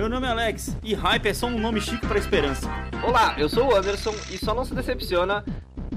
[0.00, 2.66] Meu nome é Alex e hype é só um nome chique pra esperança.
[3.06, 5.44] Olá, eu sou o Anderson e só não se decepciona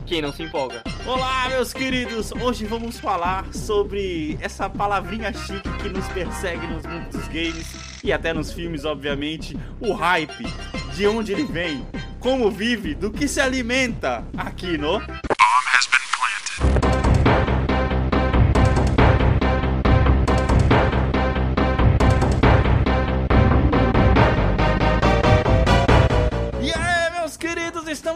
[0.05, 0.83] quem não se empolga.
[1.05, 2.33] Olá, meus queridos!
[2.33, 8.11] Hoje vamos falar sobre essa palavrinha chique que nos persegue nos mundos dos games e
[8.11, 10.47] até nos filmes, obviamente, o hype.
[10.93, 11.87] De onde ele vem,
[12.19, 15.01] como vive, do que se alimenta aqui no.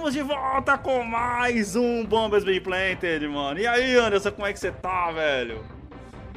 [0.08, 3.60] Estamos de volta com mais um Bombas Bem Planted, mano.
[3.60, 5.66] E aí, Anderson, como é que você tá, velho?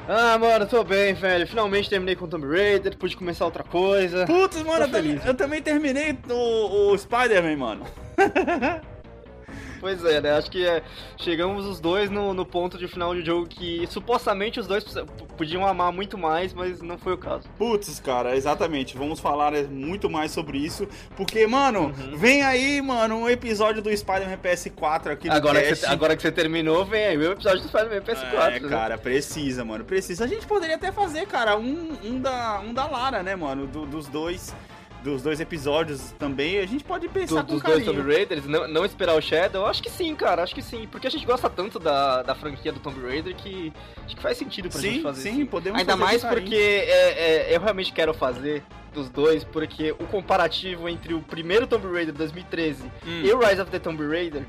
[0.09, 1.47] Ah, mano, tô bem, velho.
[1.47, 4.25] Finalmente terminei com Tomb Raider, pude começar outra coisa.
[4.25, 5.25] Putz, mano, eu, também- feliz.
[5.25, 7.85] eu também terminei o, o Spider-Man, mano.
[9.81, 10.31] Pois é, né?
[10.37, 10.83] Acho que é,
[11.17, 14.85] chegamos os dois no, no ponto de final de jogo que supostamente os dois
[15.35, 17.49] podiam amar muito mais, mas não foi o caso.
[17.57, 18.95] Putz, cara, exatamente.
[18.95, 20.87] Vamos falar é, muito mais sobre isso.
[21.17, 22.15] Porque, mano, Uhum.
[22.15, 26.21] vem aí, mano, um episódio do Spider-Man PS4 aqui no Agora que, você, agora que
[26.21, 28.55] você terminou, vem aí o episódio do Spider-Man PS4.
[28.55, 28.69] É, né?
[28.69, 30.25] cara, precisa, mano, precisa.
[30.25, 33.87] A gente poderia até fazer, cara, um, um, da, um da Lara, né, mano, do-
[33.87, 34.53] dos dois
[35.03, 36.59] dos dois episódios também.
[36.59, 37.93] A gente pode pensar Do- com dos dois carinho.
[38.03, 40.87] Tomb Raiders, não, não esperar o Shadow, acho que sim, cara, acho que sim.
[40.91, 43.73] Porque a gente gosta tanto da, da franquia do Tomb Raider que
[44.05, 45.49] acho que faz sentido pra gente Sim, fazer sim, isso.
[45.49, 50.05] podemos Ainda fazer mais porque é, é, eu realmente quero fazer dos dois, porque o
[50.05, 53.21] comparativo entre o primeiro Tomb Raider 2013 Hum.
[53.23, 54.43] e o Rise of the Tomb Raider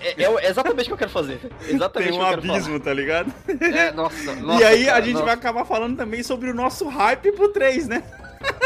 [0.00, 1.38] é, é é exatamente o que eu quero fazer.
[1.68, 3.30] Exatamente Tem um o que eu quero abismo, tá ligado?
[3.30, 3.76] falar.
[3.78, 5.24] É, nossa, e nossa, aí a cara, gente nossa.
[5.26, 8.02] vai acabar falando também sobre o nosso hype pro 3, né?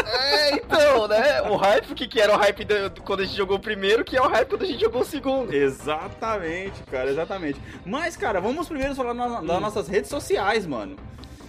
[0.05, 1.41] É, então, né?
[1.43, 4.03] O hype, o que, que era o hype do- quando a gente jogou o primeiro,
[4.03, 5.53] que é o hype quando a gente jogou o segundo.
[5.53, 7.59] Exatamente, cara, exatamente.
[7.85, 9.59] Mas, cara, vamos primeiro falar na- das Hum.
[9.61, 10.95] nossas redes sociais, mano.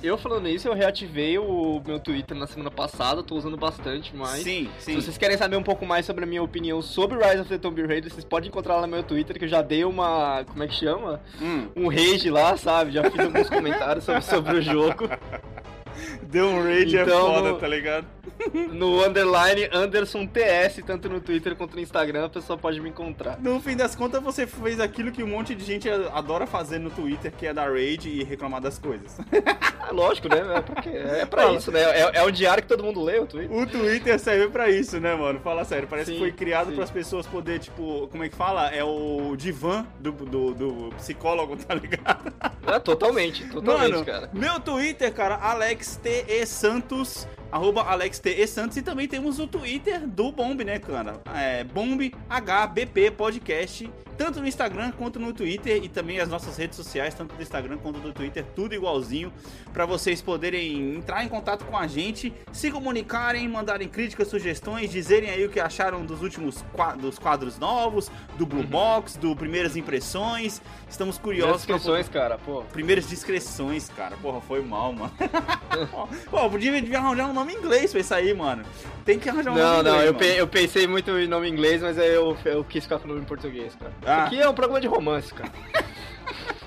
[0.00, 4.44] Eu falando isso, eu reativei o meu Twitter na semana passada, tô usando bastante, mas.
[4.44, 7.48] sim, Se vocês querem saber um pouco mais sobre a minha opinião sobre Rise of
[7.48, 10.44] the Tomb Raider, vocês podem encontrar lá no meu Twitter, que eu já dei uma.
[10.46, 11.20] Como é que chama?
[11.42, 12.92] Hum, Um rage lá, sabe?
[12.92, 15.08] Já fiz alguns comentários sobre, sobre o jogo.
[16.22, 18.06] deu um rage é Então, foda, no- tá ligado?
[18.72, 23.38] No underline Anderson TS, tanto no Twitter quanto no Instagram, a pessoa pode me encontrar.
[23.40, 26.88] No fim das contas, você fez aquilo que um monte de gente adora fazer no
[26.90, 29.18] Twitter, que é dar rage e reclamar das coisas.
[29.88, 30.38] É lógico, né?
[30.38, 31.80] É pra, é pra isso, né?
[31.80, 33.56] É, é o diário que todo mundo lê, o Twitter.
[33.56, 35.40] O Twitter serve pra isso, né, mano?
[35.40, 36.74] Fala sério, parece que Sim, foi criado sim.
[36.74, 38.68] para as pessoas poder, tipo, como é que fala?
[38.68, 42.32] É o divã do, do, do psicólogo, tá ligado?
[42.66, 44.30] É, totalmente, totalmente, Mano, cara.
[44.32, 50.62] meu Twitter, cara, AlexTE Santos, arroba AlexTE Santos, e também temos o Twitter do Bomb,
[50.64, 51.20] né, cara?
[51.34, 56.76] É Bomb HBP Podcast, tanto no Instagram quanto no Twitter, e também as nossas redes
[56.76, 59.32] sociais, tanto do Instagram quanto do Twitter, tudo igualzinho,
[59.72, 65.30] pra vocês poderem entrar em contato com a gente, se comunicarem, mandarem críticas, sugestões, dizerem
[65.30, 68.66] aí o que acharam dos últimos qua- dos quadros novos, do Blue Uhum.
[68.66, 70.60] Box, do Primeiras Impressões.
[70.88, 72.62] Estamos curiosos pra inscrições, cara, pô.
[72.72, 74.16] Primeiras discreções, cara.
[74.16, 75.12] Porra, foi mal, mano.
[76.30, 78.64] Pô, podia, arranjar um nome inglês pra isso aí, mano.
[79.04, 80.06] Tem que arranjar um Não, nome não, inglês.
[80.06, 80.18] eu, mano.
[80.18, 83.08] pe- eu pensei muito em nome inglês, mas aí eu, eu quis ficar com o
[83.08, 83.92] nome em português, cara.
[84.04, 84.24] Ah.
[84.24, 85.50] Aqui é um programa de romance, cara.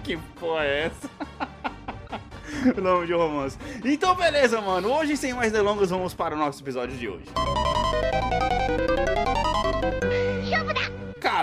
[0.03, 1.09] Que porra é essa?
[2.75, 3.55] o nome de romance.
[3.85, 4.91] Então, beleza, mano.
[4.91, 7.25] Hoje, sem mais delongas, vamos para o nosso episódio de hoje.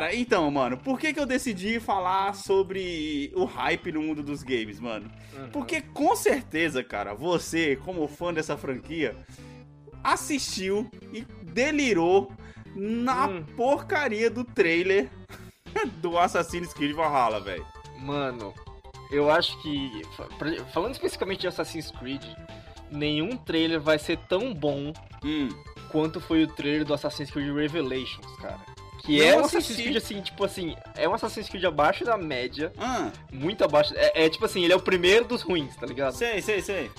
[0.01, 4.43] Cara, então, mano, por que, que eu decidi falar sobre o hype no mundo dos
[4.43, 5.11] games, mano?
[5.53, 9.17] Porque com certeza, cara, você, como fã dessa franquia,
[10.03, 12.31] assistiu e delirou
[12.75, 13.45] na Hum.
[13.57, 15.09] porcaria do trailer
[16.01, 17.67] do Assassin's Creed Valhalla, velho.
[17.99, 18.55] Mano,
[19.11, 20.03] eu acho que.
[20.73, 22.23] Falando especificamente de Assassin's Creed,
[22.91, 24.93] nenhum trailer vai ser tão bom
[25.25, 25.49] Hum.
[25.91, 28.61] quanto foi o trailer do Assassin's Creed Revelations, cara.
[29.09, 29.57] Que Não é um assisti.
[29.57, 33.95] Assassin's Creed assim, tipo assim, é um Assassin's Creed abaixo da média, Ah, muito abaixo.
[33.97, 36.13] É, é tipo assim, ele é o primeiro dos ruins, tá ligado?
[36.13, 36.91] sei, sei, sei.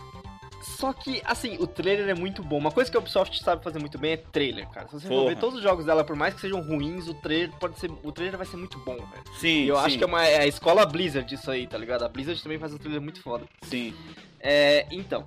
[0.62, 2.58] Só que, assim, o trailer é muito bom.
[2.58, 4.88] Uma coisa que a Ubisoft sabe fazer muito bem é trailer, cara.
[4.88, 7.52] Se você for ver todos os jogos dela, por mais que sejam ruins, o trailer
[7.60, 7.90] pode ser.
[8.04, 9.24] O trailer vai ser muito bom, velho.
[9.40, 11.78] Sim, E eu sim, acho que é, uma, é a escola Blizzard disso aí, tá
[11.78, 12.04] ligado?
[12.04, 13.46] A Blizzard também faz um trailer muito foda.
[13.64, 13.94] Sim.
[14.40, 15.24] É, então.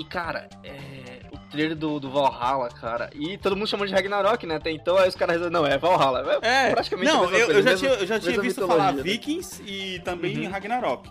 [0.00, 3.10] E cara, é, o trailer do, do Valhalla, cara.
[3.14, 4.54] E todo mundo chama de Ragnarok, né?
[4.56, 6.38] Até então, aí os caras não, é Valhalla.
[6.40, 8.92] É, É, praticamente não, eu, coisa, eu já mesma- tinha, eu já tinha visto falar
[8.94, 9.02] né?
[9.02, 10.50] Vikings e também Uhum.
[10.50, 11.10] Ragnarok.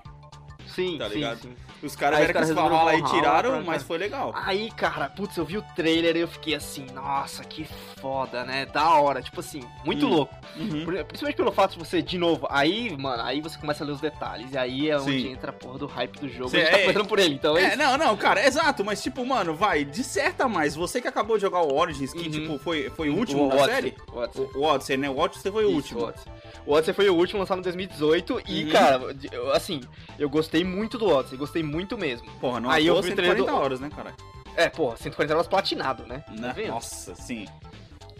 [0.79, 1.39] Sim, tá sim, ligado?
[1.41, 1.55] sim.
[1.81, 2.55] Os caras Aí vieram com os aí
[2.97, 4.33] resolveram tiraram, pra- mas foi legal.
[4.35, 7.65] Aí, cara, putz, eu vi o trailer e eu fiquei assim, nossa, que
[8.01, 8.65] foda, né?
[8.65, 10.09] Da hora, tipo assim, muito Hum.
[10.09, 10.35] louco.
[10.57, 10.85] Uhum.
[11.05, 14.01] Principalmente pelo fato de você, de novo, aí, mano, aí você começa a ler os
[14.01, 14.51] detalhes.
[14.51, 15.31] E aí é onde Sim.
[15.31, 16.49] entra a porra do hype do jogo.
[16.49, 17.77] Cê- a gente tá é- começando por ele, então é, É, isso.
[17.77, 20.75] não, não, cara, exato, mas tipo, mano, vai, disserta mais.
[20.75, 22.31] Você que acabou de jogar o Origins, que Uhum.
[22.31, 23.95] tipo, foi, foi o último O da Odyssey, série?
[24.11, 24.45] o Odyssey.
[24.53, 25.09] O, o Odyssey, né?
[25.09, 26.01] O Odyssey foi o Isso, último.
[26.01, 26.31] O Odyssey.
[26.65, 28.69] O Odyssey foi o último lançado em 2018 e, Uhum.
[28.71, 29.81] cara, de- eu- assim,
[30.17, 32.29] eu gostei muito do Odyssey, gostei muito mesmo.
[32.39, 34.13] Porra, não Aí eu vi o 140 trailer do- horas, né, cara?
[34.55, 36.23] É, pô, 140 horas platinado, né?
[36.29, 36.53] Né?
[36.53, 36.67] Tá?
[36.67, 37.45] Nossa, sim.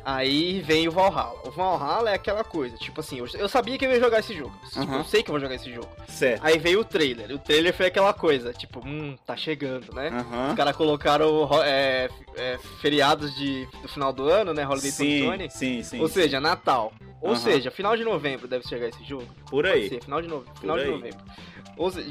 [0.06, 1.38] Aí vem o Valhalla.
[1.46, 4.34] O Valhalla é aquela coisa, tipo assim, eu, eu sabia que eu ia jogar esse
[4.34, 4.54] jogo.
[4.70, 4.98] Tipo, Aham.
[5.00, 5.90] eu sei que eu vou jogar esse jogo.
[6.08, 6.42] Certo.
[6.44, 7.30] Aí veio o trailer.
[7.32, 10.08] O trailer foi aquela coisa, tipo, hum, tá chegando, né?
[10.10, 10.50] Aham.
[10.52, 14.66] Os caras colocaram é, é, feriados de, do final do ano, né?
[14.66, 15.52] Holiday Sim, 2020.
[15.52, 16.00] sim, sim.
[16.00, 16.94] Ou seja, Natal.
[17.22, 17.40] Ou Aham.
[17.40, 19.28] seja, final de novembro deve chegar esse jogo.
[19.50, 19.90] por aí.
[19.90, 20.46] ser, final de, nove...
[20.62, 20.96] final Por de aí.
[20.96, 21.20] novembro.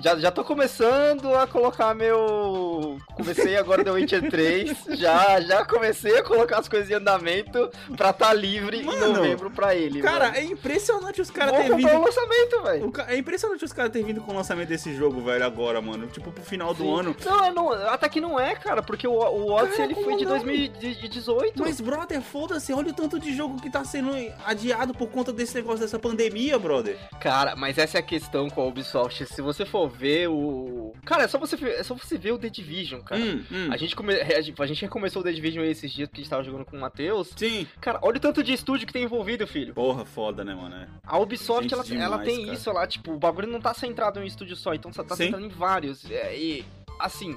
[0.02, 2.98] Já, já tô começando a colocar meu.
[3.14, 4.78] Comecei agora The Witcher 3.
[4.96, 9.50] Já, já comecei a colocar as coisas em andamento pra tá livre Mano, em novembro
[9.50, 10.00] pra ele.
[10.00, 10.36] Cara, mano.
[10.38, 12.04] é impressionante os caras terem comprar o vindo.
[12.06, 12.92] lançamento, velho.
[13.08, 16.06] É impressionante os caras terem vindo com o lançamento desse jogo, velho, agora, mano.
[16.06, 16.98] Tipo, pro final do Sim.
[17.00, 17.16] ano.
[17.24, 20.04] Não, é, não, até que não é, cara, porque o, o Odyssey Cara, ele foi
[20.04, 20.32] como de não?
[20.32, 21.62] 2018.
[21.62, 24.12] Mas, brother, foda-se, olha o tanto de jogo que tá sendo
[24.46, 26.96] adiado por conta desse negócio dessa pandemia, brother.
[27.20, 29.26] Cara, mas essa é a questão com a Ubisoft.
[29.26, 30.94] Se você for ver o.
[31.04, 33.20] Cara, é só você ver, é só você ver o The Division, cara.
[33.20, 33.68] Hum, hum.
[33.72, 34.14] A gente, come...
[34.14, 36.64] a gente a gente recomeçou o The Division esses dias que a gente tava jogando
[36.64, 37.32] com o Matheus.
[37.36, 37.66] Sim.
[37.80, 39.74] Cara, olha o tanto de estúdio que tem envolvido, filho.
[39.74, 40.76] Porra, foda, né, mano?
[40.76, 40.88] É.
[41.04, 42.54] A Ubisoft, ela, demais, ela tem cara.
[42.54, 45.24] isso lá, tipo, o bagulho não tá centrado em um estúdio só, então tá Sim.
[45.24, 46.10] centrado em vários.
[46.10, 46.64] É, e,
[46.98, 47.36] assim,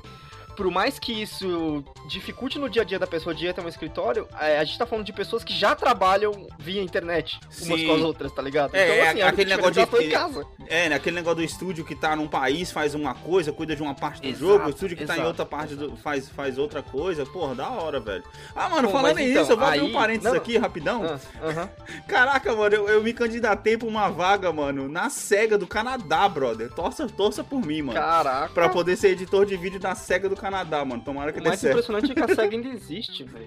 [0.61, 3.67] por mais que isso dificulte no dia a dia da pessoa de ir até um
[3.67, 7.87] escritório, é, a gente tá falando de pessoas que já trabalham via internet, umas Sim.
[7.87, 8.75] com as outras, tá ligado?
[8.75, 10.45] É, é, a aquele única negócio de- é em casa.
[10.67, 10.95] É, né?
[10.97, 14.21] Aquele negócio do estúdio que tá num país faz uma coisa, cuida de uma parte
[14.21, 16.83] do Exato, jogo, o estúdio que tá em exato, outra parte do, faz, faz outra
[16.83, 17.25] coisa.
[17.25, 18.23] Porra, da hora, velho.
[18.55, 20.37] Ah, mano, Pô, falando mas então, eu vou abrir um aí- parênteses não.
[20.39, 21.03] aqui rapidão.
[21.03, 21.69] Ah, aham.
[22.07, 26.69] Caraca, mano, eu, eu me candidatei pra uma vaga, mano, na SEGA do Canadá, brother.
[26.71, 27.99] Torça, torça por mim, mano.
[27.99, 28.53] Caraca.
[28.53, 31.01] Pra poder ser editor de vídeo da SEGA do Canadá, mano.
[31.03, 31.73] Tomara que O dê mais certo.
[31.73, 33.45] impressionante é que a SEGA ainda existe, velho.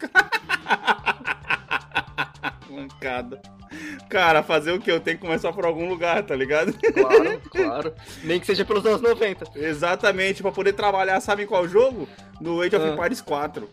[2.69, 3.41] Mancada.
[4.09, 4.91] Cara, fazer o que?
[4.91, 6.73] Eu tenho que começar por algum lugar, tá ligado?
[6.73, 7.95] Claro, claro.
[8.23, 9.47] Nem que seja pelos anos 90.
[9.59, 12.09] Exatamente, pra poder trabalhar, sabe em qual jogo?
[12.41, 12.93] No Age of Ah.
[12.93, 13.69] Empires 4.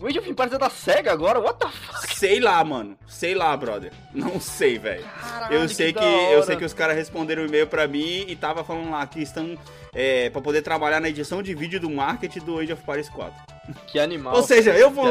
[0.00, 1.38] O Age of Empires é da SEGA agora?
[1.40, 2.05] What the fuck?
[2.18, 2.96] Sei lá, mano.
[3.06, 3.92] Sei lá, brother.
[4.14, 5.04] Não sei, velho.
[5.50, 8.34] Eu sei que, da eu sei que os caras responderam o e-mail pra mim e
[8.34, 9.58] tava falando lá que estão
[9.92, 13.55] é, para poder trabalhar na edição de vídeo do marketing do Age of Empires 4.
[13.86, 14.34] Que animal.
[14.36, 15.06] Ou seja, eu vou,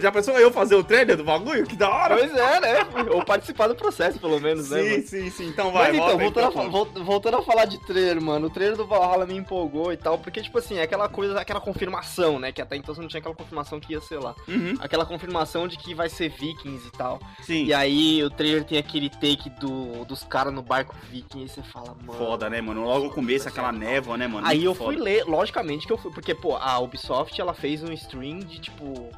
[0.00, 1.66] já pensou eu fazer o trailer do bagulho?
[1.66, 2.16] Que da hora.
[2.16, 2.76] Pois é, né?
[3.12, 4.82] Ou participar do processo, pelo menos, né?
[4.82, 5.46] sim, sim, sim.
[5.48, 8.46] Então vai, Mas então, volta aí voltando, a, vol- voltando a falar de trailer, mano,
[8.46, 11.60] o trailer do Valhalla me empolgou e tal, porque, tipo assim, é aquela coisa, aquela
[11.60, 12.52] confirmação, né?
[12.52, 14.34] Que até então você não tinha aquela confirmação que ia ser lá.
[14.46, 17.18] Uhum, Aquela confirmação de que vai ser Vikings e tal.
[17.42, 17.64] sim.
[17.64, 21.62] E aí o trailer tem aquele take do, dos caras no barco Viking e você
[21.62, 22.18] fala, mano.
[22.18, 22.84] Foda, né, mano?
[22.84, 24.46] Logo no começo, aquela névoa, né, mano?
[24.46, 25.04] Aí eu fui foda.
[25.04, 29.08] ler, logicamente que eu fui, porque, pô, a Ubisoft ela fez um stream de tipo.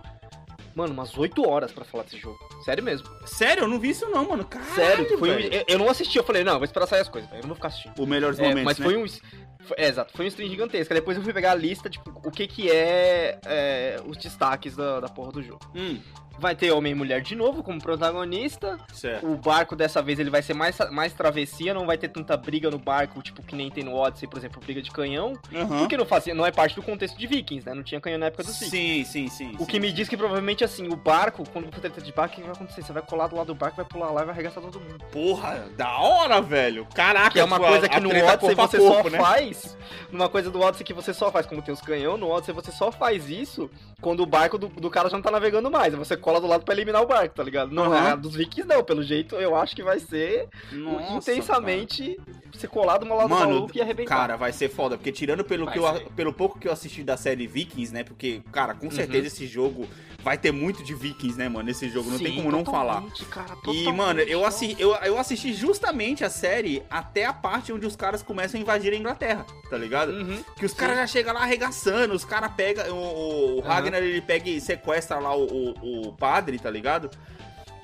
[0.75, 2.39] Mano, umas 8 horas pra falar desse jogo.
[2.65, 3.07] Sério mesmo.
[3.27, 4.43] Sério, eu não vi isso não, mano.
[4.45, 5.19] Caralho, Sério.
[5.19, 7.41] Foi um- eu, eu não assisti, eu falei, não, vou esperar sair as coisas, velho,
[7.41, 7.99] eu não vou ficar assistindo.
[8.03, 8.85] O melhores É, momentos, mas né?
[8.87, 9.07] foi um.
[9.07, 10.95] foi- é, exato, foi um stream gigantesco.
[10.95, 14.75] Aí Depois eu fui pegar a lista, tipo, o que que é, é, os destaques
[14.75, 15.61] da, da porra do jogo.
[15.75, 16.01] Hum,
[16.39, 18.79] Vai ter Homem e Mulher de novo como protagonista.
[18.93, 19.27] certo.
[19.27, 22.71] O barco dessa vez ele vai ser mais, mais travessia, não vai ter tanta briga
[22.71, 25.35] no barco, tipo, que nem tem no Odyssey, por exemplo, briga de canhão.
[25.55, 25.79] Aham.
[25.79, 27.75] Porque não fazia, não é parte do contexto de Vikings, né?
[27.75, 29.05] Não tinha canhão na época dos Vikings.
[29.05, 29.57] Sim, sim, sim.
[29.59, 32.37] O que me diz que provavelmente assim, o barco, quando você treta de barco, o
[32.37, 32.83] que vai acontecer?
[32.83, 34.99] Você vai colar do lado do barco, vai pular lá e vai arregaçar todo mundo.
[35.13, 36.87] Porra, da hora, velho.
[36.95, 39.19] Caraca, Que é uma tipo, coisa que no Odyssey você corpo, só né?
[39.19, 39.77] faz.
[40.11, 42.71] Numa coisa do Odyssey que você só faz, como tem os canhão, no Odyssey você
[42.73, 45.95] só faz isso quando o barco do, do cara já não tá navegando mais.
[45.95, 47.71] Você cola do lado pra eliminar o barco, tá ligado?
[47.73, 52.19] Não, a dos Vikings não, pelo jeito eu acho que vai ser Nossa, intensamente
[52.53, 54.15] você colar do lado do Mano, maluco e arrebentar.
[54.17, 57.03] Cara, vai ser foda, porque tirando pelo, Vai que eu, pelo pouco que eu assisti
[57.03, 58.05] da série Vikings, né?
[58.05, 59.27] Porque, cara, com certeza Uhum.
[59.27, 59.89] esse jogo
[60.23, 61.69] vai ter muito de Vikings, né, mano?
[61.71, 63.03] Esse jogo, não tem como não falar.
[63.31, 67.87] Cara, E, mano, eu, assi eu, eu assisti justamente a série até a parte onde
[67.87, 70.11] os caras começam a invadir a Inglaterra, tá ligado?
[70.13, 70.45] Uhum.
[70.57, 72.85] Que os caras já chegam lá arregaçando, os caras pegam.
[72.95, 73.61] O, o.
[73.61, 77.11] Ragnar ele pega e sequestra lá o, o, o padre, tá ligado?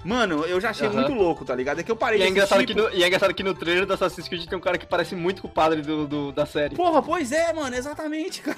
[0.05, 0.95] Mano, eu já achei Aham.
[1.01, 1.81] muito louco, tá ligado?
[1.81, 3.43] É que eu parei E é, de engraçado assistir, que no, e é engraçado que
[3.43, 6.07] no trailer do Assassin's Creed tem um cara que parece muito com o padre do,
[6.07, 6.77] do- da série.
[6.77, 8.57] Porra, pois é, mano, exatamente, cara.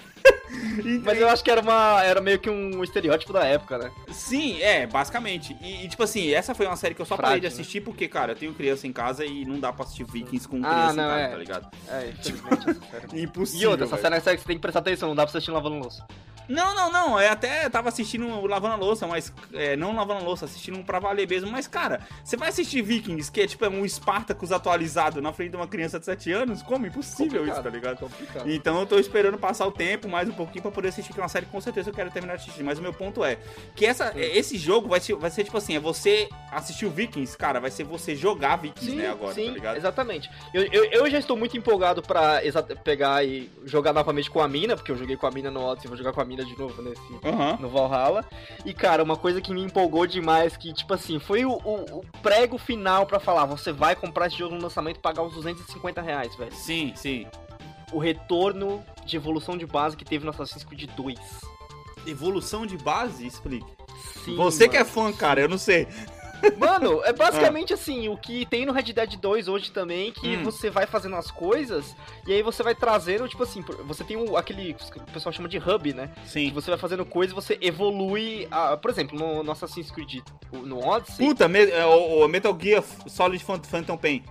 [1.03, 3.91] Mas eu acho que era, uma, era meio que um estereótipo da época, né?
[4.11, 5.57] Sim, é, basicamente.
[5.63, 7.53] E, e, tipo assim, essa foi uma série que eu só Frágil, parei de né?
[7.53, 10.61] assistir porque, cara, eu tenho criança em casa e não dá pra assistir Vikings com
[10.63, 11.29] Ah, criança não, em casa, é.
[11.29, 11.69] tá ligado?
[11.89, 13.23] É, infelizmente, essa série.
[13.23, 13.63] Impossível.
[13.63, 15.31] E outra, essa série é série que você tem que prestar atenção, não dá pra
[15.33, 16.05] você assistir lavando louça.
[16.51, 17.21] Não, não, não.
[17.21, 19.33] Eu até tava assistindo lavando a louça, mas.
[19.53, 21.51] É, não lavando a louça, assistindo pra valer mesmo.
[21.51, 25.51] Mas, cara, você vai assistir Vikings, que é tipo é um Spartacus atualizado na frente
[25.51, 26.63] de uma criança de 7 anos?
[26.63, 26.87] Como?
[26.87, 27.99] Impossível isso, tá ligado?
[27.99, 28.51] Complicado.
[28.51, 31.23] Então eu tô esperando passar o tempo mais um pouquinho pra poder assistir, que é
[31.23, 32.65] uma série que com certeza eu quero terminar de assistir.
[32.65, 33.39] Mas o meu ponto é
[33.77, 37.37] que essa, esse jogo vai ser, vai ser tipo assim: é você assistir o Vikings,
[37.39, 39.77] cara, vai ser você jogar Vikings, Sim, né, agora, sim, tá ligado?
[39.77, 40.31] exatamente.
[40.53, 42.41] Eu, eu, eu já estou muito empolgado pra
[42.83, 45.89] pegar e jogar novamente com a mina, porque eu joguei com a mina no Odyssey,
[45.89, 47.57] vou jogar com a mina de novo nesse, Aham.
[47.61, 48.25] no Valhalla.
[48.65, 52.05] E, cara, uma coisa que me empolgou demais, que, tipo assim, foi o, o- o
[52.23, 56.01] prego final pra falar, você vai comprar esse jogo no lançamento e pagar uns 250
[56.01, 56.53] reais, velho.
[56.55, 57.27] Sim, sim.
[57.93, 61.19] O retorno de evolução de base que teve no Assassin's Creed 2.
[62.07, 63.27] Evolução de base?
[63.27, 63.67] Explique.
[64.25, 64.91] Sim, Você que é mano.
[64.93, 65.87] fã, cara, eu não sei.
[66.57, 70.43] Mano, é basicamente assim, o que tem no Red Dead 2 hoje também, que Hum.
[70.45, 71.95] você vai fazendo as coisas,
[72.27, 75.59] e aí você vai trazendo, tipo assim, você tem aquele que o pessoal chama de
[75.59, 76.11] hub, né?
[76.25, 76.51] Que Sim.
[76.53, 80.21] você vai fazendo coisas e você evolui, a- por exemplo, no, no Assassin's Creed,
[80.53, 84.23] no Odyssey, Puta, me- é, o, o Metal Gear Solid Phan- Phantom Pain.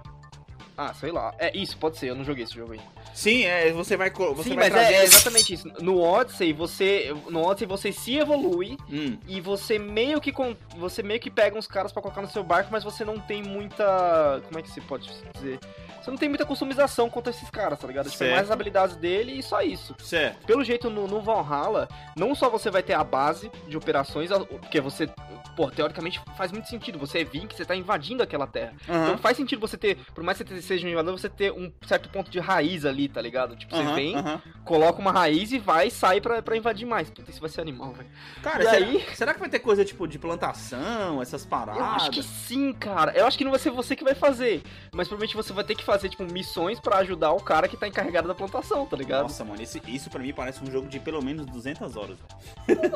[0.81, 2.79] Ah, sei lá, é isso, pode ser, eu não joguei esse jogo aí.
[3.13, 4.93] Sim, é, você vai, você Sim, vai mas trazer...
[4.93, 5.67] é, é exatamente isso.
[5.81, 10.33] No Odyssey, você, no Odyssey você se evolui, Hum, e você meio que
[10.77, 13.43] você meio que pega uns caras pra colocar no seu barco, mas você não tem
[13.43, 15.59] muita, como é que se pode dizer?
[16.01, 18.09] Você não tem muita customização contra esses caras, tá ligado?
[18.09, 19.95] Tipo, é mais as habilidades dele e só isso.
[19.99, 20.45] certo.
[20.45, 24.79] Pelo jeito, no, no Valhalla, não só você vai ter a base de operações, porque
[24.81, 25.07] você,
[25.55, 26.97] pô, teoricamente faz muito sentido.
[26.99, 28.73] Você é Vink, você tá invadindo aquela terra.
[28.87, 29.03] Aham.
[29.03, 31.71] Então faz sentido você ter, por mais que você seja um invasor, você ter um
[31.85, 33.55] certo ponto de raiz ali, tá ligado?
[33.55, 34.41] Tipo, você Aham, vem, aham.
[34.65, 37.09] coloca uma raiz e vai e sai pra, pra invadir mais.
[37.09, 38.09] Puta, isso vai ser animal, velho.
[38.41, 41.79] Cara, E será, aí- será que vai ter coisa tipo de plantação, essas paradas?
[41.81, 43.11] Eu acho que sim, cara.
[43.15, 44.61] Eu acho que não vai ser você que vai fazer.
[44.93, 47.87] Mas provavelmente você vai ter que fazer, tipo, missões pra ajudar o cara que tá
[47.87, 49.23] encarregado da plantação, tá ligado?
[49.23, 52.17] Nossa, mano, esse- isso pra mim parece um jogo de pelo menos 200 horas.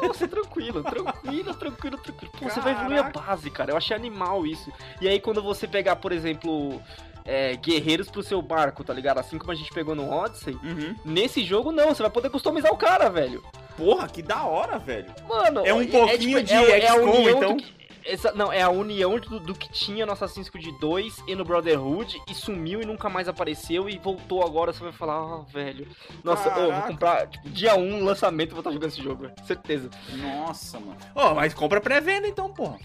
[0.01, 2.31] Nossa, tranquilo, tranquilo, tranquilo, tranquilo.
[2.39, 3.71] Pô, você vai evoluir a base, cara.
[3.71, 4.71] Eu achei animal isso.
[5.01, 6.81] E aí, quando você pegar, por exemplo,
[7.25, 9.17] é, guerreiros pro seu barco, tá ligado?
[9.19, 10.53] Assim como a gente pegou no Odyssey.
[10.63, 10.95] Uhum.
[11.05, 11.89] Nesse jogo, não.
[11.89, 13.43] Você vai poder customizar o cara, velho.
[13.77, 15.07] Porra, que da hora, velho.
[15.27, 17.57] Mano, É um pouquinho de a XCOM, união então?
[17.57, 21.35] que- exa- não, é a união do, do que tinha no Assassin's Creed 2 e
[21.35, 24.71] no Brotherhood e sumiu e nunca mais apareceu e voltou agora.
[24.73, 25.87] Você vai falar, ah, velho.
[26.23, 27.27] Nossa, ô, vou comprar.
[27.27, 29.33] Tipo, dia 1, lançamento, eu vou estar jogando esse jogo, velho.
[29.45, 29.89] Certeza.
[30.13, 30.97] Nossa, mano.
[31.15, 32.77] Ó, mas compra pré-venda então, porra.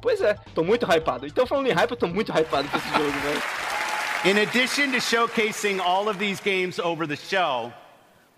[0.00, 1.26] Pois é, tô muito hypado.
[1.26, 3.42] Então, falando em hype, eu tô muito hypado com esse jogo, velho.
[4.24, 7.72] In addition to showcasing all of these games over the show,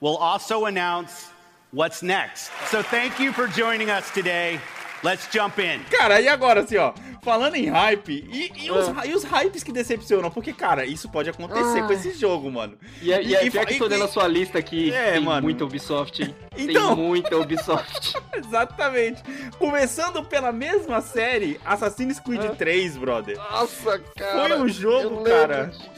[0.00, 1.30] we'll also announce
[1.72, 2.50] what's next.
[2.70, 4.60] So thank you for joining us today.
[5.02, 5.80] Let's jump in.
[5.90, 6.92] Cara, e agora, assim, ó,
[7.22, 9.06] falando em hype, e, e os, Ah.
[9.06, 10.30] e os hypes que decepcionam?
[10.30, 11.86] Porque, cara, isso pode acontecer Ah.
[11.86, 12.76] com esse jogo, mano.
[13.00, 14.92] E, é- e, é E- pior que e- tô olhando e- a sua lista aqui,
[14.92, 15.40] É, tem mano.
[15.42, 16.34] muita Ubisoft, hein?
[16.56, 16.94] Então.
[16.94, 18.12] Tem muita Ubisoft.
[18.36, 19.22] Exatamente.
[19.58, 22.54] Começando pela mesma série, Assassin's Creed Ah.
[22.54, 23.36] 3, brother.
[23.38, 24.48] Nossa, cara.
[24.48, 25.66] Foi um jogo, cara.
[25.66, 25.90] disso,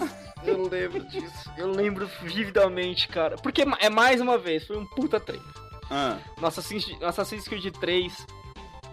[0.44, 1.50] Eu lembro disso.
[1.56, 3.36] Eu lembro vividamente, cara.
[3.36, 5.40] Porque é mais uma vez, foi um puta trem.
[5.90, 8.26] Ah, No Assassin's, Assassin's Creed 3,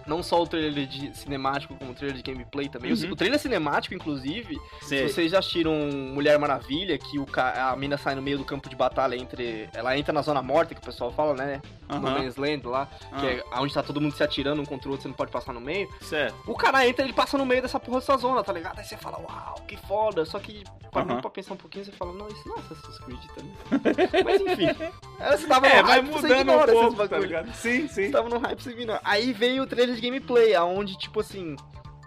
[0.09, 2.91] não só o trailer de cinemático, como o trailer de gameplay também.
[2.91, 3.11] Uhum.
[3.11, 5.07] O trailer cinemático, inclusive, sei.
[5.07, 5.71] se vocês já assistiram
[6.13, 9.69] Mulher Maravilha, que o a mina sai no meio do campo de batalha entre.
[9.73, 11.61] Ela entra na zona morta, que o pessoal fala, né?
[11.87, 12.19] No Aham.
[12.19, 12.87] Man's Land lá,
[13.19, 13.43] que Ah.
[13.57, 15.53] é onde tá todo mundo se atirando um contra o outro, você não pode passar
[15.53, 15.87] no meio.
[16.01, 16.35] Certo.
[16.45, 18.77] O cara entra, ele passa no meio dessa porra dessa zona, tá ligado?
[18.79, 20.23] Aí você fala, uau, que foda.
[20.25, 21.21] Só que, parando Aham.
[21.21, 23.59] pra pensar um pouquinho, você fala, não, isso não é Assassin's Creed, ligado?
[24.25, 24.67] Mas enfim.
[25.19, 27.53] Aí você tava É, no vai hype, você mudando um ignora esses pouco, tá?
[27.53, 28.05] Sim, sim.
[28.05, 29.01] Você tava no hype, você ignora.
[29.03, 31.55] Aí veio o trailer de gameplay, aonde, tipo assim,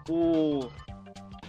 [0.09, 0.67] o...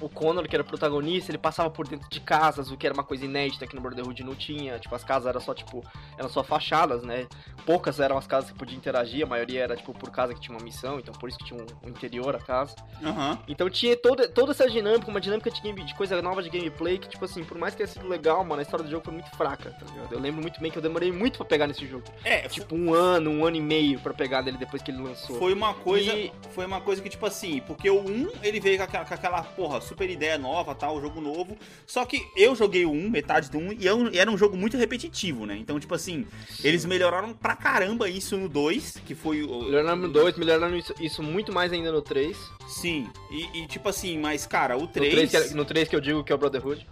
[0.00, 2.94] O Connor, que era o protagonista, ele passava por dentro de casas, o que era
[2.94, 4.78] uma coisa inédita que no Brotherhood não tinha.
[4.78, 5.82] Tipo, as casas eram só, tipo,
[6.18, 7.26] eram só fachadas, né?
[7.64, 10.56] Poucas eram as casas que podia interagir, a maioria era, tipo, por casa que tinha
[10.56, 12.74] uma missão, então por isso que tinha um, um interior a casa.
[13.02, 13.38] Aham.
[13.48, 16.98] Então tinha toda, toda essa dinâmica, uma dinâmica de, game, de coisa nova de gameplay
[16.98, 19.14] que, tipo assim, por mais que tenha sido legal, mano, a história do jogo foi
[19.14, 20.12] muito fraca, tá ligado?
[20.12, 22.04] Eu lembro muito bem que eu demorei muito pra pegar nesse jogo.
[22.24, 25.38] É, Tipo, um ano, um ano e meio pra pegar dele depois que ele lançou.
[25.38, 26.12] Foi uma coisa.
[26.14, 29.14] E- Foi uma coisa que, tipo assim, porque o 1 ele veio com aquela, com
[29.14, 31.56] aquela, porra, super ideia nova, tal, jogo novo.
[31.86, 34.76] Só que eu joguei o 1, metade do 1, e é era um jogo muito
[34.76, 35.56] repetitivo, né?
[35.56, 36.26] Então, tipo assim,
[36.62, 39.64] eles melhoraram pra caramba isso no 2, que foi o.
[39.64, 42.36] Melhoraram no 2, melhoraram isso, isso muito mais ainda no 3.
[42.66, 45.30] Sim, e, e, tipo assim, mas cara, o No 3.
[45.30, 46.86] 3, que, no 3 que eu digo que é o Brotherhood.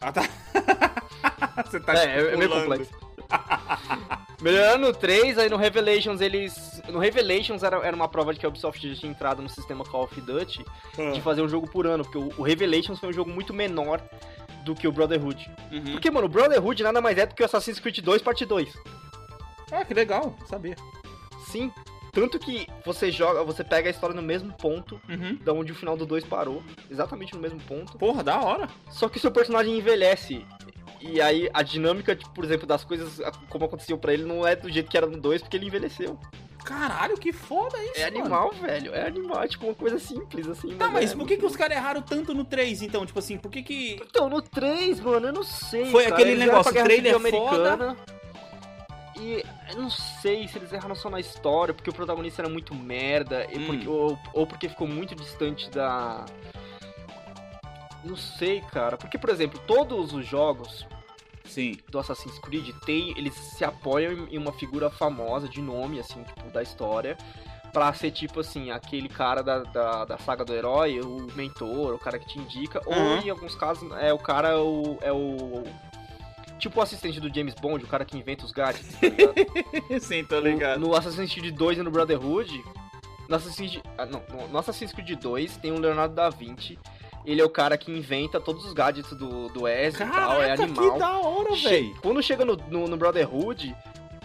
[0.00, 0.28] Ah, tá.
[1.64, 3.03] Você tá é, é meio complexo.
[4.40, 6.82] Melhorando no 3, aí no Revelations eles.
[6.88, 9.84] No Revelations era, era uma prova de que a Ubisoft já tinha entrado no sistema
[9.84, 10.64] Call of Duty
[11.14, 14.02] de fazer um jogo por ano, porque o, o Revelations foi um jogo muito menor
[14.64, 15.50] do que o Brotherhood.
[15.72, 15.92] Uhum.
[15.92, 18.68] Porque, mano, o Brotherhood nada mais é do que o Assassin's Creed 2 parte 2.
[19.72, 20.76] Ah, que legal, sabia.
[21.46, 21.72] Sim.
[22.12, 25.36] Tanto que você joga, você pega a história no mesmo ponto Uhum.
[25.42, 26.62] da onde o final do 2 parou.
[26.90, 27.98] Exatamente no mesmo ponto.
[27.98, 28.68] Porra, da hora.
[28.88, 30.46] Só que o seu personagem envelhece.
[31.06, 33.20] E aí a dinâmica, tipo, por exemplo, das coisas
[33.50, 36.18] como aconteceu pra ele não é do jeito que era no 2, porque ele envelheceu.
[36.64, 38.20] Caralho, que foda isso, É mano.
[38.20, 38.94] animal, velho.
[38.94, 40.74] É animal, é tipo uma coisa simples, assim.
[40.76, 43.04] Tá, mas é por que, que os caras erraram tanto no 3, então?
[43.04, 44.00] Tipo assim, por que que...
[44.02, 45.90] Então, no 3, mano, eu não sei.
[45.90, 46.14] Foi cara.
[46.14, 47.28] aquele Eles negócio, Guerra trailer foda.
[47.28, 47.96] Americana.
[49.20, 52.74] E eu não sei se eles erraram só na história, porque o protagonista era muito
[52.74, 53.66] merda, e Hum.
[53.66, 56.24] porque- ou, ou porque ficou muito distante da.
[58.02, 58.96] Não sei, cara.
[58.96, 60.86] Porque, por exemplo, todos os jogos
[61.44, 61.76] Sim.
[61.90, 66.50] do Assassin's Creed tem, eles se apoiam em uma figura famosa de nome, assim, tipo,
[66.50, 67.16] da história.
[67.72, 71.98] Pra ser tipo assim, aquele cara da, da, da saga do herói, o mentor, o
[71.98, 73.16] cara que te indica, Uhum.
[73.16, 75.64] ou em alguns casos é o cara é o, é o.
[76.58, 78.92] Tipo o assistente do James Bond, o cara que inventa os gadgets.
[78.94, 79.98] tá?
[80.00, 80.78] Sim, tô No- ligado.
[80.80, 82.64] No Assassin's Creed 2 e no Brotherhood.
[83.28, 86.78] No Assassin's, Creed- ah, não, no- no Assassin's Creed 2 tem o Leonardo da Vinci.
[87.24, 90.46] Ele é o cara que inventa todos os gadgets do, do Ezio e tal, é
[90.48, 90.92] Caraca, animal.
[90.92, 91.94] que da hora, velho.
[92.02, 93.74] Quando chega no, no, no Brotherhood,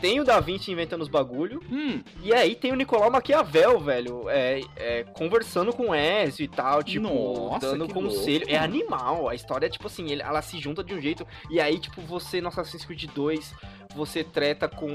[0.01, 1.61] tem o Da Vinci inventando os bagulho.
[1.71, 6.47] Hum, E aí tem o Nicolau Maquiavel, velho, é, é, conversando com o Ezio e
[6.47, 8.39] tal, tipo, Nossa, dando conselho.
[8.39, 9.27] louco, é animal.
[9.29, 11.25] A história é tipo assim, ele- ela se junta de um jeito.
[11.49, 13.53] E aí, tipo, você no Assassin's Creed 2,
[13.95, 14.87] você treta com.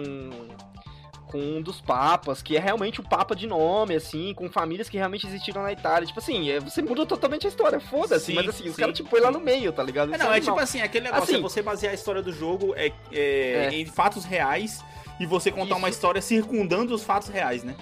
[1.35, 4.97] Com um dos papas, que é realmente o papa de nome, assim, com famílias que
[4.97, 6.07] realmente existiram na Itália.
[6.07, 8.33] Tipo assim, é, você muda totalmente a história, foda-se.
[8.33, 10.15] Mas assim, os caras te põem lá no meio, tá ligado?
[10.15, 10.55] É, não, é animal.
[10.55, 13.75] tipo assim, aquele negócio, Assim- é você basear a história do jogo é, é, É.
[13.75, 14.85] em fatos reais
[15.19, 15.97] e você contar uma Isso.
[15.99, 17.75] história circundando os fatos reais, né?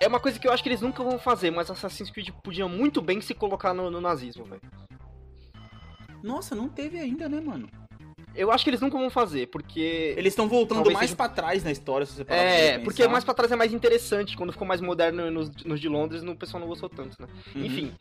[0.00, 2.66] É uma coisa que eu acho que eles nunca vão fazer, mas Assassin's Creed podia
[2.66, 4.60] muito bem se colocar no, no nazismo, velho.
[6.24, 7.68] Nossa, não teve ainda, né, mano?
[8.36, 10.14] Eu acho que eles nunca vão fazer, porque.
[10.16, 13.06] Eles estão voltando Talvez mais seja- pra trás na história, se você parar É, porque
[13.06, 14.36] mais pra trás é mais interessante.
[14.36, 17.28] Quando ficou mais moderno nos, nos de Londres, o pessoal não gostou tanto, né?
[17.54, 17.64] Uhum.
[17.64, 17.92] Enfim.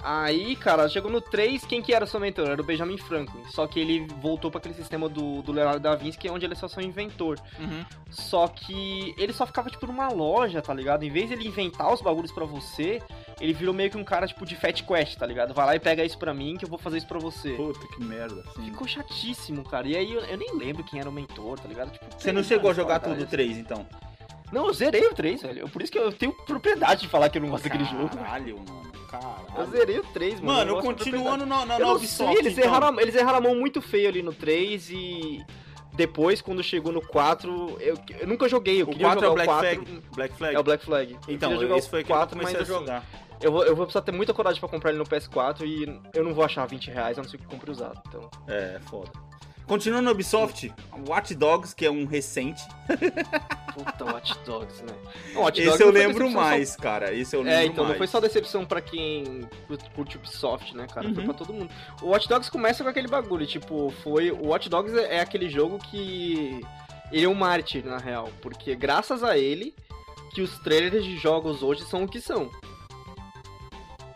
[0.00, 2.46] Aí, cara, chegou no 3, quem que era o seu mentor?
[2.46, 3.42] Era o Benjamin Franklin.
[3.50, 6.46] Só que ele voltou pra aquele sistema do, do Leonardo da Vinci, que é onde
[6.46, 7.36] ele é só seu inventor.
[7.58, 7.84] Uhum.
[8.08, 11.02] Só que ele só ficava, tipo, numa loja, tá ligado?
[11.02, 13.02] Em vez de ele inventar os bagulhos pra você,
[13.40, 15.52] ele virou meio que um cara, tipo, de Fat Quest, tá ligado?
[15.52, 17.54] Vai lá e pega isso pra mim, que eu vou fazer isso pra você.
[17.54, 18.44] Puta que merda.
[18.54, 18.66] sim.
[18.66, 19.88] Ficou chatíssimo, cara.
[19.88, 21.90] E aí eu, eu nem lembro quem era o mentor, tá ligado?
[21.90, 23.84] Tipo, Você não chegou a jogar tudo o 3, então?
[24.52, 25.68] Não, eu zerei o 3, velho.
[25.68, 28.16] Por isso que eu tenho propriedade de falar que eu não gosto daquele jogo.
[28.16, 28.87] Caralho, mano.
[29.60, 30.74] Eu zerei o 3, mano.
[30.74, 32.64] Mano, continuando na, na, na Ubisoft, eles, então.
[32.64, 35.44] erraram, a- eles erraram a mão muito feio ali no 3 e...
[35.94, 38.80] Depois, quando chegou no 4, eu, eu nunca joguei.
[38.80, 39.68] Eu O queria 4 é o Black 4.
[39.84, 40.02] Flag?
[40.14, 40.54] Black Flag?
[40.54, 41.12] É o Black Flag.
[41.26, 43.04] Eu Então, esse foi o aquele que eu 4, comecei a mas assim, jogar.
[43.40, 46.22] Eu vou, eu vou precisar ter muita coragem pra comprar ele no PS4 e eu
[46.22, 48.00] não vou achar 20 reais, a não ser que compre usado.
[48.08, 49.10] Então, É, foda.
[49.68, 50.72] Continuando no Ubisoft,
[51.06, 52.62] Watch Dogs, que é um recente.
[53.74, 54.92] puta, Watch Dogs, né?
[55.34, 57.14] Não, Watch Esse Dogs eu foi lembro decepção só- mais, cara.
[57.14, 57.90] Esse eu lembro É, então, mais.
[57.90, 59.46] não foi só decepção pra quem
[59.94, 61.08] curte- Ubisoft, né, cara?
[61.12, 61.24] Foi Uhum.
[61.26, 61.70] pra todo mundo.
[62.02, 64.30] O Watch Dogs começa com aquele bagulho, tipo, foi...
[64.30, 66.60] O Watch Dogs é, é aquele jogo que...
[67.12, 69.74] Ele é um mártir, na real, porque graças a ele
[70.34, 72.50] que os trailers de jogos hoje são o que são.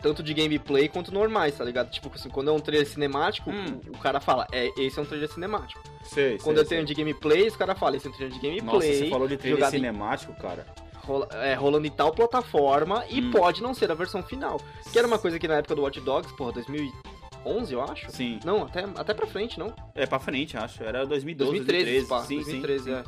[0.03, 1.89] Tanto de gameplay quanto normais, tá ligado?
[1.89, 3.79] Tipo assim, quando é um trailer cinemático, Hum.
[3.87, 5.81] o, o cara fala, é, esse é um trailer cinemático.
[6.03, 6.85] Sei, Quando sei, eu tenho sei.
[6.85, 8.89] de gameplay, os caras falam, esse é um trailer de gameplay.
[8.89, 10.67] Nossa, você falou de trailer jogado em- cinemático, cara.
[11.05, 13.31] rola- é, rolando em tal plataforma e Hum.
[13.31, 14.59] pode não ser a versão final.
[14.91, 18.09] Que era uma coisa que na época do Watch Dogs, porra, 2011, eu acho?
[18.11, 18.39] Sim.
[18.45, 19.73] Não, até, até pra frente, não?
[19.95, 20.81] É pra frente, acho.
[20.83, 22.07] Era 2012, 2013, 2013.
[22.07, 22.91] pá, sim, 2013, sim.
[22.93, 23.03] é.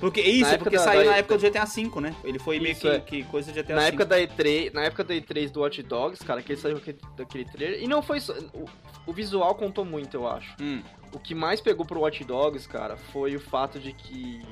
[0.00, 2.14] Porque isso, Na porque da- saiu da- na época do GTA V, né?
[2.22, 3.00] Ele foi meio que, é.
[3.00, 3.80] que coisa do GTA V.
[3.80, 6.76] Na época da E3, na época da E3 do Watch Dogs, cara, que ele saiu
[6.76, 8.66] aquele, daquele trailer, e não foi só, o,
[9.06, 10.54] o visual contou muito, eu acho.
[10.60, 10.82] Hum.
[11.12, 14.42] O que mais pegou pro Watch Dogs, cara, foi o fato de que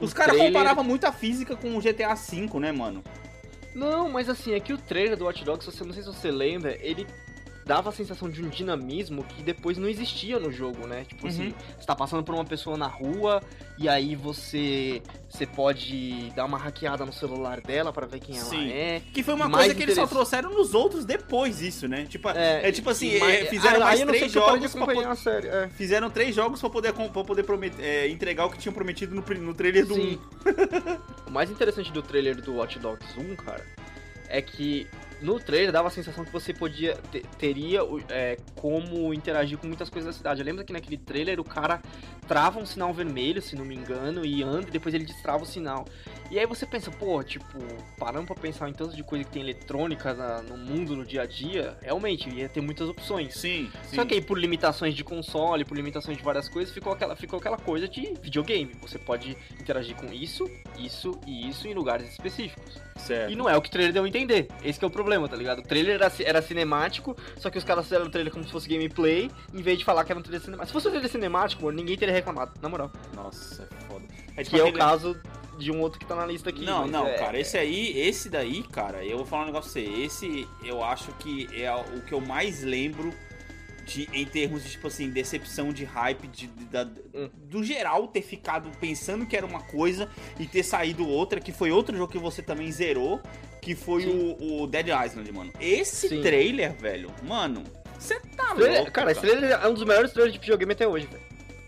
[0.00, 3.02] Os caras trailer- comparavam muito a física com o GTA V, né, mano?
[3.76, 6.30] Não, mas assim, é que o trailer do Watch Dogs, você não sei se você
[6.30, 7.06] lembra, ele
[7.66, 11.04] dava a sensação de um dinamismo que depois não existia no jogo, né?
[11.08, 11.54] Tipo assim, Uhum.
[11.78, 13.42] você tá passando por uma pessoa na rua
[13.78, 18.44] e aí você você pode dar uma hackeada no celular dela pra ver quem ela
[18.44, 18.70] Sim.
[18.70, 19.02] é.
[19.12, 22.04] Que foi uma Mais coisa que eles só trouxeram nos outros depois isso, né?
[22.08, 25.06] Tipo, é, tipo assim, mais- é, fizeram aí- mais aí sei três jogos pra acompanhar
[25.06, 25.48] po- a série.
[25.48, 25.68] É.
[25.70, 29.22] Fizeram três jogos pra poder, pra poder promet- é, entregar o que tinham prometido no,
[29.22, 30.20] no trailer do Sim.
[30.44, 30.44] 1.
[31.28, 33.64] o mais interessante do trailer do Watch Dogs 1, cara,
[34.28, 34.86] é que
[35.22, 39.88] no trailer dava a sensação que você podia te- teria é, como interagir com muitas
[39.88, 40.42] coisas da cidade.
[40.42, 41.80] Lembra que naquele trailer o cara
[42.24, 45.46] trava um sinal vermelho, se não me engano, e anda e depois ele destrava o
[45.46, 45.84] sinal.
[46.30, 47.58] E aí você pensa, pô, tipo,
[47.98, 51.22] parando pra pensar em tanto de coisa que tem eletrônica na- no mundo, no dia
[51.22, 53.34] a dia, realmente ia ter muitas opções.
[53.34, 53.96] Sim, sim.
[53.96, 57.38] Só que aí por limitações de console, por limitações de várias coisas, ficou aquela, ficou
[57.38, 58.72] aquela coisa de videogame.
[58.80, 62.80] Você pode interagir com isso, isso e isso em lugares específicos.
[62.96, 63.30] Certo.
[63.32, 64.48] E não é o que o trailer deu a entender.
[64.64, 65.58] Esse que é o problema, tá ligado?
[65.58, 68.68] O trailer era, era cinemático, só que os caras fizeram o trailer como se fosse
[68.68, 70.66] gameplay, em vez de falar que era um trailer cinemático.
[70.68, 72.90] Se fosse um trailer cinemático, ninguém teria reclamado, na moral.
[73.14, 74.04] Nossa, é foda.
[74.44, 75.16] Que é o caso
[75.58, 76.64] de um outro que tá na lista aqui.
[76.64, 79.80] Não, não, é- cara, esse aí, esse daí, cara, eu vou falar um negócio pra
[79.82, 80.02] você.
[80.02, 83.12] Esse eu acho que é o que eu mais lembro
[83.86, 87.28] de, em termos de, tipo assim, decepção de hype, de, de- da- Hum.
[87.34, 90.08] do geral ter ficado pensando que era uma coisa
[90.40, 93.20] e ter saído outra, que foi outro jogo que você também zerou,
[93.60, 95.52] que foi o, o Dead Island, mano.
[95.60, 96.22] Esse Sim.
[96.22, 97.62] trailer, velho, mano,
[97.98, 98.90] você tá Trailer- louco.
[98.92, 101.22] cara, esse trailer é um dos melhores trailers de videogame até hoje, velho.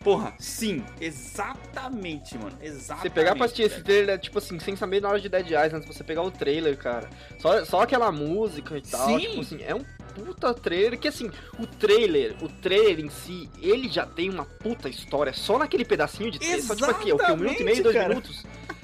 [0.06, 3.02] Porra, sim, exatamente, mano, exatamente.
[3.02, 5.84] Você pegar pra assistir esse trailer, tipo assim, sem saber na hora de Dead Island,
[5.84, 7.10] você pegar o trailer, cara.
[7.40, 9.18] Só, só aquela música e tal, Sim.
[9.18, 13.88] tipo assim, é um puta trailer que assim, o trailer, o trailer em si, ele
[13.88, 17.32] já tem uma puta história só naquele pedacinho de trailer, só tipo aqui, o que,
[17.32, 18.08] um minuto e meio, dois Exatamente, cara.
[18.08, 18.46] minutos.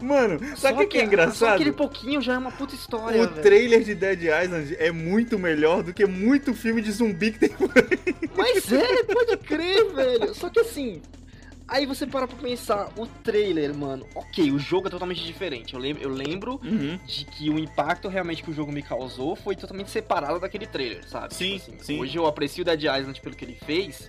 [0.00, 1.54] Mano, sabe o que, é Só engraçado?
[1.54, 5.82] aquele pouquinho já é uma puta história, O trailer de Dead Island é muito melhor
[5.82, 8.14] do que muito filme de zumbi que tem por aí.
[8.36, 10.34] Mas é, pode crer, velho.
[10.34, 11.02] Só que assim,
[11.68, 15.74] aí você para pra pensar, o trailer, mano, ok, o jogo é totalmente diferente.
[15.74, 16.60] Eu lembro, eu lembro
[17.06, 21.06] de que o impacto realmente que o jogo me causou foi totalmente separado daquele trailer,
[21.08, 21.34] sabe?
[21.34, 22.00] Sim, Tipo assim, sim.
[22.00, 24.08] Hoje eu aprecio o Dead Island pelo que ele fez,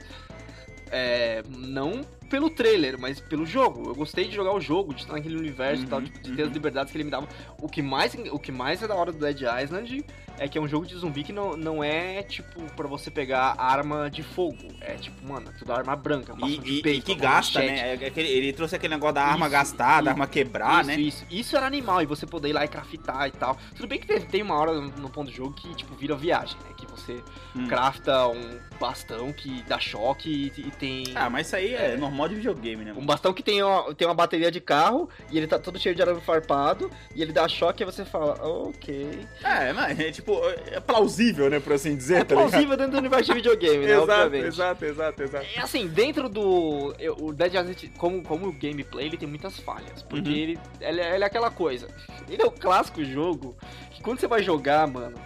[0.91, 3.89] é, não pelo trailer, mas pelo jogo.
[3.89, 6.35] Eu gostei de jogar o jogo, de estar naquele universo e tal, Uhum, de uhum.
[6.35, 7.27] ter as liberdades que ele me dava.
[7.61, 10.05] O que mais, o que mais é da hora do Dead Island
[10.39, 13.55] é que é um jogo de zumbi que não, não é, tipo, pra você pegar
[13.57, 14.57] arma de fogo.
[14.81, 17.59] É tipo, mano, é tudo arma branca, E, de e- e peito, que uma gasta,
[17.59, 17.95] né?
[18.01, 20.87] É aquele- ele trouxe aquele negócio da arma Isso, gastar, da isso, arma quebrar, isso,
[20.87, 20.95] né?
[20.99, 23.57] Isso, isso era animal, e você poder ir lá e craftar e tal.
[23.75, 26.15] Tudo bem que tem, tem uma hora no, no ponto do jogo que, tipo, vira
[26.15, 26.73] viagem, né?
[26.77, 27.23] Que você
[27.55, 27.67] Hum.
[27.67, 31.03] crafta um bastão que dá choque e, e tem...
[31.15, 31.97] Ah, mas isso aí é, É.
[31.97, 32.91] normal de videogame, né?
[32.91, 33.07] Um mano?
[33.07, 36.01] bastão que tem uma, tem uma bateria de carro e ele tá todo cheio de
[36.01, 39.19] arame farpado e ele dá choque e você fala, ok.
[39.43, 40.39] É, mas é tipo,
[40.71, 44.01] é plausível, né, por assim dizer, É plausível dentro do universo de videogame, né?
[44.01, 45.45] Exato, exato, exato, exato.
[45.55, 46.93] É assim, dentro do.
[47.19, 50.01] O Dead Island, como, como o gameplay, ele tem muitas falhas.
[50.03, 50.35] Porque Uhum.
[50.35, 51.87] ele, ele, é- ele é aquela coisa.
[52.29, 53.55] Ele é o clássico jogo
[53.91, 55.17] que quando você vai jogar, mano.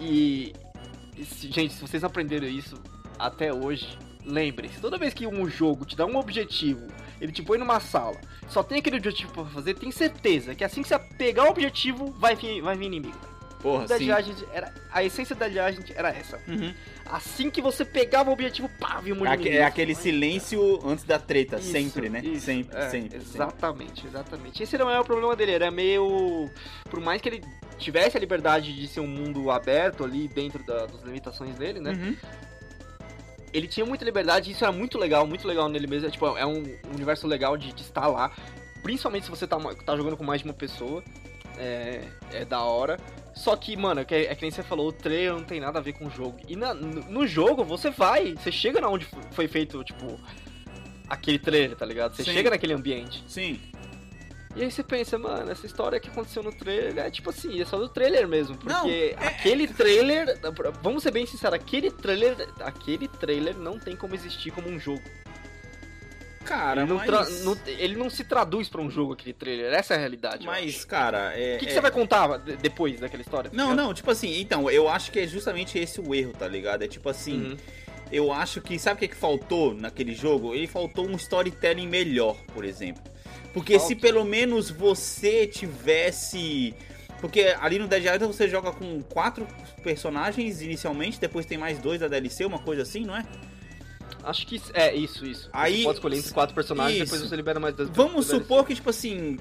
[0.00, 0.52] E.
[1.16, 2.76] e gente, se vocês aprenderam isso
[3.18, 6.86] até hoje, lembrem-se: toda vez que um jogo te dá um objetivo,
[7.20, 10.82] ele te põe numa sala, só tem aquele objetivo pra fazer, tem certeza que assim
[10.82, 13.32] que você pegar o objetivo, vai vir, vai vir inimigo.
[13.60, 14.06] Porra, sim.
[14.06, 16.36] Island era, a essência Dead Island era essa.
[16.48, 16.74] Uhum.
[17.06, 19.66] Assim que você pegava o objetivo, pá, vinha um É, aque- é inimigo.
[19.68, 22.20] aquele silêncio antes da treta, Isso, sempre, né?
[22.24, 23.36] isso, sempre, é, sempre, sempre.
[23.36, 24.62] Exatamente, exatamente.
[24.64, 26.50] Esse não é o problema dele, era meio.
[26.90, 27.44] Por mais que ele
[27.78, 31.92] tivesse a liberdade de ser um mundo aberto ali dentro da- das limitações dele, né?
[31.92, 32.16] Uhum.
[33.52, 36.08] Ele tinha muita liberdade e isso era muito legal, muito legal nele mesmo.
[36.08, 36.62] É, tipo, é um
[36.94, 38.30] universo legal de, de estar lá.
[38.82, 41.02] Principalmente se você tá, tá jogando com mais de uma pessoa.
[41.58, 42.00] É,
[42.32, 42.98] é da hora.
[43.34, 45.78] Só que, mano, é que, é que nem você falou, o trailer não tem nada
[45.78, 46.38] a ver com o jogo.
[46.48, 50.18] E na- no, no jogo, você vai, você chega na onde foi feito, tipo,
[51.08, 52.14] aquele trailer, tá ligado?
[52.16, 52.32] Você Sim.
[52.32, 53.22] chega naquele ambiente.
[53.26, 53.60] Sim.
[54.54, 57.64] E aí você pensa, mano, essa história que aconteceu no trailer é tipo assim, é
[57.64, 58.54] só do trailer mesmo.
[58.56, 60.38] Porque Não, é- aquele trailer.
[60.82, 62.36] Vamos ser bem sinceros, aquele trailer.
[62.60, 65.02] Aquele trailer não tem como existir como um jogo.
[66.44, 67.44] Cara, Ele não, mas...
[67.44, 69.72] não- ele não se traduz pra um jogo, aquele trailer.
[69.72, 70.44] Essa é a realidade.
[70.44, 71.54] Mas, cara, é...
[71.54, 73.48] O que, que é- você vai contar de- depois daquela história?
[73.48, 73.86] tá Não, ligado?
[73.86, 76.82] não, tipo assim, então, eu acho que é justamente esse o erro, tá ligado?
[76.82, 77.56] É tipo assim, Uhum.
[78.10, 80.52] eu acho que, sabe o que, que faltou naquele jogo?
[80.52, 83.02] Ele faltou um storytelling melhor, por exemplo.
[83.52, 84.00] Porque se Falta.
[84.00, 86.74] pelo menos você tivesse.
[87.20, 89.46] Porque ali no Dead Island você joga com quatro
[89.82, 93.24] personagens inicialmente, depois tem mais dois da DLC, uma coisa assim, não é?
[94.24, 95.48] Acho que é isso, isso.
[95.52, 97.04] Aí- você pode escolher entre quatro personagens Isso.
[97.06, 97.88] depois você libera mais dois.
[97.90, 99.36] Vamos supor que, tipo assim,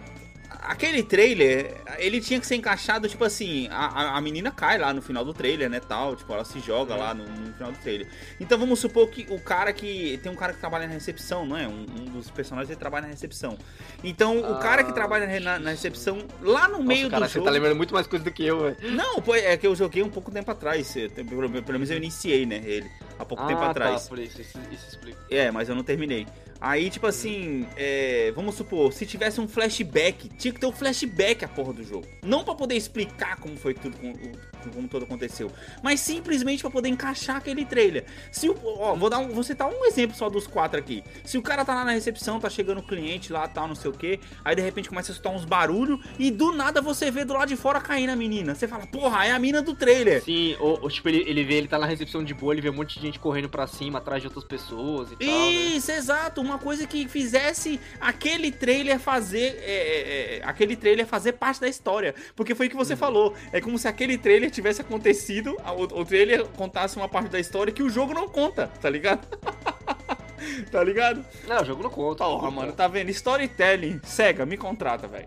[0.62, 5.02] aquele trailer, ele tinha que ser encaixado, tipo assim, a, a- menina cai lá no
[5.02, 8.08] final do trailer, né, tal, tipo, ela se joga lá no, no final do trailer.
[8.40, 11.58] Então vamos supor que o cara que, tem um cara que trabalha na recepção, não
[11.58, 11.68] é?
[11.68, 13.58] Um, um dos personagens, ele trabalha na recepção.
[14.04, 17.30] Então, o cara que Ah, trabalha na, na recepção, lá no Nossa, meio cara, do
[17.30, 17.46] você jogo...
[17.46, 18.78] tá lembrando muito mais coisa do que eu, velho.
[18.96, 20.94] Não, pô, é que eu joguei um pouco tempo atrás,
[21.28, 24.04] pelo, menos eu iniciei, né, ele, há pouco tempo ah, atrás.
[24.04, 25.18] Tá, por isso, isso, isso explica.
[25.30, 26.28] É, mas eu não terminei.
[26.62, 31.44] Aí, tipo assim, é, vamos supor, se tivesse um flashback, tinha que ter um flashback
[31.44, 32.06] a porra do jogo.
[32.24, 34.14] Não pra poder explicar como foi tudo, como,
[34.72, 38.06] como tudo aconteceu, mas simplesmente pra poder encaixar aquele trailer.
[38.32, 41.04] Se o, ó, vou dar um, vou citar um exemplo só dos quatro aqui.
[41.26, 43.90] Se o cara tá lá na recepção, tá chegando o cliente lá, tal, não sei
[43.90, 47.26] o que, aí de repente começa a escutar uns barulhos e do nada você vê
[47.26, 48.54] do lado de fora caindo a menina.
[48.54, 50.24] Você fala, porra, é a mina do trailer.
[50.24, 52.70] Sim, ou, ou, tipo, ele, ele vê, ele tá na recepção de boa, ele vê
[52.70, 55.28] um monte de gente correndo pra cima, atrás de outras pessoas e tal.
[55.28, 55.52] Né?
[55.52, 55.98] Isso, né?
[55.98, 56.51] exato.
[56.52, 59.58] Uma coisa que fizesse aquele trailer fazer.
[59.62, 62.14] É, é, é, aquele trailer fazer parte da história.
[62.36, 63.00] Porque foi o que você uhum.
[63.00, 63.34] falou.
[63.54, 67.72] É como se aquele trailer tivesse acontecido, o, o trailer contasse uma parte da história
[67.72, 69.26] que o jogo não conta, tá ligado?
[70.72, 71.26] tá ligado?
[71.48, 72.24] Não, o jogo não conta.
[72.24, 73.10] Porra, oh, mano, tá vendo?
[73.10, 75.26] Storytelling, cega, me contrata, velho.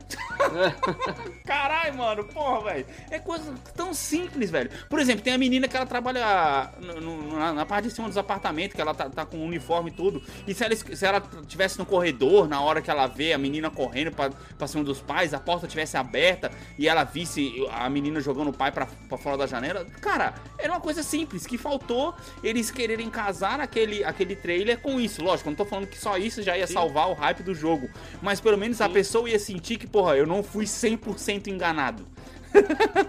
[1.45, 2.87] Caralho, mano, porra, velho.
[3.11, 4.71] É coisa tão simples, velho.
[4.89, 8.09] Por exemplo, tem a menina que ela trabalha no, no, na, na, parte de cima
[8.09, 10.23] dos apartamentos, que ela tá, tá com o uniforme e tudo.
[10.47, 13.71] E se ela, se ela tivesse no corredor, na hora que ela vê a menina
[13.71, 18.21] correndo pra, pra cima dos pais, a porta tivesse aberta e ela visse a menina
[18.21, 22.15] jogando o pai pra, pra fora da janela, cara, era uma coisa simples, que faltou
[22.43, 25.23] eles quererem casar aquele, aquele trailer com isso.
[25.23, 26.75] Lógico, eu não tô falando que só isso já ia Sim.
[26.75, 27.89] salvar o hype do jogo.
[28.23, 28.85] Mas pelo menos Sim.
[28.85, 32.07] a pessoa ia sentir que, porra, eu não fui 100% enganado.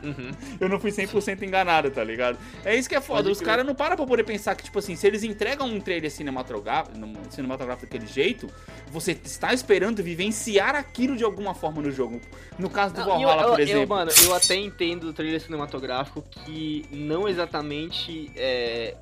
[0.03, 0.31] Uhum.
[0.60, 2.38] eu não fui 100% enganado, tá ligado?
[2.63, 3.29] É isso que é foda.
[3.29, 6.10] Os caras não param pra poder pensar que, tipo assim, se eles entregam um trailer
[6.10, 6.97] cinematográfico,
[7.29, 8.49] cinematográfico daquele jeito,
[8.91, 12.19] você está esperando vivenciar aquilo de alguma forma no jogo.
[12.58, 13.81] No caso do não, Valhalla, eu, eu, por exemplo.
[13.81, 18.95] Eu, mano, eu até entendo o trailer cinematográfico que não exatamente é,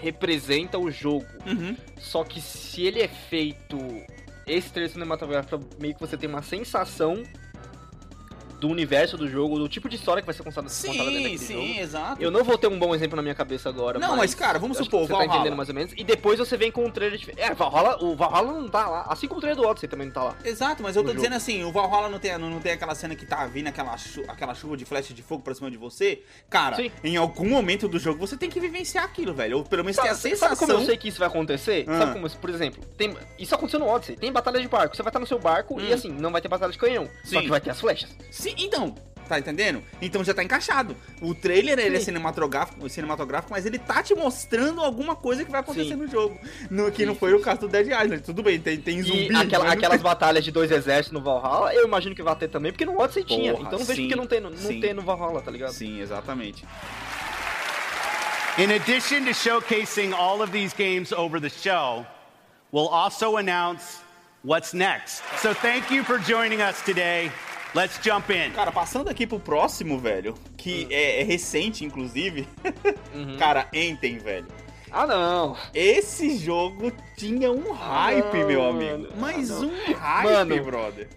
[0.00, 1.26] representa o jogo.
[1.46, 1.76] Uhum.
[1.98, 3.76] Só que se ele é feito.
[4.72, 7.22] Trailer cinematográfico meio que você tem uma sensação
[8.58, 11.22] do universo do jogo, do tipo de história que vai ser contada, sim, contada dentro
[11.22, 11.66] daquele sim, jogo.
[11.66, 12.22] Sim, exato.
[12.22, 13.98] Eu não vou ter um bom exemplo na minha cabeça agora.
[13.98, 15.28] Não, mas, mas cara, vamos supor, você Valhalla.
[15.28, 15.92] tá entendendo mais ou menos.
[15.96, 17.32] E depois você vem com um trailer de...
[17.36, 19.06] É, Valhalla, o Valhalla não tá lá.
[19.08, 20.36] Assim como o trailer do Odyssey também não tá lá.
[20.44, 23.14] Exato, mas eu tô dizendo assim, o Valhalla não tem, não, não tem aquela cena
[23.14, 26.22] que tá vindo aquela, chu aquela chuva de flecha de fogo pra cima de você.
[26.50, 26.90] Cara, sim.
[27.04, 29.58] em algum momento do jogo você tem que vivenciar aquilo, velho.
[29.58, 30.56] Ou pelo menos sabe, ter a sensação...
[30.56, 31.84] Sabe como eu sei que isso vai acontecer?
[31.86, 31.98] Ah.
[31.98, 33.16] Sabe como, por exemplo, tem...
[33.38, 34.16] isso aconteceu no Odyssey.
[34.16, 34.96] Tem batalha de barco.
[34.96, 35.80] Você vai estar no seu barco hum.
[35.80, 37.08] e assim, não vai ter batalha de canhão.
[37.24, 37.36] Sim.
[37.36, 38.16] Só que vai ter as flechas.
[38.30, 38.94] Sim, então,
[39.28, 39.82] Tá entendendo?
[40.00, 40.96] Então já tá encaixado.
[41.20, 45.60] O trailer ele é cinematográfico, cinematográfico, mas ele tá te mostrando alguma coisa que vai
[45.60, 45.96] acontecer Sim.
[45.96, 46.38] no jogo.
[46.70, 47.06] No, que Sim.
[47.06, 48.22] não foi o caso do Dead Island.
[48.22, 49.36] Tudo bem, tem, tem zumbi.
[49.36, 52.86] Aquela, aquelas batalhas de dois exércitos no Valhalla, eu imagino que vai ter também, porque
[52.86, 53.52] no Odyssey tinha.
[53.52, 55.72] Então não vejo porque não tem, não tem no Valhalla, tá ligado?
[55.72, 56.64] Sim, exatamente.
[58.56, 62.06] In addition to showcasing all of these games over the show,
[62.72, 64.00] we'll also announce
[64.42, 65.22] what's next.
[65.42, 67.30] So thank you for joining us today.
[67.74, 68.50] Let's jump in.
[68.52, 70.88] Cara, passando aqui pro próximo, velho, que uhum.
[70.90, 72.48] é, é, recente, inclusive.
[73.14, 73.36] Uhum.
[73.38, 74.46] Cara, Enten, velho.
[74.90, 75.56] Ah, não.
[75.74, 79.08] Esse jogo tinha um hype, não, meu amigo.
[79.18, 81.08] Mais um hype, mano, brother.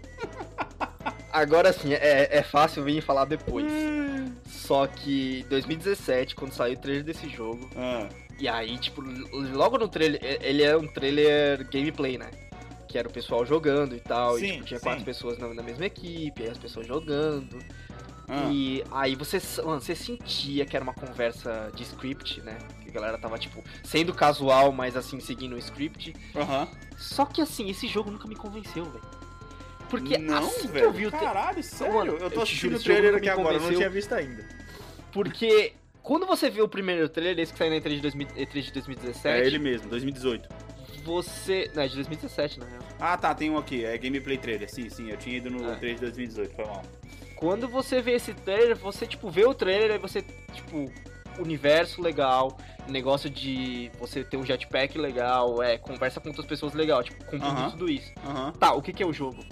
[1.32, 3.72] Agora sim, é, é fácil vir falar depois.
[3.72, 4.34] Hum.
[4.46, 8.10] Só que 2017, quando saiu o trailer desse jogo, ah.
[8.38, 12.30] e aí, tipo, logo no trailer, ele é um trailer gameplay, né?
[12.92, 14.38] Que era o pessoal jogando e tal.
[14.38, 14.84] Sim, e tipo, tinha sim.
[14.84, 17.58] quatro pessoas na, na, mesma equipe, aí as pessoas jogando.
[18.28, 18.50] Ah.
[18.52, 22.58] E aí você, mano, você sentia que era uma conversa de script, né?
[22.82, 26.14] Que a galera tava, tipo, sendo casual, mas assim, seguindo o script.
[26.36, 26.68] Uhum.
[26.98, 29.22] Só que assim, esse jogo nunca me convenceu, velho.
[29.90, 30.74] Porque não, assim velho.
[30.74, 31.94] que eu vi o Caralho, sério?
[31.94, 34.46] Mano, eu tô assistindo o trailer aqui agora, eu não tinha visto ainda.
[35.12, 38.62] Porque quando você vê o primeiro trailer, esse que saiu na E3 de, 2000, E3
[38.62, 39.28] de 2017.
[39.28, 40.71] É ele mesmo, 2018
[41.04, 41.70] você.
[41.74, 42.82] Não, é de 2017, na real.
[43.00, 44.70] Ah, tá, tem um aqui, é gameplay trailer.
[44.70, 45.76] Sim, sim, eu tinha ido no é.
[45.76, 46.82] trailer de 2018, foi mal.
[47.36, 50.22] Quando você vê esse trailer, você, tipo, vê o trailer, aí você,
[50.54, 50.92] tipo,
[51.40, 57.04] universo legal, negócio de você ter um jetpack legal, é, conversa com outras pessoas legal,
[57.04, 57.72] tipo, com uh -huh.
[57.72, 58.12] tudo isso.
[58.24, 58.52] Uh -huh.
[58.58, 59.44] Tá, o que, que é o jogo?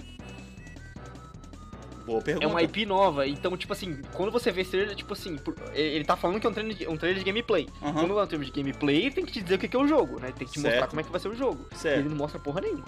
[2.06, 2.44] Boa pergunta.
[2.44, 5.38] É uma IP nova, então, tipo assim, quando você vê esse trailer, tipo assim,
[5.74, 7.68] ele tá falando que é um trailer de, um trailer de gameplay.
[7.82, 7.92] Uhum.
[7.92, 10.20] Quando é um trailer de gameplay, tem que te dizer o que é o jogo,
[10.20, 10.32] né?
[10.32, 10.72] Tem que te certo.
[10.72, 11.66] mostrar como é que vai ser o jogo.
[11.74, 12.00] Certo.
[12.00, 12.84] Ele não mostra porra nenhuma.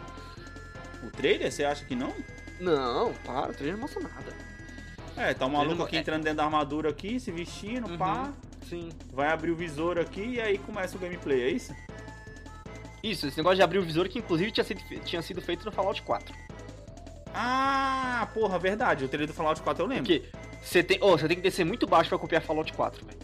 [1.05, 2.13] O trailer, você acha que não?
[2.61, 4.33] Não, para, o trailer não mostra nada.
[5.17, 6.01] É, tá um maluco aqui é...
[6.01, 7.99] entrando dentro da armadura aqui, se vestindo, uhum.
[7.99, 8.33] pá.
[8.69, 8.91] Sim.
[9.13, 11.75] Vai abrir o visor aqui e aí começa o gameplay, é isso?
[13.03, 15.73] Isso, esse negócio de abrir o visor que inclusive tinha sido, tinha sido feito no
[15.73, 16.35] Fallout 4.
[17.35, 19.05] Ah, porra, verdade.
[19.05, 20.05] O trailer do Fallout 4 eu lembro.
[20.05, 20.25] Porque
[20.63, 23.19] você tem, oh, você tem que descer muito baixo pra copiar Fallout 4, velho.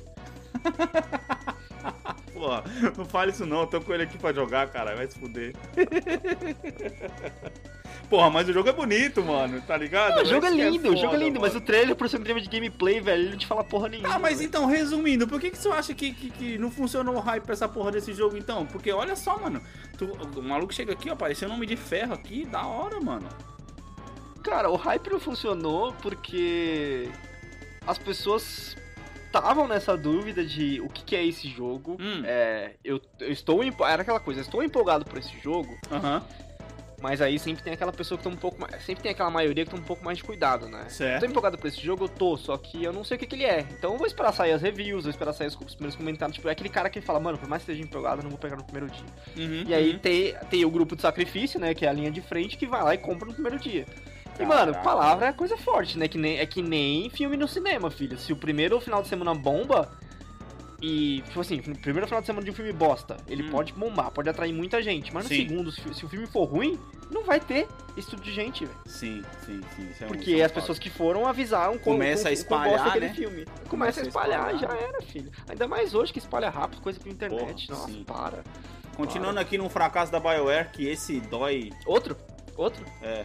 [2.32, 2.62] Porra,
[2.96, 5.52] não fale isso não, eu tô com ele aqui pra jogar, cara, vai se fuder.
[8.08, 10.16] Porra, mas o jogo é bonito, mano, tá ligado?
[10.16, 11.66] Não, o jogo é que lindo, o jogo é foda, lindo, mas o mano.
[11.66, 14.14] trailer, por ser um trailer de gameplay, velho, ele não te fala porra nenhuma.
[14.14, 14.48] Ah, mas velho.
[14.48, 17.52] então, resumindo, por que, que você acha que, que, que não funcionou o hype pra
[17.52, 18.64] essa porra desse jogo, então?
[18.66, 19.60] Porque olha só, mano,
[19.98, 23.28] tu- o maluco chega aqui, ó, apareceu o nome de ferro aqui, da hora, mano.
[24.48, 27.08] Cara, o hype não funcionou porque
[27.86, 28.76] as pessoas
[29.26, 31.96] estavam nessa dúvida de o que, que é esse jogo.
[32.00, 32.22] Hum.
[32.24, 36.22] É, eu, eu estou era aquela coisa, eu estou empolgado por esse jogo, Aham,
[37.00, 39.64] mas aí sempre tem aquela pessoa que tá um pouco mais, sempre tem aquela maioria
[39.64, 40.86] que tá um pouco mais de cuidado, né?
[40.88, 41.20] Certo.
[41.20, 43.36] Tô empolgado por esse jogo, eu tô, só que eu não sei o que, que
[43.36, 43.60] ele é.
[43.70, 46.36] Então eu vou esperar sair as reviews, vou esperar sair os, os primeiros comentários.
[46.36, 48.38] Tipo, é aquele cara que fala, mano, por mais que esteja empolgado, eu não vou
[48.38, 49.06] pegar no primeiro dia.
[49.36, 49.98] Uhum, E aí uhum.
[49.98, 51.72] tem, tem o grupo de sacrifício, né?
[51.72, 53.86] Que é a linha de frente, que vai lá e compra no primeiro dia.
[54.38, 56.06] E, mano, palavra é coisa forte, né?
[56.08, 58.16] Que nem, é que nem filme no cinema, filho.
[58.18, 59.90] Se o primeiro final de semana bomba.
[60.80, 63.50] E, tipo assim, no primeiro final de semana de um filme bosta, ele Hum.
[63.50, 65.12] pode bombar, pode atrair muita gente.
[65.12, 65.48] Mas no Sim.
[65.48, 66.78] segundo, se, o filme for ruim,
[67.10, 68.78] não vai ter esse tipo de gente, velho.
[68.86, 69.90] Sim, sim, sim.
[70.00, 73.08] é Porque é as pessoas que foram avisaram com, Começa com, a espalhar, bosta aquele
[73.08, 73.12] né?
[73.14, 73.44] filme.
[73.44, 74.78] Começa, Começa a a espalhar, espalhar.
[74.78, 75.32] já era, filho.
[75.48, 77.66] Ainda mais hoje que espalha rápido coisa pela internet.
[77.66, 78.04] Porra, Nossa, sim.
[78.06, 78.44] para.
[78.96, 82.16] Continuando aqui no fracasso da BioWare, que esse dói, Outro?
[82.56, 82.84] Outro?
[83.02, 83.24] é,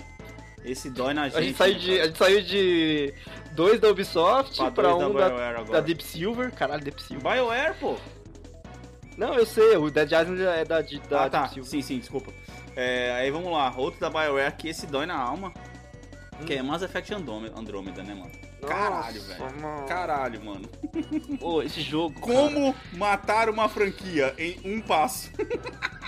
[0.63, 1.37] esse dói na gente.
[1.37, 2.01] A gente, saiu né, de, cara?
[2.01, 3.13] a gente saiu de
[3.51, 5.79] dois da Ubisoft Pra pra, um da da, da.
[5.81, 6.51] Deep Silver.
[6.51, 7.33] Caralho, Deep Silver.
[7.33, 7.95] BioWare, pô.
[9.17, 11.41] Não, eu sei, o Dead Island é da, da ah, tá.
[11.41, 11.69] Deep Silver.
[11.69, 12.31] Sim, sim, desculpa.
[12.75, 15.53] É, aí vamos lá, outro da BioWare que esse dói na alma,
[16.39, 16.45] Hum.
[16.45, 18.31] que é Mass Effect Andromeda, né, mano?
[18.61, 19.61] Nossa, Caralho, velho.
[19.61, 19.87] mano.
[19.87, 20.69] Caralho, mano.
[21.41, 22.19] Ô, esse jogo.
[22.19, 25.29] Como matar uma franquia em um passo?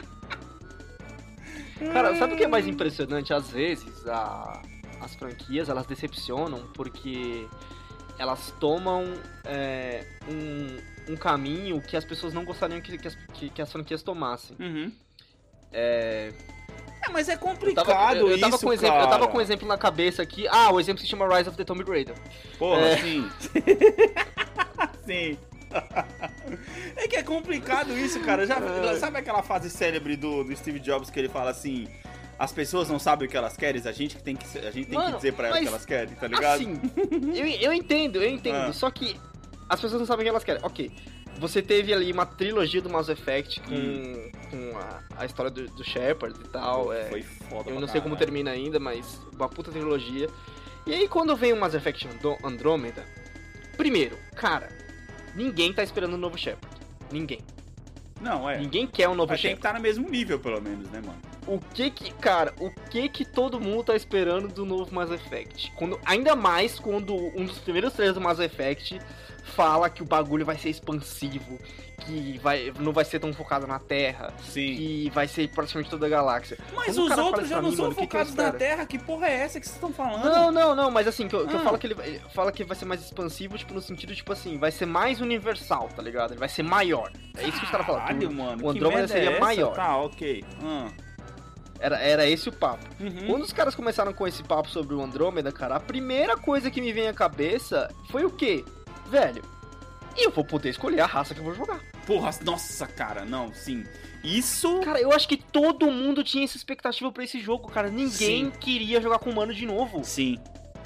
[1.92, 3.34] Cara, sabe o que é mais impressionante?
[3.34, 4.62] Às vezes, a-
[5.02, 7.48] as franquias elas decepcionam porque
[8.18, 9.04] elas tomam
[9.44, 13.72] é, um, um caminho que as pessoas não gostariam que, que as, que- que as
[13.72, 14.56] franquias tomassem.
[14.60, 14.92] Uhum.
[15.74, 16.32] É,
[17.06, 19.12] É, mas é eu complicado tava, eu, eu tava isso, com um exemplo, eu cara.
[19.12, 20.48] tava com um exemplo na cabeça aqui.
[20.48, 22.16] Ah, o exemplo se chama Rise of the Tomb Raider.
[22.58, 22.98] Porra, É.
[22.98, 23.30] sim.
[25.06, 25.38] sim.
[26.96, 28.46] É que é complicado isso, cara.
[28.46, 28.96] Já, É.
[29.00, 31.88] sabe aquela fase célebre do, do Steve Jobs que ele fala assim:
[32.40, 34.74] as pessoas não sabem o que elas querem, a gente que tem que, a gente
[34.74, 36.56] tem que Mano, dizer pra elas o que elas querem, tá ligado?
[36.62, 36.80] Assim,
[37.34, 38.56] eu, eu entendo, eu entendo.
[38.70, 38.74] Ah.
[38.74, 39.20] Só que
[39.70, 40.62] as pessoas não sabem o que elas querem.
[40.64, 40.92] Ok,
[41.40, 44.32] você teve ali uma trilogia do Mass Effect com, Hum.
[44.52, 46.94] com a, a história do, do Shepard e tal.
[46.94, 48.18] é, Foi foda eu não sei como caralho.
[48.34, 50.28] termina ainda, mas uma puta trilogia.
[50.88, 53.04] E aí quando vem o Mass Effect Andro- Andromeda,
[53.76, 54.70] primeiro, cara,
[55.36, 56.76] ninguém tá esperando um novo Shepard.
[57.12, 57.42] Ninguém.
[58.22, 58.58] Não, é.
[58.58, 59.68] Ninguém quer um novo Mas tem que Shepard.
[59.68, 61.20] estar no mesmo nível, pelo menos, né, mano?
[61.46, 65.72] O que que, cara, o que que todo mundo tá esperando do novo Mass Effect?
[65.76, 69.00] Quando, ainda mais quando um dos primeiros trailers do Mass Effect
[69.46, 71.60] fala que o bagulho vai ser expansivo,
[72.06, 74.76] que vai, não vai ser tão focado na Terra, Sim.
[74.76, 76.58] que vai ser praticamente toda a galáxia.
[76.74, 78.52] Mas Quando os outros isso já não mim, são mano, o que que focados na?
[78.52, 78.86] Terra.
[78.86, 80.24] Que porra é essa que vocês estão falando?
[80.26, 81.64] Não, não, não, mas assim, que eu, que eu Ah.
[81.64, 84.58] falo que ele vai- fala que vai ser mais expansivo, tipo, no sentido, tipo assim,
[84.58, 86.32] vai ser mais universal, tá ligado?
[86.32, 87.12] Ele vai ser maior.
[87.38, 88.02] É isso que os caras falam.
[88.02, 88.66] Caralho, mano.
[88.66, 89.74] O Andromeda merda seria é maior.
[89.74, 90.44] Tá, ok.
[90.64, 90.88] Ah.
[91.80, 92.86] Era, era esse o papo.
[93.00, 93.28] Uhum.
[93.28, 96.80] Quando os caras começaram com esse papo sobre o Andrômeda, cara, a primeira coisa que
[96.82, 98.64] me vem à cabeça foi o quê?
[99.08, 99.44] Velho,
[100.18, 101.80] eu vou poder escolher a raça que eu vou jogar.
[102.06, 103.84] Porra, nossa, cara, não, sim.
[104.24, 104.80] Isso.
[104.80, 107.90] Cara, eu acho que todo mundo tinha essa expectativa pra esse jogo, cara.
[107.90, 108.52] Ninguém Sim.
[108.52, 110.04] queria jogar com humano de novo.
[110.04, 110.40] Sim.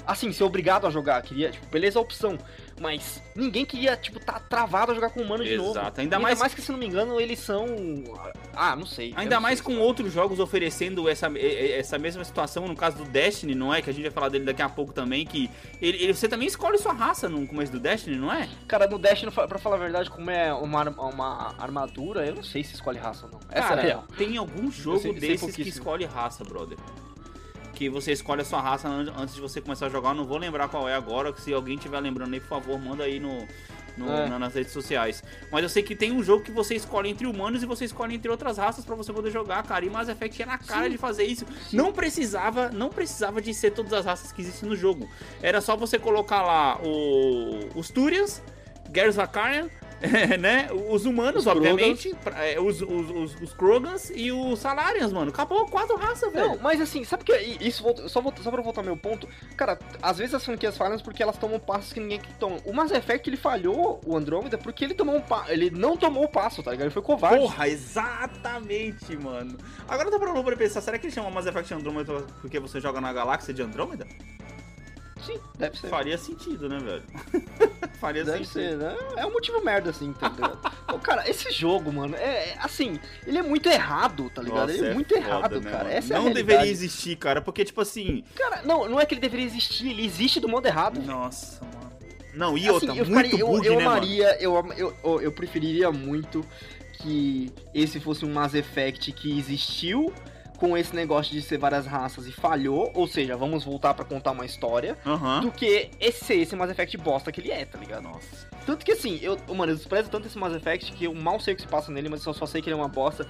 [0.06, 2.36] Assim, ser obrigado a jogar, queria, tipo, beleza a opção.
[2.80, 5.72] Mas ninguém queria, tipo, tá travado a jogar com humano de novo.
[5.72, 6.00] Exato.
[6.00, 7.66] Ainda mais- que, se não me engano, eles são.
[8.54, 9.12] Ah, não sei.
[9.16, 9.66] Ainda não mais sei.
[9.66, 13.82] com outros jogos oferecendo essa, essa mesma situação, no caso do Destiny, não é?
[13.82, 16.48] Que a gente vai falar dele daqui a pouco também, que ele, ele- você também
[16.48, 18.48] escolhe sua raça no começo do Destiny, não é?
[18.66, 22.64] Cara, no Destiny, pra falar a verdade, como é uma, uma armadura, eu não sei
[22.64, 23.40] se escolhe raça ou não.
[23.50, 24.04] Essa Cara, é real.
[24.16, 25.68] tem algum jogo sei- sei desses que pouquíssimo.
[25.76, 26.78] escolhe raça, brother.
[27.80, 30.10] Que você escolhe a sua raça an- antes de você começar a jogar.
[30.10, 31.34] Eu não vou lembrar qual é agora.
[31.38, 33.38] Se alguém estiver lembrando aí, por favor, manda aí no,
[33.96, 34.28] no- É.
[34.28, 35.24] na- nas redes sociais.
[35.50, 38.14] Mas eu sei que tem um jogo que você escolhe entre humanos e você escolhe
[38.14, 39.82] entre outras raças pra você poder jogar, cara.
[39.82, 40.90] E Mass Effect é na cara Sim.
[40.90, 41.46] de fazer isso.
[41.72, 45.08] Não precisava, não precisava de ser todas as raças que existem no jogo.
[45.40, 48.42] Era só você colocar lá o, os Turians,
[48.90, 49.16] Garrus
[50.00, 50.68] Vakarian, né?
[50.88, 55.30] Os humanos, Os obviamente, é, os, os, os, os Krogans e os Salarians, mano.
[55.30, 56.48] Acabou quatro raças, velho.
[56.50, 59.78] Não, mas assim, sabe que isso só, volta- só pra voltar ao meu ponto, cara,
[60.02, 62.56] às vezes as franquias falham porque elas tomam passos que ninguém toma.
[62.64, 65.46] O Mass Effect ele falhou o Andrômeda porque ele tomou um pa...
[65.48, 66.86] ele não tomou o passo, tá ligado?
[66.86, 67.38] Ele foi covarde.
[67.38, 69.56] Porra, exatamente, mano.
[69.88, 73.00] Agora eu tô pra pensar, será que ele chama Mass Effect Andromeda porque você joga
[73.00, 74.06] na galáxia de Andrômeda?
[75.24, 75.88] Sim, deve ser.
[75.88, 77.02] Faria sentido, né, velho?
[78.00, 78.52] Faria Deve sentido.
[78.52, 78.96] ser, né?
[79.16, 80.58] É um motivo merda, assim, tá ligado?
[80.92, 84.60] Ô, cara, esse jogo, mano, é, é, assim, ele é muito errado, tá ligado?
[84.68, 85.84] Nossa, ele é, muito foda, errado, né, cara.
[85.84, 85.96] mano?
[85.96, 86.46] Essa é Não realidade.
[86.46, 88.24] deveria existir, cara, porque, tipo assim.
[88.34, 91.00] Cara, não, não é que ele deveria existir, ele existe do modo errado.
[91.02, 91.90] Nossa, mano.
[92.32, 93.90] Não, e Assim, outra, eu, muito ficaria- eu, bug, eu né, mano?
[93.96, 96.42] amaria, eu, am- eu, eu, eu preferiria muito
[96.94, 100.12] que esse fosse um Mass Effect que existiu
[100.60, 104.32] com esse negócio de ser várias raças e falhou, ou seja, vamos voltar pra contar
[104.32, 105.40] uma história, Aham.
[105.40, 108.02] do que esse, esse Mass Effect bosta que ele é, tá ligado?
[108.02, 108.46] Nossa.
[108.66, 111.54] Tanto que assim, eu, mano, eu desprezo tanto esse Mass Effect que eu mal sei
[111.54, 113.26] o que se passa nele, mas eu só sei que ele é uma bosta.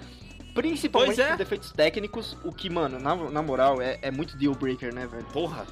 [0.53, 1.28] Principalmente Pois é.
[1.28, 5.07] por defeitos técnicos, o que, mano, na, na moral, é, é muito deal breaker, né,
[5.07, 5.24] velho?
[5.26, 5.64] Porra.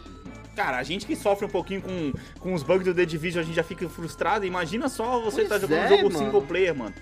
[0.54, 3.44] Cara, a gente que sofre um pouquinho com, com os bugs do The Division, a
[3.44, 4.46] gente já fica frustrado.
[4.46, 6.18] Imagina só você Pois tá jogando é, um jogo mano.
[6.24, 6.94] single player, mano.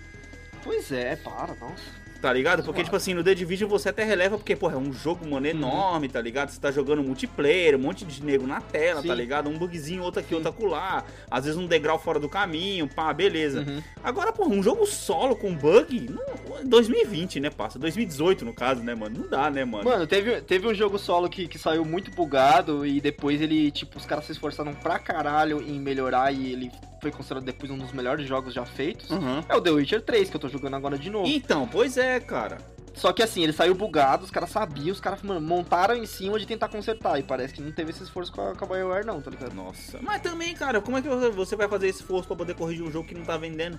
[0.64, 2.05] Pois é, para, nossa.
[2.20, 2.62] Tá ligado?
[2.62, 5.32] Porque, tipo assim, no The Division você até releva, porque, porra, é um jogo, Uhum.
[5.32, 6.48] mano, enorme, tá ligado?
[6.50, 9.08] Você tá jogando multiplayer, um monte de nego na tela, Sim.
[9.08, 9.48] tá ligado?
[9.48, 11.04] Um bugzinho, outro aqui, outro acolá.
[11.30, 13.60] Às vezes um degrau fora do caminho, pá, beleza.
[13.60, 13.82] Uhum.
[14.02, 17.78] Agora, porra, um jogo solo com bug, não, 2020, né, passa?
[17.78, 19.20] 2018, no caso, né, mano?
[19.20, 19.84] Não dá, né, mano?
[19.84, 23.98] Mano, teve, teve um jogo solo que, que saiu muito bugado e depois ele, tipo,
[23.98, 26.70] os caras se esforçaram pra caralho em melhorar e ele
[27.00, 29.10] foi considerado depois um dos melhores jogos já feitos.
[29.10, 29.44] Aham.
[29.48, 31.28] É o The Witcher 3 que eu tô jogando agora de novo.
[31.28, 32.58] Então, pois é, cara.
[32.94, 36.46] Só que assim, ele saiu bugado, os caras sabiam, os caras montaram em cima de
[36.46, 37.18] tentar consertar.
[37.18, 39.54] E parece que não teve esse esforço com a, com a BioWare não, tá ligado?
[39.54, 39.98] Nossa.
[40.00, 42.90] Mas também, cara, como é que você vai fazer esse esforço pra poder corrigir um
[42.90, 43.78] jogo que não tá vendendo?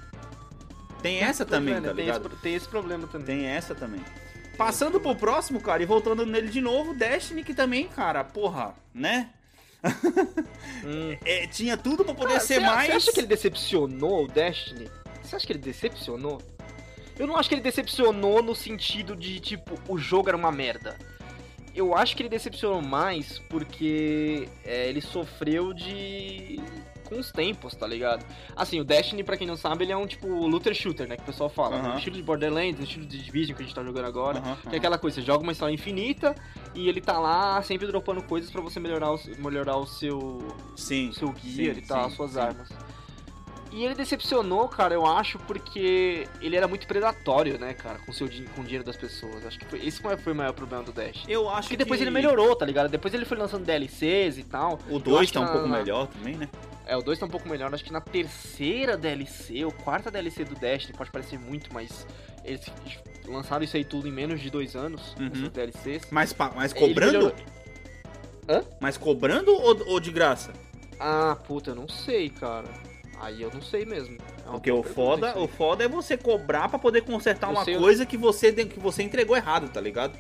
[1.02, 1.90] Tem essa Pois também, né?
[1.90, 2.28] tá tem, ligado?
[2.28, 3.26] esse, tem esse problema também.
[3.26, 4.02] Tem essa também.
[4.56, 9.30] Passando pro próximo, cara, e voltando nele de novo, Destiny, que também, cara, porra, né?
[10.86, 11.18] Hum.
[11.26, 12.88] É, tinha tudo pra poder Cara, ser cê- mais.
[12.88, 14.90] Você acha que ele decepcionou o Destiny?
[15.22, 16.42] Você acha que ele decepcionou?
[17.20, 20.98] Eu não acho que ele decepcionou no sentido de, tipo, o jogo era uma merda.
[21.76, 26.60] Eu acho que ele decepcionou mais porque é, ele sofreu de.
[27.08, 28.26] Com os tempos, tá ligado?
[28.56, 31.16] Assim, o Destiny, pra quem não sabe, ele é um tipo looter shooter, né?
[31.16, 31.82] Que o pessoal fala.
[31.82, 34.40] No estilo de Borderlands, no estilo de Division que a gente tá jogando agora.
[34.40, 36.36] Aham, Que é aquela coisa, você joga uma história infinita
[36.76, 40.40] e ele tá lá sempre dropando coisas pra você melhorar o, melhorar o seu
[40.76, 41.10] Sim.
[41.10, 42.40] o seu guia sim, e tal, sim, as suas sim.
[42.40, 42.70] armas.
[43.72, 48.28] E ele decepcionou, cara, eu acho, porque ele era muito predatório, né, cara, com, seu,
[48.56, 49.46] com o dinheiro das pessoas.
[49.46, 51.24] Acho que foi, esse foi o maior problema do Dash.
[51.28, 52.90] Eu acho Porque depois que ele melhorou, tá ligado?
[52.90, 54.80] Depois ele foi lançando DLCs e tal.
[54.90, 56.50] O Eu 2 acho tá um que pouco na- melhor também, né?
[56.86, 57.74] É, o 2 tá um pouco melhor.
[57.74, 62.08] Acho que na terceira DLC, ou quarta DLC do Dash, pode parecer muito, mas
[62.46, 62.62] eles
[63.28, 65.28] lançaram isso aí tudo em menos de dois anos, Uhum.
[65.28, 66.08] essas DLCs.
[66.10, 67.12] Mas, mas Ele cobrando?
[67.12, 70.54] melhorou- Mas cobrando ou, ou de graça?
[70.98, 72.70] Ah, puta, eu não sei, cara.
[73.20, 74.16] Aí eu não sei mesmo.
[74.46, 77.76] É Porque o foda, o foda é você cobrar pra poder consertar Eu uma sei,
[77.76, 80.18] eu- coisa que você, que você entregou errado, tá ligado?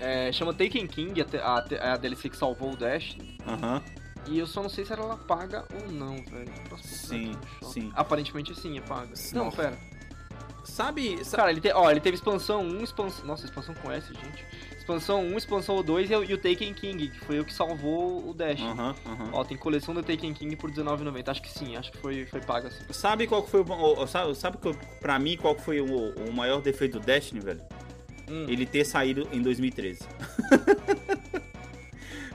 [0.00, 3.16] É, chama Taken King, a, a, te- a DLC que salvou o Dash.
[3.46, 3.82] Aham.
[4.26, 6.50] E eu só não sei se ela paga ou não, velho.
[6.82, 7.92] Sim, sim.
[7.94, 9.12] Aparentemente sim, é paga.
[9.32, 9.56] Não, Nossa.
[9.56, 9.78] pera.
[10.64, 13.26] Sabe, sa- Cara, ele, te, ó, ele teve expansão 1, expansão...
[13.26, 14.44] Nossa, expansão com S, gente.
[14.96, 18.28] Expansão 1, expansão 2 e, o- e o Taken King, que foi o que salvou
[18.28, 18.60] o Dash.
[18.60, 19.30] Aham, aham.
[19.32, 21.28] Ó, tem coleção do Taken King por R$19,90.
[21.30, 22.84] Acho que sim, acho que foi, foi paga assim.
[22.92, 25.86] Sabe qual que foi o, o- sabe, sabe que pra mim qual que foi o,
[26.14, 27.60] o maior defeito do Destiny, velho?
[28.28, 30.00] Hum, Ele ter saído em 2013.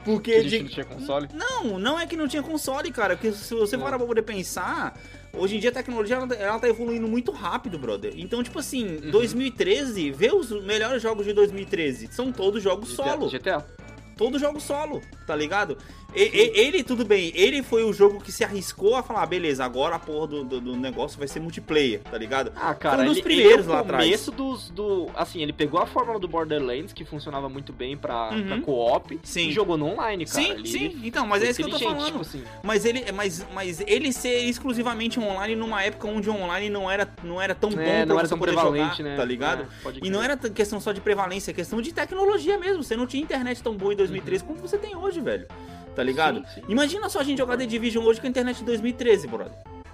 [0.03, 1.27] Porque de- não tinha console.
[1.33, 3.17] Não, não é que não tinha console, cara.
[3.17, 4.97] Porque se você parar pra poder pensar,
[5.33, 8.13] hoje em dia a tecnologia ela, ela tá evoluindo muito rápido, brother.
[8.15, 9.11] Então, tipo assim, Uhum.
[9.11, 12.07] 2013, vê os melhores jogos de 2013.
[12.11, 13.29] São todos jogos GTA, solo.
[13.29, 13.65] GTA.
[14.15, 15.77] Todo jogo solo, tá ligado?
[16.21, 19.99] Ele, tudo bem, ele foi o jogo que se arriscou a falar, beleza, agora a
[19.99, 22.51] porra do, do- do negócio vai ser multiplayer, tá ligado?
[22.55, 24.03] Ah, cara, Foi um dos ele, primeiros ele é lá atrás.
[24.03, 25.09] começo dos, do...
[25.15, 28.47] Assim, ele pegou a fórmula do Borderlands, que funcionava muito bem pra, Uhum.
[28.47, 30.37] pra co-op, e jogou no online, cara.
[30.43, 32.05] sim, Ele- sim, então, mas é isso que eu tô falando.
[32.07, 36.69] Tipo assim, Mas ele, mas, mas ele ser exclusivamente online numa época onde o online
[36.69, 39.15] não era, não era tão bom é, pra não era tão poder prevalente, jogar, né?
[39.15, 39.63] tá ligado?
[39.63, 42.83] É, E não era questão só de prevalência, é questão de tecnologia mesmo.
[42.83, 45.47] Você não tinha internet tão boa em 2013 como você tem hoje, velho.
[45.97, 46.45] Tá ligado?
[46.53, 46.61] Sim, sim.
[46.69, 49.51] Imagina só a gente jogar The Division hoje com a internet de 2013, brother.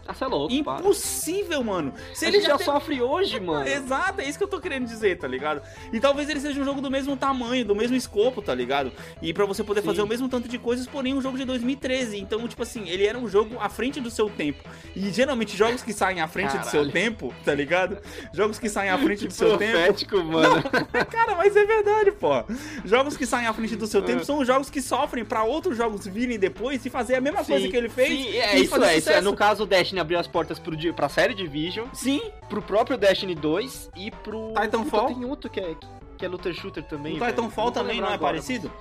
[0.07, 0.79] Ah, você é louco, para.
[0.81, 1.93] Impossível, mano.
[2.13, 3.67] Se A ele já sofre hoje, mano.
[3.67, 5.61] Exato, é isso que eu tô querendo dizer, tá ligado?
[5.93, 8.91] E talvez ele seja um jogo do mesmo tamanho, do mesmo escopo, tá ligado?
[9.21, 9.87] E pra você poder Sim.
[9.87, 12.17] fazer o mesmo tanto de coisas, porém um jogo de 2013.
[12.19, 14.63] Então, tipo assim, ele era um jogo à frente do seu tempo.
[14.95, 16.91] E geralmente jogos que saem à frente do seu Caralho.
[16.91, 17.97] tempo, tá ligado?
[18.33, 20.23] Jogos que saem à frente do seu tempo.
[20.25, 20.63] Mano.
[21.09, 22.43] Cara, mas é verdade, pô.
[22.83, 24.05] Jogos que saem à frente do seu É.
[24.05, 27.43] tempo são os jogos que sofrem pra outros jogos virem depois e fazer a mesma
[27.43, 28.09] coisa Sim, que ele fez.
[28.09, 29.21] Sim, é isso, é, isso é.
[29.21, 32.19] No caso, o Destiny abriu as portas pro, pra série Division, Sim,
[32.49, 34.53] pro próprio Destiny 2 e pro.
[34.59, 35.01] Titanfall?
[35.07, 35.75] Puta, tem outro que é,
[36.17, 37.15] que é Looter Shooter também.
[37.15, 37.31] o velho.
[37.31, 38.33] Titanfall vou também não é agora.
[38.33, 38.71] parecido?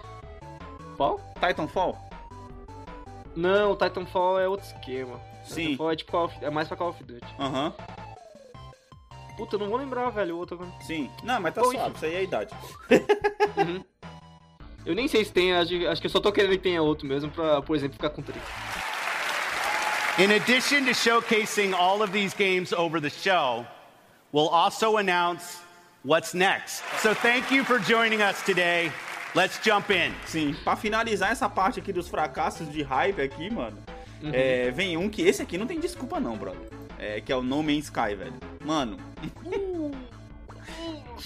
[0.97, 1.21] Qual?
[1.47, 1.99] Titanfall?
[3.37, 5.21] Não, o Titanfall é outro esquema.
[5.45, 5.63] Sim.
[5.73, 7.27] Titanfall é, tipo of- é mais pra Call of Duty.
[7.39, 7.73] Aham.
[9.37, 10.71] Puta, eu não vou lembrar, velho, o outro agora.
[10.83, 11.11] Sim.
[11.23, 12.55] Não, mas tá Bom, suave, isso aí é a idade.
[13.57, 13.85] Uhum.
[14.85, 17.07] Eu nem sei se tem, acho, acho que eu só tô querendo que tenha outro
[17.07, 18.43] mesmo pra, por exemplo, ficar com três.
[20.19, 23.65] In addition to showcasing all of these games over the show,
[24.31, 25.59] we'll also announce
[26.03, 26.83] what's next.
[26.99, 28.93] So thank you for joining us today.
[29.35, 30.13] Let's jump in.
[30.27, 33.79] Sim, pra finalizar essa parte aqui dos fracassos de hype aqui, mano,
[34.23, 36.69] é, vem um que esse aqui não tem desculpa não, brother.
[36.99, 38.35] É, que é o No Man's Sky, velho.
[38.63, 38.99] Mano,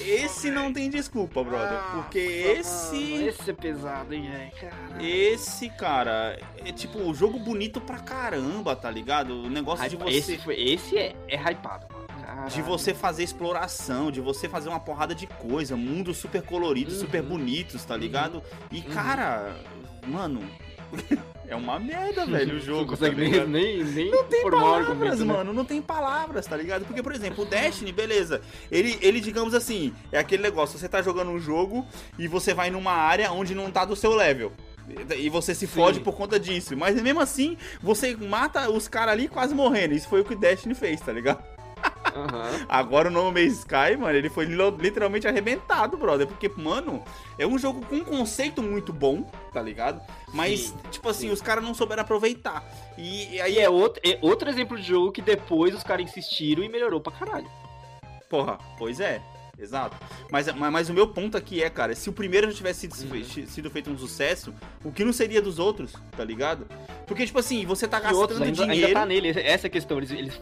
[0.02, 3.24] esse não tem desculpa, brother, porque esse...
[3.24, 5.02] Esse é pesado, hein, velho, cara.
[5.02, 9.44] Esse, cara, é tipo, o jogo bonito pra caramba, tá ligado?
[9.44, 10.10] O negócio de você...
[10.16, 12.06] Esse, foi, esse é, é hypado, mano.
[12.26, 12.50] Caralho.
[12.50, 17.00] De você fazer exploração, de você fazer uma porrada de coisa, mundos super coloridos, Uhum.
[17.02, 18.42] super bonitos, tá ligado?
[18.72, 18.90] E, Uhum.
[18.92, 19.56] cara,
[20.06, 20.42] mano,
[21.48, 22.96] é uma merda, velho, o jogo.
[22.96, 25.24] Tá nem, nem, nem Não tem palavras, né?
[25.24, 26.84] mano, não tem palavras, tá ligado?
[26.84, 31.02] Porque, por exemplo, o Destiny, beleza, ele, ele, digamos assim, é aquele negócio, você tá
[31.02, 31.86] jogando um jogo
[32.18, 34.52] e você vai numa área onde não tá do seu level.
[35.16, 36.04] E você se fode Sim.
[36.04, 36.76] por conta disso.
[36.76, 39.94] Mas mesmo assim, você mata os caras ali quase morrendo.
[39.94, 41.42] Isso foi o que o Destiny fez, tá ligado?
[42.16, 42.66] Aham.
[42.68, 46.26] Agora o No Man's Sky, mano, ele foi li- literalmente arrebentado, brother.
[46.26, 47.02] Porque, mano,
[47.38, 50.00] é um jogo com um conceito muito bom, tá ligado?
[50.32, 51.32] Mas, Sim, tipo assim, sim.
[51.32, 52.64] os caras não souberam aproveitar.
[52.96, 56.04] E, e aí E é outro, é outro exemplo de jogo que depois os caras
[56.06, 57.50] insistiram e melhorou pra caralho.
[58.28, 59.20] Porra, pois é.
[59.58, 59.96] Exato.
[60.30, 63.14] Mas, mas, mas o meu ponto aqui é, cara, se o primeiro já tivesse sido,
[63.14, 63.46] Uhum.
[63.46, 64.52] sido feito um sucesso,
[64.84, 66.66] o que não seria dos outros, tá ligado?
[67.06, 68.92] Porque, tipo assim, você tá E outros gastando ainda, ainda dinheiro.
[68.94, 69.96] tá nele, essa é a questão.
[69.96, 70.40] Eles, eles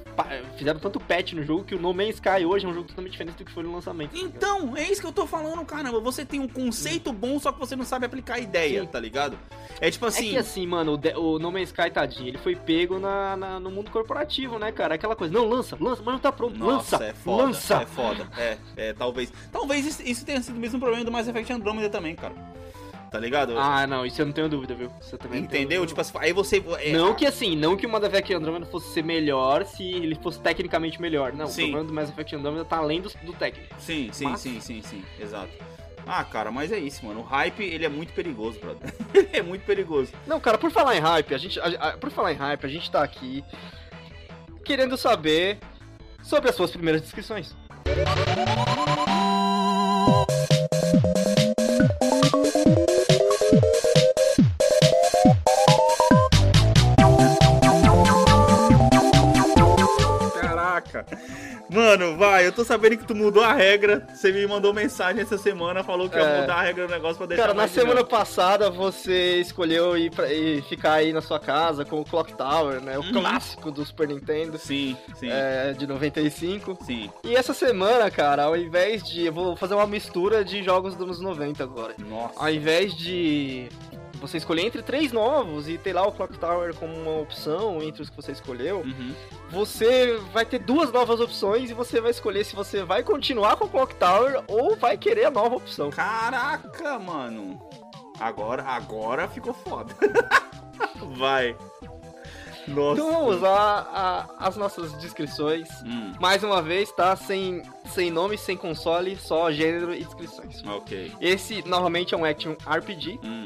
[0.57, 3.13] fizeram tanto patch no jogo que o No Man's Sky hoje é um jogo totalmente
[3.13, 4.11] diferente do que foi no lançamento.
[4.13, 4.19] tá?
[4.19, 6.01] Então, é isso que eu tô falando, caramba.
[6.01, 8.87] Você tem um conceito bom, só que você não sabe aplicar a ideia, Sim.
[8.87, 9.39] tá ligado?
[9.81, 10.31] É tipo É assim.
[10.31, 13.71] que assim, mano, o, o No Man's Sky, tadinho, ele foi pego na, na- no
[13.71, 14.95] mundo corporativo, né, cara?
[14.95, 17.75] Aquela coisa, não, lança, lança, mas não tá pronto, Nossa, lança, é foda, lança.
[17.83, 18.29] é foda.
[18.39, 19.33] É, é, talvez.
[19.53, 22.35] Talvez isso, isso tenha sido o mesmo problema do Mass Effect Andromeda também, cara.
[23.11, 23.55] Tá ligado?
[23.57, 24.91] Ah, não, isso eu não tenho dúvida, viu?
[25.13, 25.87] Eu também Entendeu?
[25.87, 26.61] Tipo assim, aí você.
[26.81, 30.17] é, Não que assim, não que o Mass Effect Andromeda fosse ser melhor se ele
[30.17, 31.33] fosse tecnicamente melhor.
[31.33, 31.63] Não, Sim.
[31.63, 33.73] o problema do Mass Effect Andromeda tá além do, do técnico.
[33.79, 35.51] Sim, sim, Mas- sim, sim, sim, exato.
[36.07, 37.21] Ah, cara, mas é isso, mano.
[37.21, 38.93] O hype, ele é muito perigoso, brother.
[39.33, 40.11] é muito perigoso.
[40.27, 41.61] Não, cara, por falar em hype, a gente.
[41.61, 43.45] a- a- por falar em hype, a gente tá aqui
[44.65, 45.59] querendo saber
[46.23, 47.55] sobre as suas primeiras descrições.
[60.41, 61.05] Caraca.
[61.75, 64.07] Mano, vai, eu tô sabendo que tu mudou a regra.
[64.15, 66.41] Você me mandou mensagem essa semana, falou que ia É.
[66.43, 68.11] mudar a regra do negócio pra deixar Cara, na semana dinâmico.
[68.11, 72.81] passada você escolheu ir, pra, ir ficar aí na sua casa com o Clock Tower,
[72.81, 72.97] né?
[72.97, 73.13] O Uhum.
[73.13, 74.57] clássico do Super Nintendo.
[74.57, 76.79] Sim, sim, é, de 95.
[76.85, 77.11] sim.
[77.25, 79.27] E essa semana, cara, ao invés de.
[79.27, 81.95] Eu vou fazer uma mistura de jogos dos anos 90 agora.
[81.99, 82.35] Nossa.
[82.39, 83.69] Ao invés de
[84.27, 88.03] você escolher entre três novos e ter lá o Clock Tower como uma opção entre
[88.03, 89.15] os que você escolheu, Uhum.
[89.51, 93.65] você vai ter duas novas opções e você vai escolher se você vai continuar com
[93.65, 95.91] o Clock Tower ou vai querer a nova opção.
[95.91, 97.61] Caraca, mano.
[98.21, 99.95] Agora, agora ficou foda.
[101.17, 101.57] Vai.
[102.67, 103.01] Nossa.
[103.01, 105.69] Então vamos lá, as nossas descrições.
[105.85, 107.15] Hum, Mais uma vez, tá?
[107.15, 110.63] Sem, sem nome, sem console, só gênero e descrições.
[110.67, 111.13] ok.
[111.21, 113.21] Esse, novamente, é um action RPG.
[113.23, 113.45] Hum,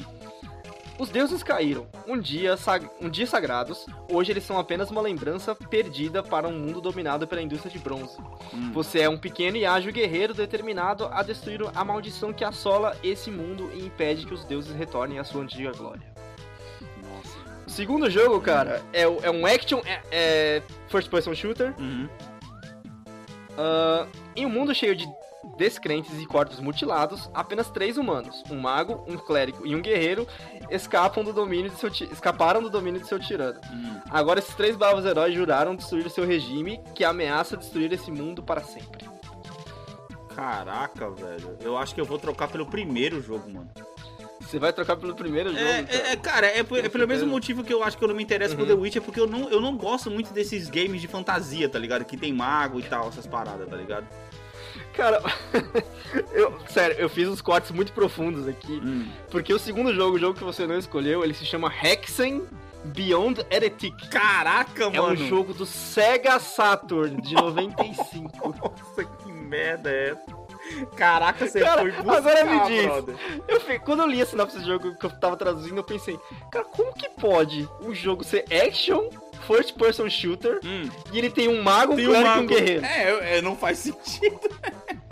[0.98, 2.56] Os deuses caíram, um dia,
[3.00, 7.40] um dia sagrados, hoje eles são apenas uma lembrança perdida para um mundo dominado pela
[7.40, 8.16] indústria de bronze.
[8.52, 8.72] hum.
[8.72, 13.30] Você é um pequeno e ágil guerreiro determinado a destruir a maldição que assola esse
[13.30, 16.02] mundo e impede que os deuses retornem à sua antiga glória.
[17.04, 17.38] Nossa.
[17.64, 22.08] O segundo jogo, cara, é, é um action é, é first person shooter Uhum.
[23.56, 25.06] ah, em um mundo cheio de
[25.56, 30.26] descrentes e corpos mutilados, apenas três humanos, um mago, um clérigo e um guerreiro,
[30.70, 33.60] escapam do domínio de seu escaparam do domínio de seu tirano.
[33.72, 34.00] Hum.
[34.10, 38.42] Agora esses três bravos heróis juraram destruir o seu regime, que ameaça destruir esse mundo
[38.42, 39.08] para sempre.
[40.34, 41.56] Caraca, velho.
[41.60, 43.68] Eu acho que eu vou trocar pelo primeiro jogo, mano.
[44.40, 45.98] Você vai trocar pelo primeiro jogo, É, cara.
[46.08, 48.14] é, é, cara, é, por- é pelo mesmo motivo que eu acho que eu não
[48.14, 48.68] me interesso por Uhum.
[48.68, 52.04] The Witcher, porque eu não, eu não gosto muito desses games de fantasia, tá ligado?
[52.04, 54.06] Que tem mago e tal, essas paradas, tá ligado?
[54.98, 55.22] Cara,
[56.34, 59.08] eu, sério, eu fiz uns cortes muito profundos aqui, Hum.
[59.30, 62.42] porque o segundo jogo, o jogo que você não escolheu, ele se chama Hexen
[62.86, 63.94] Beyond Heretic.
[64.10, 65.12] Caraca, É mano.
[65.12, 68.48] um jogo do Sega Saturn de 95.
[68.60, 70.38] Nossa, que merda é essa?
[70.96, 72.84] Caraca, você Cara, foi buscar, agora me diz.
[72.86, 73.16] brother.
[73.46, 76.18] Eu, fi- quando eu li a sinopse do jogo que eu tava traduzindo, eu pensei,
[76.50, 79.08] cara, como que pode um jogo ser action,
[79.48, 82.42] first person shooter Hum, e ele tem um mago, um tem e mago.
[82.42, 82.84] um guerreiro.
[82.84, 84.38] É, é, não faz sentido.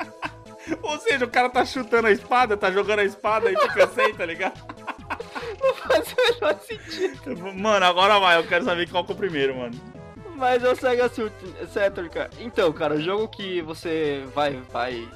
[0.83, 4.13] Ou seja, o cara tá chutando a espada, tá jogando a espada e fica sem,
[4.15, 4.61] tá ligado?
[5.63, 7.55] Não faz o menor sentido.
[7.55, 9.75] Mano, agora vai, eu quero saber qual que é o primeiro, mano.
[10.35, 11.11] Mas é o Sega
[11.73, 12.31] Saturn, cara.
[12.41, 15.09] Então, cara, o jogo que você vai, vai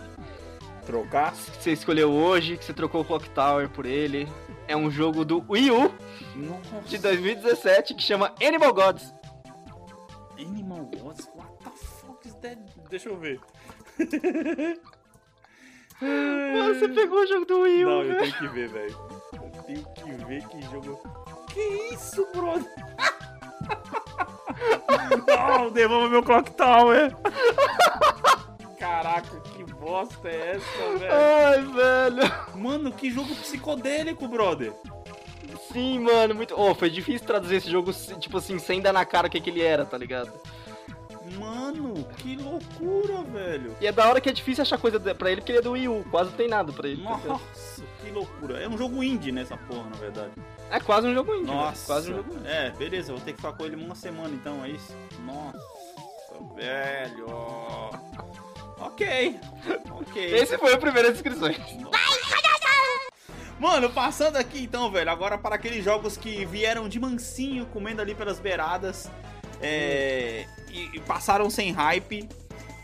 [0.91, 1.33] Trocar?
[1.33, 4.29] que você escolheu hoje, que você trocou o Clock Tower por ele,
[4.67, 5.95] é um jogo do Wii U
[6.35, 6.89] Nossa.
[6.89, 9.15] de 2017 que chama Animal Gods.
[10.37, 11.29] Animal Gods?
[11.37, 12.59] What the fuck is that?
[12.89, 13.39] Deixa eu ver.
[16.01, 18.21] Mano, você pegou o jogo do Wii U, Não, eu velho.
[18.21, 18.99] tenho que ver, velho.
[19.35, 21.01] Eu tenho que ver que jogo.
[21.53, 21.61] Que
[21.95, 22.67] isso, brother?
[25.29, 27.15] Não, devolva meu Clock Tower.
[28.79, 29.41] Caraca,
[29.91, 31.13] bosta é essa, velho?
[31.13, 32.33] Ai, velho.
[32.55, 34.73] Mano, que jogo psicodélico, brother.
[35.73, 36.55] Sim, mano, muito.
[36.57, 39.51] Oh, foi difícil traduzir esse jogo, tipo assim, sem dar na cara o que, que
[39.51, 40.33] ele era, tá ligado?
[41.39, 43.77] Mano, que loucura, velho.
[43.81, 45.73] E é da hora que é difícil achar coisa pra ele, porque ele é do
[45.73, 47.03] Wii U, quase não tem nada pra ele.
[47.03, 47.19] tá?
[47.25, 48.59] Nossa, que loucura.
[48.61, 50.33] É um jogo indie nessa porra, na verdade.
[50.71, 51.87] É quase um jogo indie, velho, Nossa.
[51.87, 52.49] quase um jogo indie.
[52.49, 54.95] É, beleza, vou ter que ficar com ele uma semana então, é isso?
[55.25, 55.59] Nossa,
[56.57, 57.27] velho.
[58.81, 59.39] Ok.
[60.01, 60.35] Ok.
[60.35, 61.49] Esse foi a primeira descrição.
[63.59, 68.15] Mano, passando aqui então, velho, agora para aqueles jogos que vieram de mansinho, comendo ali
[68.15, 69.11] pelas beiradas,
[69.61, 72.27] é, e, e passaram sem hype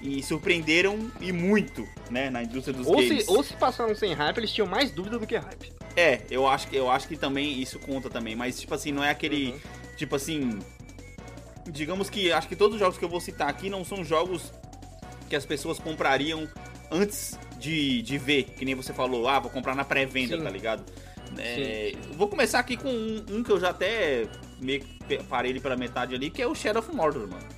[0.03, 3.25] e surpreenderam e muito, né, na indústria dos Ou games.
[3.25, 5.73] se, ou se passaram sem hype, eles tinham mais dúvida do que hype.
[5.97, 9.03] É, eu acho, que- eu acho que também isso conta também, mas tipo assim, não
[9.03, 9.61] é aquele, Uhum.
[9.97, 10.59] tipo assim,
[11.67, 14.53] digamos que acho que todos os jogos que eu vou citar aqui não são jogos
[15.29, 16.49] que as pessoas comprariam
[16.91, 20.85] antes de, de ver, que nem você falou, ah, vou comprar na pré-venda, tá ligado?
[21.39, 24.27] É, vou começar aqui com um, um que eu já até
[24.61, 27.57] meio que parei ele pela metade ali, que é o Shadow of Mordor, mano.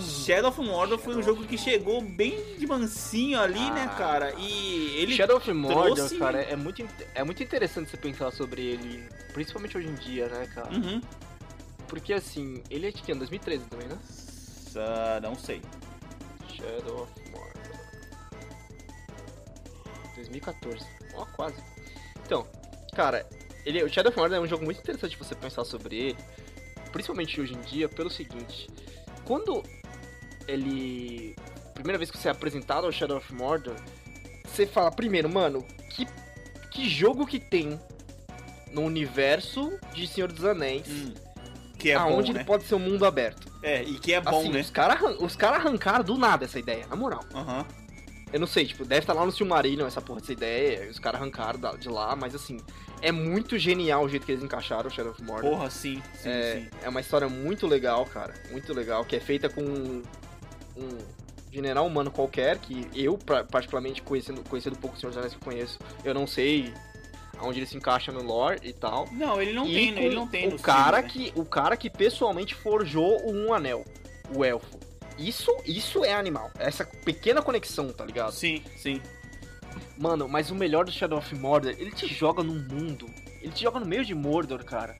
[0.00, 3.94] Shadow of Mordor foi um jogo que chegou bem de mansinho ali, né, Ah.
[3.96, 4.34] cara?
[4.38, 8.62] E ele Shadow of Mordor, trouxe- cara, é muito, é muito interessante você pensar sobre
[8.62, 10.72] ele, principalmente hoje em dia, né, cara?
[10.72, 11.00] Uhum.
[11.86, 13.12] Porque assim, ele é de que?
[13.12, 13.20] ano?
[13.20, 13.98] 2013 também, né?
[14.76, 15.60] Ah, não sei.
[16.60, 17.50] Shadow of Mordor.
[20.14, 20.86] 2014.
[21.14, 21.56] Ó, quase.
[22.24, 22.46] Então,
[22.94, 23.26] cara,
[23.64, 26.18] ele, o Shadow of Mordor é um jogo muito interessante você pensar sobre ele,
[26.92, 28.68] principalmente hoje em dia, pelo seguinte:
[29.24, 29.62] quando
[30.46, 31.34] ele.
[31.74, 33.74] Primeira vez que você é apresentado ao Shadow of Mordor,
[34.44, 36.06] você fala, primeiro, mano, que,
[36.70, 37.80] que jogo que tem
[38.70, 41.14] no universo de Senhor dos Anéis, Hum,
[41.80, 42.44] que é aonde bom, ele né?
[42.44, 43.50] pode ser um mundo aberto?
[43.62, 44.60] É, e que é bom, assim, né?
[44.60, 47.24] os caras os cara arrancaram do nada essa ideia, na moral.
[47.34, 47.64] Aham.
[48.32, 51.20] Eu não sei, tipo, deve estar lá no Silmarillion essa porra dessa ideia, os caras
[51.20, 52.60] arrancaram de lá, mas assim,
[53.02, 55.50] é muito genial o jeito que eles encaixaram o Shadow of Mordor.
[55.50, 56.68] Porra, sim, sim, é, sim.
[56.84, 60.02] é uma história muito legal, cara, muito legal, que é feita com um,
[60.76, 60.98] um
[61.50, 63.18] general humano qualquer, que eu,
[63.50, 66.72] particularmente, conhecendo, conhecendo pouco o Senhor dos Anéis que eu conheço, eu não sei
[67.40, 69.08] aonde ele se encaixa no lore e tal.
[69.10, 71.32] Não, ele não E tem, ele não tem o cara filmes, né?
[71.32, 73.84] que O cara que pessoalmente forjou o Um Anel,
[74.34, 74.78] o Elfo.
[75.18, 76.50] Isso, isso é animal.
[76.58, 78.32] Essa pequena conexão, tá ligado?
[78.32, 79.00] Sim, sim.
[79.98, 83.06] Mano, mas o melhor do Shadow of Mordor, ele te joga num mundo.
[83.42, 84.96] Ele te joga no meio de Mordor, cara.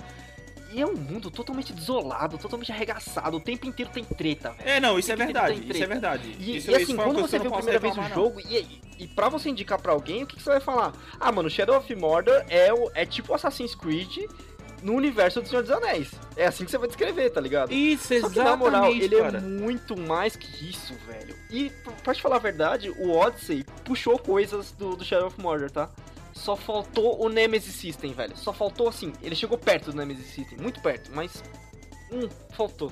[0.73, 3.37] E é um mundo totalmente desolado, totalmente arregaçado.
[3.37, 4.69] O tempo inteiro tem treta, velho.
[4.69, 6.37] É, não, isso é verdade, isso é verdade.
[6.39, 8.57] E, isso, e assim, foi uma quando você vê a primeira vez o jogo, e,
[8.57, 10.93] e, e pra você indicar pra alguém, o que, que você vai falar?
[11.19, 14.19] Ah, mano, Shadow of Mordor é, o, é tipo Assassin's Creed
[14.83, 16.11] no universo do Senhor dos Anéis.
[16.37, 17.73] É assim que você vai descrever, tá ligado?
[17.73, 19.39] Isso, Só que exatamente, na moral, ele cara.
[19.39, 21.35] é muito mais que isso, velho.
[21.51, 21.71] E,
[22.03, 25.91] pra te falar a verdade, o Odyssey puxou coisas do, do Shadow of Mordor, tá?
[26.41, 28.37] Só faltou o Nemesis System, velho.
[28.37, 31.43] Só faltou assim, ele chegou perto do Nemesis System, muito perto, mas.
[32.11, 32.91] Hum, faltou.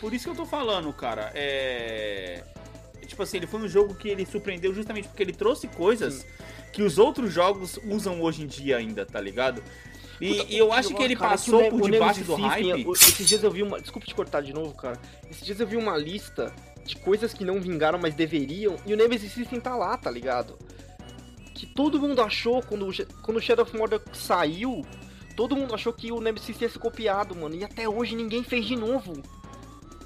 [0.00, 1.32] Por isso que eu tô falando, cara.
[1.34, 2.44] É.
[3.06, 6.24] Tipo assim, ele foi um jogo que ele surpreendeu justamente porque ele trouxe coisas
[6.72, 9.62] que os outros jogos usam hoje em dia ainda, tá ligado?
[10.20, 12.36] E, Puta, e eu acho que ele cara, passou o Ne- por o debaixo do
[12.36, 12.90] System, hype.
[12.92, 13.80] Esses dias eu vi uma.
[13.80, 15.00] Desculpa te cortar de novo, cara.
[15.30, 18.76] Esses dias eu vi uma lista de coisas que não vingaram, mas deveriam.
[18.86, 20.58] E o Nemesis System tá lá, tá ligado?
[21.60, 22.86] Que todo mundo achou quando,
[23.22, 24.82] quando o Shadow of Mordor saiu.
[25.36, 27.54] Todo mundo achou que o Nemesis ia ser copiado, mano.
[27.54, 29.12] E até hoje ninguém fez de novo.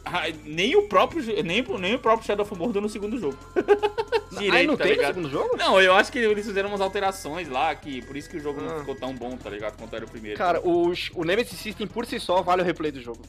[0.04, 3.38] Ah, nem o próprio nem, nem o próprio Shadow of Mordor no segundo jogo.
[4.32, 5.14] Direito, Aí não tá tem no ligado?
[5.14, 5.56] segundo jogo?
[5.56, 8.60] Não, eu acho que eles fizeram umas alterações lá, que por isso que o jogo
[8.60, 8.80] não Ah.
[8.80, 9.76] ficou tão bom, tá ligado?
[9.78, 10.36] Quanto era o primeiro.
[10.36, 13.20] Cara, o, o Nemesis System por si só vale o replay do jogo.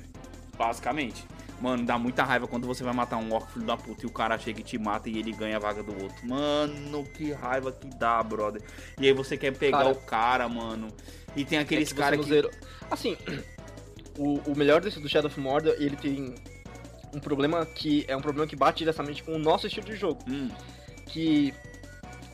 [0.57, 1.23] Basicamente.
[1.65, 4.11] Mano, dá muita raiva quando você vai matar um orc filho da puta e o
[4.11, 6.15] cara chega e te mata e ele ganha a vaga do outro.
[6.27, 8.61] Mano, que raiva que dá, brother.
[8.99, 10.89] E aí você quer pegar Cara, o cara, mano.
[11.35, 12.29] E tem aqueles É que você caras que.
[12.29, 12.51] zerou.
[12.91, 13.17] Assim,
[14.15, 16.35] o, o melhor desse do Shadow of Mordor, ele tem
[17.11, 20.19] um problema que é um problema que bate diretamente com o nosso estilo de jogo.
[20.29, 20.51] Hum.
[21.07, 21.51] Que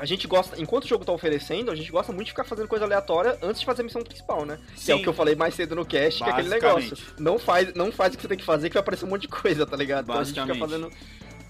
[0.02, 2.68] a gente gosta, enquanto o jogo tá oferecendo, a gente gosta muito de ficar fazendo
[2.68, 4.58] coisa aleatória antes de fazer a missão principal, né?
[4.76, 5.04] Que é o Sim.
[5.04, 6.98] que eu falei mais cedo no cast, que é aquele negócio.
[7.20, 9.22] Não faz, não faz o que você tem que fazer, que vai aparecer um monte
[9.22, 10.06] de coisa, tá ligado?
[10.06, 10.90] Então a gente fica fazendo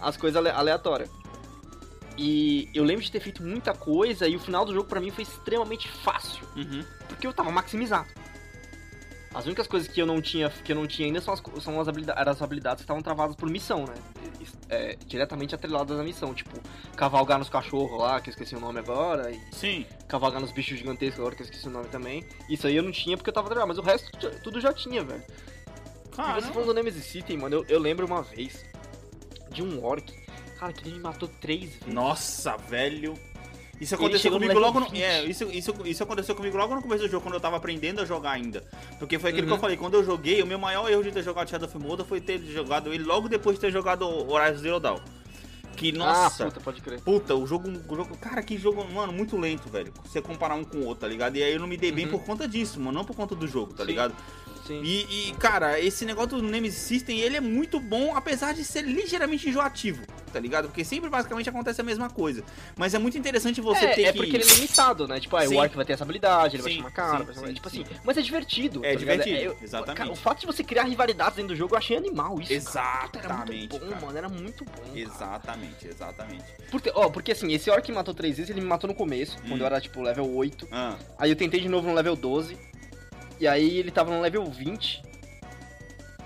[0.02, 1.10] as coisas ale- aleatórias.
[2.18, 5.12] E eu lembro de ter feito muita coisa e o final do jogo pra mim
[5.12, 6.84] foi extremamente fácil, Uhum.
[7.08, 8.10] porque eu tava maximizado.
[9.34, 11.80] As únicas coisas que eu não tinha, que eu não tinha ainda são as, são
[11.80, 13.94] as, habilidades, eram as habilidades que estavam travadas por missão, né?
[14.70, 16.58] É, diretamente atreladas à missão, tipo,
[16.96, 19.86] cavalgar nos cachorros lá, que eu esqueci o nome agora, e Sim.
[20.08, 22.26] cavalgar nos bichos gigantescos agora, que eu esqueci o nome também.
[22.50, 24.10] Isso aí eu não tinha porque eu tava travado, mas o resto
[24.42, 25.24] tudo já tinha, velho.
[26.12, 28.66] e Cara, você falando do Nemesis City, mano, eu, eu lembro uma vez
[29.52, 30.12] de um orc,
[30.58, 31.94] cara, que ele me matou três vezes.
[31.94, 33.14] Nossa, velho.
[33.82, 34.86] Isso aconteceu comigo logo no.
[34.90, 35.02] 20.
[35.02, 38.00] É, isso, isso, isso aconteceu comigo logo no começo do jogo, quando eu tava aprendendo
[38.02, 38.64] a jogar ainda.
[39.00, 39.62] Porque foi aquilo que eu Uhum.
[39.62, 42.22] falei, quando eu joguei, o meu maior erro de ter jogado Shadow of Mordor foi
[42.22, 45.00] ter jogado ele logo depois de ter jogado Horizon Zero Dawn.
[45.76, 47.00] Que, nossa, Ah, puta, pode crer.
[47.02, 48.16] Puta, o jogo, o jogo.
[48.18, 49.92] Cara, que jogo, mano, muito lento, velho.
[50.06, 51.36] Você comparar um com o outro, tá ligado?
[51.38, 52.12] E aí eu não me dei bem Uhum.
[52.12, 52.92] por conta disso, mano.
[53.00, 53.90] Não por conta do jogo, tá Sim.
[53.90, 54.14] ligado?
[54.66, 54.82] Sim.
[54.84, 58.82] E, e, cara, esse negócio do Nemesis System, ele é muito bom, apesar de ser
[58.84, 60.68] ligeiramente enjoativo, tá ligado?
[60.68, 62.44] Porque sempre basicamente acontece a mesma coisa.
[62.76, 64.18] Mas é muito interessante você é, ter é que.
[64.18, 65.20] porque ele é limitado, né?
[65.20, 67.54] Tipo, ah, o Ark vai ter essa habilidade, ele vai Sim, chamar cara, sim, vai
[67.54, 67.82] tipo sim.
[67.84, 67.96] assim.
[68.04, 68.86] Mas é divertido.
[68.86, 69.98] É tá divertido, eu- exatamente.
[69.98, 72.72] cara, o fato de você criar rivalidades dentro do jogo, eu achei animal isso.
[72.72, 73.08] cara.
[73.08, 73.58] Puta, Era Exatamente.
[73.60, 74.02] muito bom, cara.
[74.06, 74.72] mano, era muito bom.
[74.72, 75.00] cara.
[75.00, 76.44] Exatamente, exatamente.
[76.70, 79.38] Porque, ó, porque assim, esse Orc que matou três vezes, ele me matou no começo,
[79.40, 79.50] Hum.
[79.50, 80.68] quando eu era, tipo, level 8.
[80.72, 82.58] Ah, Aí eu tentei de novo no level 12.
[83.42, 85.02] E aí ele tava no level 20.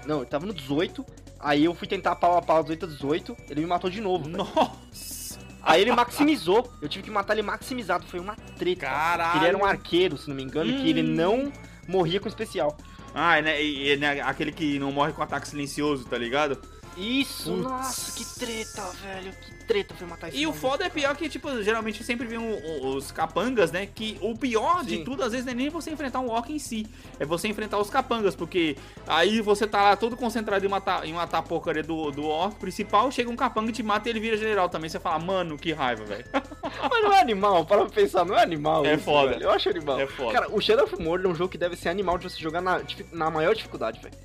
[0.05, 1.05] Não, ele tava no 18.
[1.39, 3.38] Aí eu fui tentar pau a pau 18 a 18.
[3.49, 4.28] Ele me matou de novo.
[4.28, 5.39] nossa!
[5.61, 6.70] Aí ele maximizou.
[6.82, 8.05] Eu tive que matar ele maximizado.
[8.05, 8.82] Foi uma treta.
[8.88, 9.39] Caralho!
[9.39, 11.16] Ele era um arqueiro, se não me engano, que ele Hum.
[11.16, 11.53] não
[11.88, 12.76] morria com especial.
[13.13, 16.59] Ah, né, e, e, né, aquele que não morre com ataque silencioso, tá ligado?
[16.97, 17.63] Isso, Putz.
[17.63, 19.32] nossa, que treta, velho.
[19.32, 20.93] Que treta foi matar esse E o foda é cara.
[21.01, 22.39] pior que, tipo, geralmente sempre vem
[22.84, 23.88] os capangas, né?
[23.93, 25.03] Que o pior de Sim.
[25.03, 26.86] tudo, às vezes, não é nem você enfrentar um orc em si.
[27.20, 31.13] É você enfrentar os capangas, porque aí você tá lá todo concentrado em matar, em
[31.13, 34.20] matar a porcaria do, do orc principal, chega um capanga e te mata e ele
[34.20, 34.89] vira general também.
[34.89, 36.26] Você fala, mano, que raiva, velho.
[36.89, 38.86] Mas não é animal, para pra pensar, não é animal.
[38.86, 39.32] É isso, foda.
[39.32, 39.43] velho.
[39.43, 39.99] Eu acho animal.
[39.99, 40.32] É foda.
[40.34, 42.61] Cara, o Shadow of Mordor é um jogo que deve ser animal de você jogar
[42.61, 44.16] na, na maior dificuldade, velho.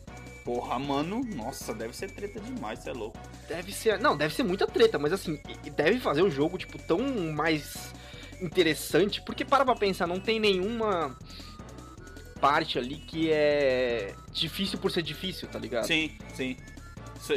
[0.52, 3.16] Porra, mano, nossa, deve ser treta demais, você é louco.
[3.48, 4.00] Deve ser.
[4.00, 5.38] Não, deve ser muita treta, mas assim,
[5.76, 6.98] deve fazer o jogo, tipo, tão
[7.32, 7.92] mais
[8.42, 9.22] interessante.
[9.22, 11.16] Porque para pra pensar, não tem nenhuma
[12.40, 15.86] parte ali que é difícil por ser difícil, tá ligado?
[15.86, 16.56] Sim, sim.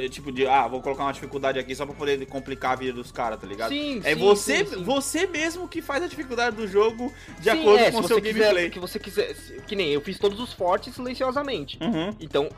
[0.10, 3.12] Tipo de, ah, vou colocar uma dificuldade aqui só pra poder complicar a vida dos
[3.12, 3.70] caras, tá ligado?
[3.70, 4.84] Sim, É sim, você, sim, sim.
[4.84, 8.34] você mesmo que faz a dificuldade do jogo de acordo é, com o seu quiser,
[8.40, 8.70] gameplay.
[8.72, 11.78] que você quiser, se- que nem eu fiz todos os fortes silenciosamente.
[11.82, 12.16] Uhum.
[12.22, 12.50] Então,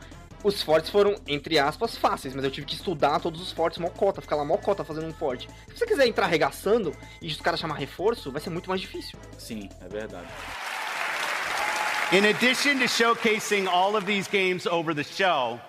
[0.45, 4.21] os fortes foram, entre aspas, fáceis, mas eu tive que estudar todos os fortes mocota,
[4.21, 5.49] ficar lá mocota fazendo um forte.
[5.69, 9.17] Se você quiser entrar arregaçando e os caras chamar reforço, vai ser muito mais difícil.
[9.39, 10.27] Sim, é verdade.
[12.11, 15.59] In addition to showcasing all of these games over the show,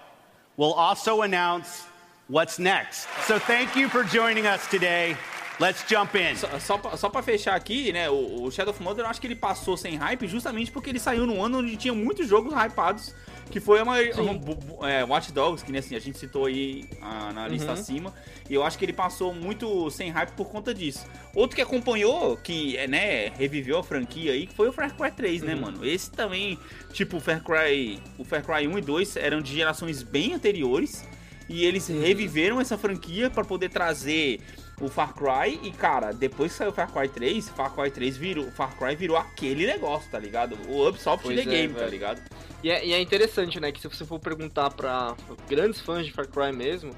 [0.59, 1.87] we'll also announce
[2.29, 3.09] what's next.
[3.27, 5.17] So thank you for joining us today.
[5.59, 6.37] Let's jump in.
[6.37, 9.19] Só, só, pra, só pra fechar aqui, né, o, o Shadow of Mordor, eu acho
[9.19, 12.53] que ele passou sem hype justamente porque ele saiu num ano onde tinha muitos jogos
[12.53, 13.15] hypados,
[13.51, 16.85] que foi a bu- bu- é, Watch Dogs, que né, assim, a gente citou aí
[17.01, 17.73] ah, na lista Uhum.
[17.75, 18.15] acima,
[18.51, 21.07] e eu acho que ele passou muito sem hype por conta disso.
[21.35, 25.43] Outro que acompanhou, que, é, né, reviveu a franquia aí, foi o Far Cry 3,
[25.43, 25.61] né, Uhum.
[25.61, 25.85] mano?
[25.87, 26.59] Esse também,
[26.93, 31.05] tipo, o Far Cry, o Far Cry 1 e 2 eram de gerações bem anteriores,
[31.49, 32.01] e eles Uhum.
[32.01, 34.41] reviveram essa franquia pra poder trazer
[34.81, 38.17] o Far Cry e cara, depois que saiu o Far Cry 3, Far Cry 3
[38.17, 40.57] virou, Far Cry virou aquele negócio, tá ligado?
[40.69, 41.91] O Ubisoft Pois The é, Game, tá velho.
[41.91, 42.23] ligado?
[42.63, 45.15] E é, e é interessante, né, que se você for perguntar pra
[45.49, 46.95] grandes fãs de Far Cry mesmo,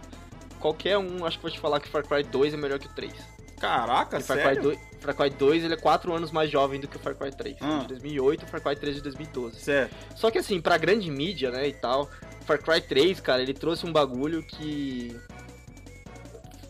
[0.58, 2.90] qualquer um acho que vai te falar que Far Cry 2 é melhor que o
[2.94, 3.12] 3.
[3.60, 4.62] Caraca, E Far Cry, sério?
[4.62, 7.30] 2, Far Cry 2 ele é 4 anos mais jovem do que o Far Cry
[7.30, 7.56] 3.
[7.60, 7.78] Ah.
[7.82, 9.60] De 2008 o Far Cry 3 de 2012.
[9.60, 9.94] Certo.
[10.16, 12.10] Só que assim, pra grande mídia, né, e tal,
[12.44, 15.16] Far Cry 3, cara, ele trouxe um bagulho que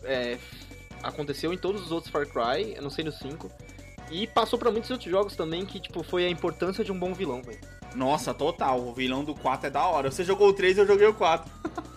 [0.03, 0.37] é,
[1.03, 3.49] aconteceu em todos os outros Far Cry, eu não sei no 5,
[4.11, 7.13] e passou pra muitos outros jogos também que, tipo, foi a importância de um bom
[7.13, 7.59] vilão, velho.
[7.95, 10.11] Nossa, total, o vilão do 4 é da hora.
[10.11, 11.51] Você jogou o 3, eu joguei o 4.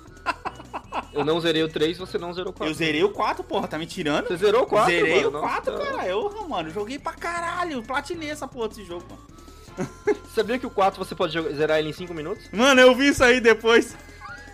[1.13, 2.71] Eu não zerei o 3, você não zerou o 4.
[2.71, 4.29] Eu zerei o 4, porra, tá me tirando?
[4.29, 5.39] Você zerou o 4, Zerei mano?
[5.39, 5.87] o 4, Nossa.
[5.87, 6.07] cara.
[6.07, 7.83] Eu, mano, joguei pra caralho.
[7.83, 9.89] Platinei essa porra desse jogo, mano.
[10.35, 12.45] Sabia que o 4 você pode zerar ele em 5 minutos?
[12.51, 13.95] Mano, eu vi isso aí depois.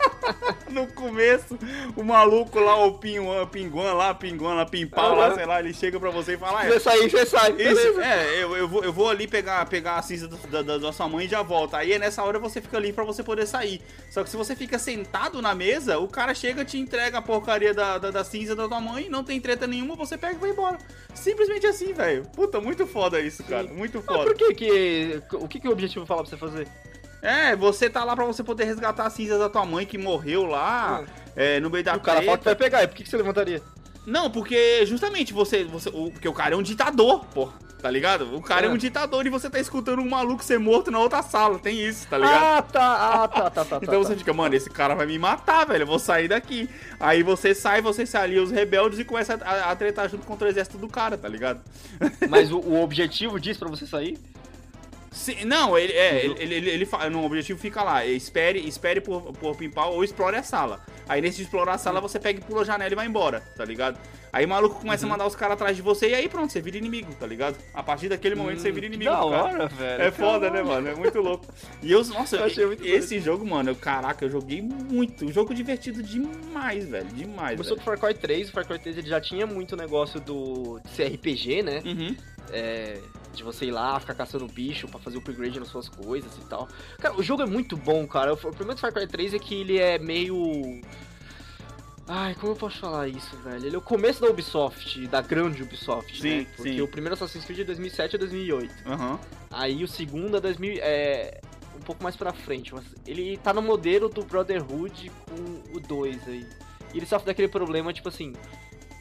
[0.71, 1.59] no começo,
[1.97, 5.99] o maluco lá, o Pinguan, Pinguan lá, Pinguan lá, Pimpau lá, sei lá, ele chega
[5.99, 7.53] pra você e fala, ah, é, sai, você sai.
[7.53, 10.93] Isso, é, eu, eu, vou, eu vou ali pegar, pegar a cinza da, da, da
[10.93, 11.75] sua mãe e já volto.
[11.75, 13.81] Aí é nessa hora você fica ali pra você poder sair.
[14.11, 17.73] Só que se você fica sentado na mesa, o cara chega, te entrega a porcaria
[17.73, 20.51] da, da, da cinza da tua mãe, não tem treta nenhuma, você pega e vai
[20.51, 20.79] embora.
[21.15, 22.25] Simplesmente assim, velho.
[22.35, 23.67] Puta, muito foda isso, cara.
[23.69, 24.25] Muito Mas foda.
[24.25, 25.23] por que que...
[25.33, 26.69] O que que o objetivo fala pra você fazer?
[27.21, 30.45] É, você tá lá pra você poder resgatar a cinza da tua mãe que morreu
[30.45, 31.05] lá,
[31.35, 33.17] é, no meio da o cara fala que vai pegar, e por que que você
[33.17, 33.63] levantaria?
[34.07, 35.65] Não, porque justamente você.
[35.65, 37.51] você o, porque o cara é um ditador, pô.
[37.81, 38.35] Tá ligado?
[38.35, 38.69] O cara é.
[38.69, 38.73] É.
[38.73, 41.61] um ditador e você tá escutando um maluco ser morto na outra sala.
[41.61, 42.43] Tem isso, tá ligado?
[42.43, 43.79] Ah, tá, ah, tá, tá, tá.
[43.83, 45.83] então tá, você fica, mano, esse cara vai me matar, velho.
[45.83, 46.69] Eu vou sair daqui.
[46.99, 50.49] Aí você sai, você se alia os rebeldes e começa a, a tretar junto contra
[50.49, 51.61] o exército do cara, tá ligado?
[51.99, 52.27] tá.
[52.29, 54.19] Mas o, o objetivo disso pra você sair?
[55.19, 59.01] Sim, não, ele, é, ele, ele, ele, ele fala, no objetivo fica lá, espere, espere
[59.01, 60.81] por, por pimpal ou explore a sala.
[61.09, 63.41] Aí nesse de explorar a sala você pega e pula a janela e vai embora,
[63.57, 63.99] tá ligado?
[64.33, 65.13] Aí o maluco começa Uhum.
[65.13, 67.57] a mandar os caras atrás de você e aí pronto, você vira inimigo, tá ligado?
[67.75, 69.11] A partir daquele momento você vira inimigo.
[69.11, 70.03] Hum, da hora, velho.
[70.03, 70.87] É foda, né, mano?
[70.89, 71.47] É muito louco.
[71.83, 75.25] E eu, nossa, Eu achei muito esse jogo, mano, eu, caraca, eu joguei muito.
[75.25, 77.07] Um jogo divertido demais, velho.
[77.07, 77.81] Demais, Começou velho.
[77.81, 80.91] do Far Cry 3, o Far Cry 3 ele já tinha muito negócio do de
[80.91, 81.83] ser RPG, né?
[81.85, 82.15] Uhum.
[82.51, 83.01] É,
[83.35, 86.69] de você ir lá, ficar caçando bicho pra fazer upgrade nas suas coisas e tal.
[86.99, 88.33] Cara, o jogo é muito bom, cara.
[88.33, 90.81] O problema do Far Cry 3 é que ele é meio.
[92.11, 93.67] Ai, como eu posso falar isso, velho?
[93.67, 96.47] Ele é o começo da Ubisoft, da grande Ubisoft, Sim, né?
[96.57, 96.81] Porque sim.
[96.81, 98.75] o primeiro Assassin's Creed é 2007 a 2008.
[98.87, 99.21] Aham.
[99.51, 101.39] Aí o segundo é 2000, é
[101.77, 102.75] um pouco mais pra frente.
[102.75, 106.47] mas Ele tá no modelo do Brotherhood com o 2 aí.
[106.95, 108.33] E ele sofre daquele problema, tipo assim,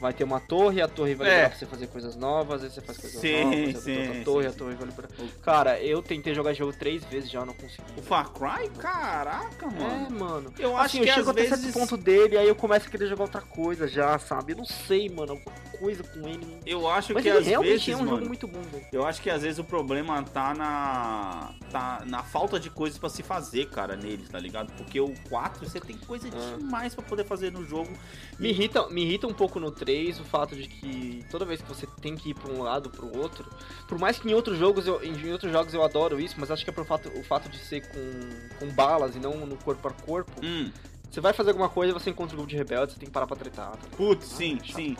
[0.00, 1.30] vai ter uma torre, a torre vai É.
[1.30, 4.24] liberar pra você fazer coisas novas, aí você faz coisas Sim, novas, você sim, outra
[4.24, 4.48] torre, sim.
[4.48, 5.08] a torre vai liberar.
[5.42, 7.82] Cara, eu tentei jogar jogo três vezes já, não consegui.
[7.96, 8.68] O Far Cry?
[8.78, 10.10] Caraca, É, mano.
[10.18, 10.54] mano.
[10.58, 11.60] Eu acho assim, que eu chego às até vezes...
[11.64, 14.52] certo ponto dele, aí eu começo a querer jogar outra coisa já, sabe?
[14.52, 16.44] Eu não sei, mano, alguma coisa com ele.
[16.44, 18.86] não- Eu acho Mas que às realmente vezes, é um mano, jogo muito bom, velho.
[18.92, 21.54] Eu acho que às vezes o problema tá na.
[21.70, 24.72] tá na falta de coisas pra se fazer, cara, nele, tá ligado?
[24.74, 26.56] Porque o 4 você tem coisa Ah.
[26.58, 27.90] demais pra poder fazer no jogo.
[28.38, 29.87] Me irrita, me irrita um pouco no 3
[30.20, 33.16] o fato de que toda vez que você tem que ir pra um lado pro
[33.18, 33.50] outro,
[33.86, 36.62] por mais que em outros jogos eu, em outros jogos eu adoro isso, mas acho
[36.64, 39.88] que é pro fato, o fato de ser com, com balas e não no corpo
[39.88, 40.70] a corpo, Hum,
[41.10, 43.12] você vai fazer alguma coisa e você encontra um grupo de rebeldes, você tem que
[43.12, 43.70] parar pra tretar.
[43.72, 44.96] Tá putz, Ah, sim, é sim.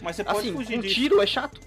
[0.00, 0.94] Mas você pode Assim, fugir com disso.
[0.94, 1.60] tiro é chato.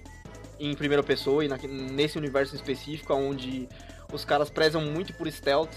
[0.58, 3.68] Em primeira pessoa e naque- nesse universo em específico, onde
[4.12, 5.74] os caras prezam muito por stealth.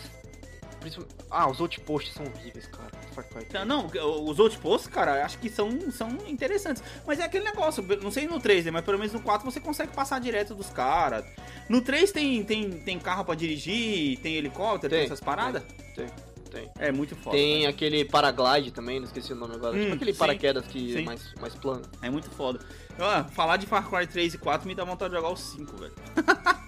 [1.30, 2.92] Ah, os outposts são horríveis, cara.
[3.24, 3.66] 3.
[3.66, 3.88] Não,
[4.26, 6.84] os outposts, cara, acho que são, são interessantes.
[7.06, 9.60] Mas é aquele negócio, não sei no 3, né, mas pelo menos no 4 você
[9.60, 11.26] consegue passar direto dos caras.
[11.68, 15.64] No 3 tem, tem, tem carro pra dirigir, tem helicóptero, tem, Tem, essas paradas?
[15.96, 16.08] Tem,
[16.52, 16.70] tem.
[16.78, 17.36] É muito foda.
[17.36, 19.76] Tem aquele paraglide também, não esqueci o nome agora.
[19.76, 21.00] Hum, tipo aquele sim, paraquedas que sim.
[21.00, 21.84] é mais, mais plano.
[22.02, 22.60] É muito foda.
[22.98, 25.78] Ó, falar de Far Cry 3 e 4 me dá vontade de jogar o 5,
[25.78, 25.94] velho.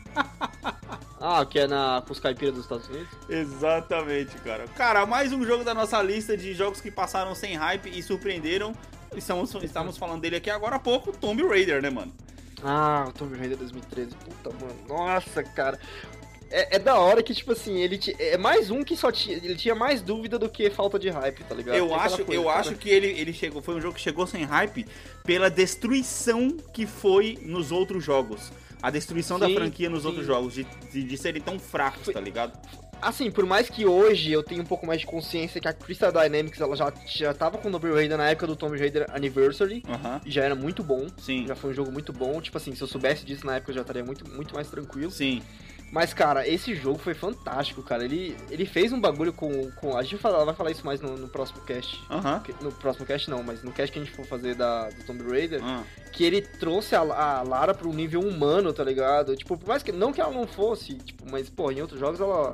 [1.22, 3.08] Ah, que é na, com os caipiras dos Estados Unidos?
[3.30, 4.66] Exatamente, cara.
[4.70, 8.74] Cara, mais um jogo da nossa lista de jogos que passaram sem hype e surpreenderam.
[9.16, 12.12] Estamos, estamos falando dele aqui agora há pouco, Tomb Raider, né, mano?
[12.64, 14.16] Ah, o Tomb Raider 2013.
[14.16, 14.76] Puta, mano.
[14.88, 15.80] Nossa, cara.
[16.50, 19.38] É, é da hora que, tipo assim, ele é mais um que só tinha.
[19.38, 21.76] Ele tinha mais dúvida do que falta de hype, tá ligado?
[21.76, 22.60] Eu Tem acho, coisa, eu cara.
[22.60, 24.88] acho que ele, ele chegou, foi um jogo que chegou sem hype
[25.24, 28.52] pela destruição que foi nos outros jogos.
[28.82, 30.08] A destruição da Sim, franquia nos sim.
[30.08, 32.58] outros jogos, de, de, de serem tão fracos, Foi- tá ligado?
[33.02, 36.12] Assim, por mais que hoje eu tenha um pouco mais de consciência que a Crystal
[36.12, 39.82] Dynamics ela já, já tava com o Tomb Raider na época do Tomb Raider Anniversary.
[40.24, 41.08] E já era muito bom.
[41.18, 41.48] Sim.
[41.48, 42.40] Já foi um jogo muito bom.
[42.40, 45.10] Tipo assim, se eu soubesse disso na época eu já estaria muito, muito mais tranquilo.
[45.10, 45.42] Sim.
[45.92, 48.06] Mas, cara, esse jogo foi fantástico, cara.
[48.06, 49.70] Ele, ele fez um bagulho com.
[49.72, 52.02] com a gente vai falar, vai falar isso mais no, no próximo cast.
[52.10, 52.40] Aham.
[52.40, 55.04] Que- No próximo cast não, mas no cast que a gente for fazer da, do
[55.04, 55.84] Tomb Raider, Ah.
[56.14, 59.36] que ele trouxe a, a Lara pro nível humano, tá ligado?
[59.36, 59.92] Tipo, por mais que.
[59.92, 62.54] Não que ela não fosse, tipo, mas, pô, em outros jogos ela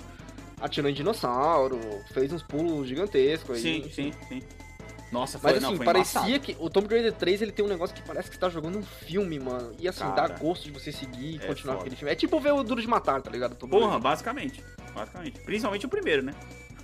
[0.60, 1.80] atirou em dinossauro,
[2.12, 3.62] fez uns pulos gigantescos aí.
[3.62, 4.42] Sim, sim, sim.
[5.12, 6.40] Nossa, foi, Mas não, assim, foi parecia embaçado.
[6.42, 8.78] que o Tomb Raider 3 ele tem um negócio que parece que você tá jogando
[8.78, 9.72] um filme, mano.
[9.80, 11.86] E assim, Cara, dá gosto de você seguir e é continuar foda.
[11.86, 12.12] aquele filme.
[12.12, 13.56] É tipo ver o Duro de Matar, tá ligado?
[13.56, 14.62] Tomb Porra, basicamente.
[14.94, 15.40] Basicamente.
[15.42, 16.34] Principalmente o primeiro, né?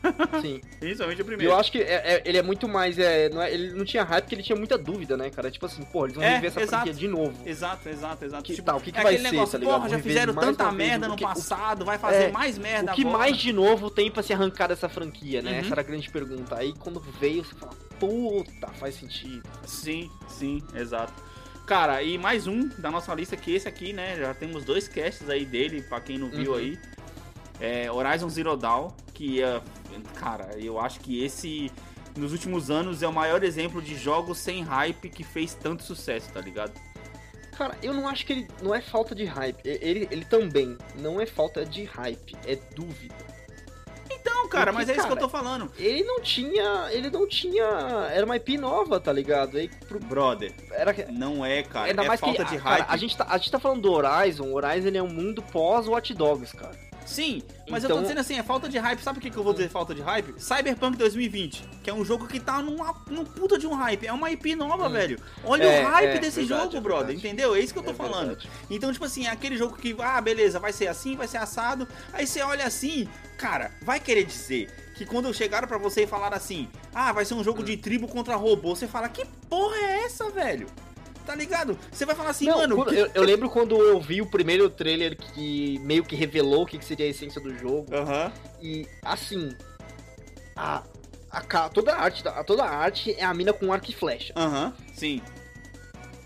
[0.41, 0.59] Sim.
[0.81, 1.53] Principalmente o primeiro.
[1.53, 2.99] eu acho que é- é- ele é muito mais.
[2.99, 5.49] É, não é- ele não tinha hype porque ele tinha muita dúvida, né, cara?
[5.49, 6.83] Tipo assim, pô, eles vão É, rever essa exato.
[6.83, 7.33] franquia de novo.
[7.47, 8.43] Exato, exato, exato.
[8.43, 8.77] Que Tipo, tal?
[8.77, 11.23] O que, que é vai ser, negócio, tá porra, já fizeram tanta merda no que-
[11.23, 13.17] passado, vai fazer mais merda O que agora.
[13.17, 15.51] mais de novo tem pra se arrancar dessa franquia, né?
[15.51, 15.57] Uhum.
[15.59, 16.57] Essa era a grande pergunta.
[16.57, 17.71] Aí quando veio, você fala,
[18.07, 19.47] puta, faz sentido.
[19.65, 21.13] Sim, sim, exato.
[21.65, 24.17] Cara, e mais um da nossa lista que esse aqui, né?
[24.17, 26.57] Já temos dois casts aí dele, pra quem não viu Uhum.
[26.57, 26.79] aí.
[27.59, 29.61] É Horizon Zero Dawn, que é.
[30.15, 31.71] Cara, eu acho que esse.
[32.17, 36.29] nos últimos anos é o maior exemplo de jogos sem hype que fez tanto sucesso,
[36.33, 36.73] tá ligado?
[37.57, 38.47] Cara, eu não acho que ele.
[38.61, 39.61] Não é falta de hype.
[39.63, 43.15] Ele, ele também não é falta de hype, é dúvida.
[44.23, 45.69] Então, cara, Porque, mas é isso que eu tô falando.
[45.77, 46.87] Ele não tinha.
[46.91, 47.65] Ele não tinha.
[48.09, 49.57] Era uma IP nova, tá ligado?
[49.57, 51.87] Aí pro, Brother, era, não é, cara.
[51.87, 52.85] Ainda é mais falta que, de cara, hype.
[52.89, 54.45] a, gente tá, a gente tá falando do Horizon.
[54.45, 56.79] O Horizon ele é um mundo pós Watch Dogs, cara.
[57.05, 58.99] Sim, mas eu Então- tô dizendo assim, é falta de hype.
[59.01, 60.33] Sabe por que, que eu vou dizer falta de hype?
[60.41, 64.07] Cyberpunk 2020, que é um jogo que tá numa, num puta de um hype.
[64.07, 64.91] É uma IP nova, Hum.
[64.91, 65.19] velho.
[65.43, 67.07] Olha É, o hype é, desse verdade, jogo, brother.
[67.07, 67.27] verdade.
[67.27, 67.55] Entendeu?
[67.55, 68.27] É isso que eu tô É falando.
[68.27, 68.49] verdade.
[68.69, 71.87] Então, tipo assim, é aquele jogo que, ah, beleza, vai ser assim, vai ser assado.
[72.13, 76.37] Aí você olha assim, cara, vai querer dizer que quando chegaram pra você e falaram
[76.37, 77.65] assim, ah, vai ser um jogo Hum.
[77.65, 80.67] de tribo contra robô, você fala, que porra é essa, velho?
[81.25, 81.77] Tá ligado?
[81.91, 82.75] Você vai falar assim, Não, mano.
[82.75, 86.65] quando- eu, eu lembro quando eu vi o primeiro trailer que meio que revelou o
[86.65, 87.93] que, que seria a essência do jogo.
[87.95, 88.31] Aham.
[88.61, 89.55] E assim.
[90.55, 90.83] A,
[91.31, 94.33] a, toda, a arte, da- toda a arte é a mina com arco e flecha.
[94.35, 95.21] Aham, sim.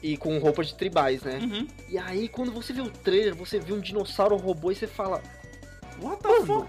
[0.02, 1.40] E com roupas de tribais, né?
[1.42, 1.68] Uhum.
[1.90, 5.22] E aí, quando você vê o trailer, você vê um dinossauro robô e você fala:
[6.02, 6.68] What the fuck?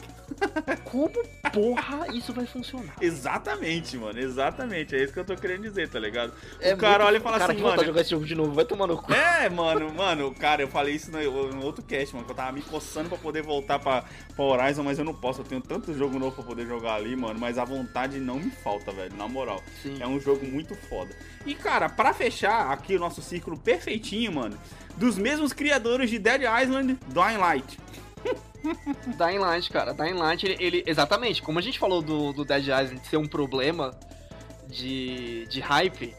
[0.84, 1.10] Como
[1.52, 2.94] porra isso vai funcionar?
[3.00, 4.94] Exatamente, mano, exatamente.
[4.94, 6.32] É isso que eu tô querendo dizer, tá ligado?
[6.60, 7.84] É o cara muito- olha e fala cara, assim, mano.
[7.84, 9.12] jogar esse jogo de novo, vai tomar no cu.
[9.12, 12.52] É, mano, mano, cara, eu falei isso no, no outro cast, mano, que eu tava
[12.52, 14.04] me coçando pra poder voltar pra,
[14.34, 17.14] pra Horizon, mas eu não posso, eu tenho tanto jogo novo pra poder jogar ali,
[17.16, 19.62] mano, mas a vontade não me falta, velho, na moral.
[19.82, 19.96] Sim.
[20.00, 21.14] É um jogo muito foda.
[21.46, 24.58] E, cara, pra fechar aqui o nosso círculo perfeitinho, mano,
[24.96, 27.78] dos mesmos criadores de Dead Island, Dying Light.
[29.16, 29.92] Dying Light, cara.
[29.94, 33.26] Dying Light, ele, ele- exatamente, como a gente falou do, do Dead Island ser um
[33.26, 33.98] problema
[34.66, 36.14] de, de hype,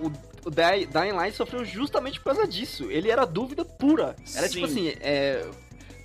[0.00, 0.06] o,
[0.46, 2.90] o Dying Light sofreu justamente por causa disso.
[2.90, 4.16] Ele era dúvida pura.
[4.34, 4.88] Era tipo Sim.
[4.90, 5.46] assim, é,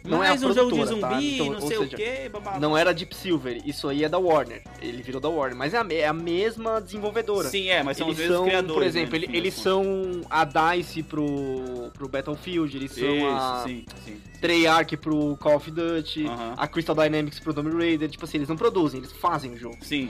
[0.08, 0.86] não Mais é a um jogo de tá?
[0.86, 1.97] zumbi, Então, não sei seja,
[2.28, 2.60] o babá.
[2.60, 4.64] Não era Deep Silver, isso aí é da Warner.
[4.82, 7.47] Ele virou da Warner, mas é a, é a mesma desenvolvedora.
[7.49, 8.74] Sim, é, mas são eles os mesmos são, criadores.
[8.74, 13.16] por exemplo, né, ele- fim das eles são a DICE pro, pro Battlefield, eles são
[13.18, 14.22] Isso, a sim, sim.
[14.41, 16.53] Treyarch pro Call of Duty, Aham.
[16.58, 19.78] a Crystal Dynamics pro Tomb Raider, tipo assim, eles não produzem, eles fazem o jogo.
[19.82, 20.10] Sim.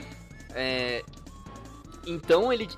[0.54, 1.02] É,
[2.06, 2.68] Então ele.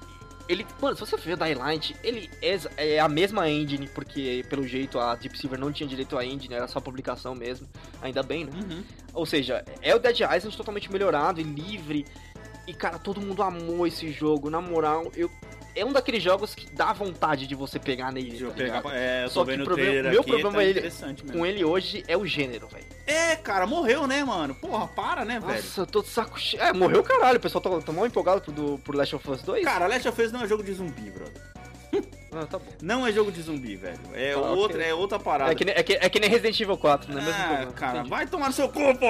[0.51, 4.45] Ele, mano, se você ver o Dying Light, ele é, é a mesma engine, porque
[4.49, 7.69] pelo jeito a Deep Silver não tinha direito à engine, era só publicação mesmo.
[8.03, 8.53] Ainda bem, né?
[8.53, 8.83] Uhum.
[9.15, 12.05] Ou seja, é o Dead Island totalmente melhorado e livre.
[12.67, 14.51] E cara, todo mundo amou esse jogo.
[14.51, 15.31] Na moral, eu
[15.75, 18.39] é um daqueles jogos que dá vontade de você pegar nele.
[18.39, 18.83] Tá pegar.
[18.95, 20.91] É, Só que o problema- meu aqui, problema tá é ele-.
[21.33, 22.85] Com ele hoje é o gênero, velho.
[23.07, 24.55] É, cara, morreu, né, mano?
[24.55, 25.55] Porra, para, né, velho?
[25.55, 26.63] Nossa, eu tô de saco cheio.
[26.63, 27.39] É, morreu caralho.
[27.39, 29.65] O pessoal tá, tá mal empolgado por, do, por Last of Us 2.
[29.65, 31.35] Cara, Last of Us não é jogo de zumbi, brother.
[32.33, 32.61] Ah, tá.
[32.81, 33.99] Não é jogo de zumbi, velho.
[34.15, 34.51] É, Ah, ok.
[34.57, 35.51] outra, é outra parada.
[35.51, 37.25] É que, nem- é, que, é que nem Resident Evil 4, né?
[37.29, 37.73] Ah, problema.
[37.73, 38.09] cara, Entendi.
[38.11, 39.09] vai tomar no seu cu, pô!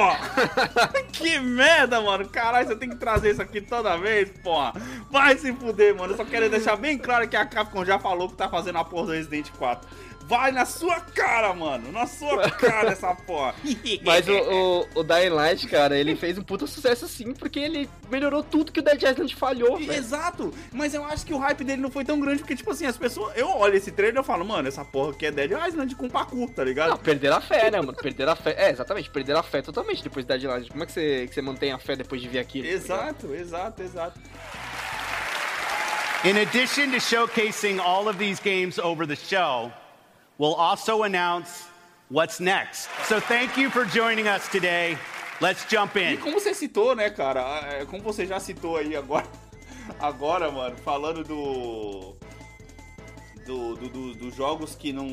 [1.13, 2.27] que merda, mano.
[2.31, 4.73] Caralho, você tem que trazer isso aqui toda vez, porra.
[5.11, 6.15] Vai se fuder, mano.
[6.15, 8.85] Eu só quero deixar bem claro que a Capcom já falou que tá fazendo a
[8.85, 9.87] porra do Resident 4.
[10.31, 11.91] Vai na sua cara, mano.
[11.91, 13.53] Na sua cara essa porra.
[14.05, 17.91] Mas o, o, o Dying Light, cara, ele fez um puta sucesso sim, porque ele
[18.09, 19.81] melhorou tudo que o Dead Island falhou.
[19.81, 22.87] Exato, mas eu acho que o hype dele não foi tão grande, porque, tipo assim,
[22.87, 23.37] as pessoas.
[23.37, 26.09] Eu olho esse trailer e eu falo, mano, essa porra aqui é Dead Island com
[26.09, 26.91] parkour, tá ligado?
[26.91, 27.95] Não, perderam a fé, né, mano?
[27.95, 28.55] Perderam a fé.
[28.57, 30.71] É, exatamente, perderam a fé totalmente depois do Dead Island.
[30.71, 32.69] Como é que você, que você mantém a fé depois de ver aquilo?
[32.69, 32.73] tá?
[32.73, 34.21] Exato, exato, exato.
[36.23, 39.73] In addition to showcasing all of these games over the show,
[40.41, 41.67] we'll also announce
[42.09, 42.89] what's next.
[43.07, 44.97] So thank you for joining us today.
[45.41, 46.17] Let's jump E in.
[46.19, 47.41] como você citou, né, cara?
[47.65, 49.27] é, Como você já citou aí agora,
[50.01, 52.17] agora, mano, falando do.
[53.47, 55.07] Do, do- do- dos jogos que não.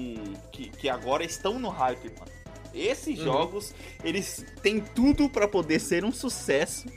[0.52, 2.32] Que, que agora estão no hype, mano.
[2.74, 3.26] Esses Uhum.
[3.26, 3.74] jogos,
[4.04, 6.88] eles têm tudo pra poder ser um sucesso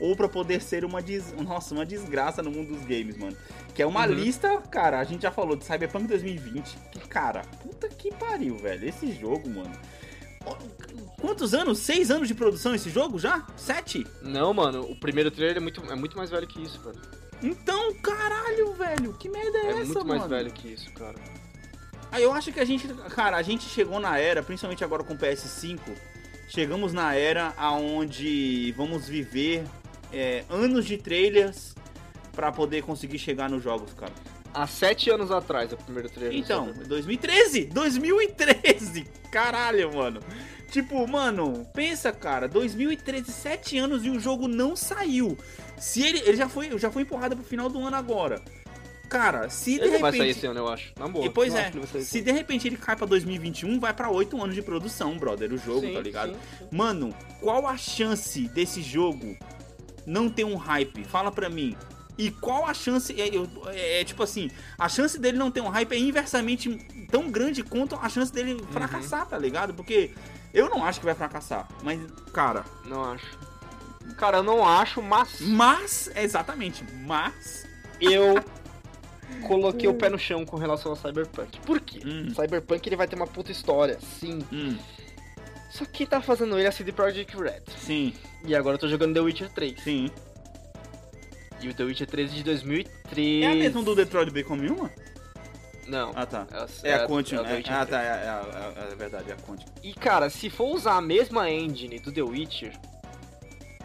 [0.00, 1.32] ou pra poder ser uma, des...
[1.32, 3.36] Nossa, uma desgraça no mundo dos games, mano.
[3.76, 4.12] Que é uma Uhum.
[4.14, 6.76] lista, cara, a gente já falou de Cyberpunk 2020.
[6.90, 8.88] Que, cara, puta que pariu, velho.
[8.88, 9.70] Esse jogo, mano.
[11.20, 11.78] Quantos anos?
[11.80, 13.46] Seis anos de produção esse jogo já?
[13.56, 14.06] Sete?
[14.22, 16.98] Não, mano, o primeiro trailer é muito, é muito mais velho que isso, velho.
[17.42, 19.12] Então, caralho, velho.
[19.14, 20.20] Que merda é, É essa, muito mano?
[20.20, 21.16] mais velho que isso, cara.
[22.10, 25.12] Ah, eu acho que a gente, cara, a gente chegou na era, principalmente agora com
[25.14, 25.80] o PS5,
[26.48, 29.64] chegamos na era aonde vamos viver
[30.12, 31.74] é, anos de trailers
[32.36, 34.12] pra poder conseguir chegar nos jogos, cara.
[34.54, 36.38] Há sete anos atrás, o primeiro trailer.
[36.38, 36.86] Então, sabe?
[36.86, 37.64] 2013!
[37.66, 39.04] 2013!
[39.32, 40.20] Caralho, mano.
[40.70, 45.36] Tipo, mano, pensa, cara, 2013, sete anos e o jogo não saiu.
[45.78, 48.42] Se ele, ele já foi, já foi empurrado pro final do ano agora.
[49.08, 50.92] Cara, se de Ele não vai sair repente esse ano, eu acho.
[50.98, 51.24] Na boa.
[51.24, 54.54] E, pois é, ele se de repente ele cai pra 2021, vai pra 8 anos
[54.54, 56.32] de produção, brother, o jogo, Sim, tá ligado?
[56.32, 56.76] sim, sim.
[56.76, 59.36] Mano, qual a chance desse jogo
[60.04, 61.04] não tem um hype?
[61.04, 61.76] Fala pra mim.
[62.18, 63.12] E qual a chance.
[63.20, 63.28] É,
[63.74, 66.74] é, é, tipo assim, a chance dele não ter um hype é inversamente
[67.10, 69.74] tão grande quanto a chance dele fracassar, tá ligado?
[69.74, 70.10] Porque
[70.54, 71.68] eu não acho que vai fracassar.
[71.82, 72.00] Mas,
[72.32, 72.64] cara.
[72.86, 73.38] Não acho.
[74.16, 77.66] Cara, eu não acho, mas Mas, exatamente, mas.
[78.00, 78.42] eu
[79.46, 81.60] coloquei o pé no chão com relação ao Cyberpunk.
[81.60, 82.00] Por quê?
[82.06, 82.30] Hum.
[82.30, 84.38] Cyberpunk ele vai ter uma puta história, sim.
[84.52, 84.76] Hum,
[85.70, 87.62] Só que tá fazendo ele a CD Projekt Red.
[87.78, 88.14] sim,
[88.44, 89.82] E agora eu tô jogando The Witcher 3.
[89.82, 90.10] sim.
[91.60, 93.44] E o The Witcher 3 de 2003.
[93.44, 94.90] É a mesma do Detroit Become Human?
[95.86, 96.12] Não.
[96.14, 96.46] Ah, tá.
[96.82, 97.62] É, É a Quantum, é né?
[97.68, 97.88] Ah, 3.
[97.90, 99.64] tá, é, é, é, é verdade, é a Quantum.
[99.82, 102.72] E cara, se for usar a mesma engine do The Witcher,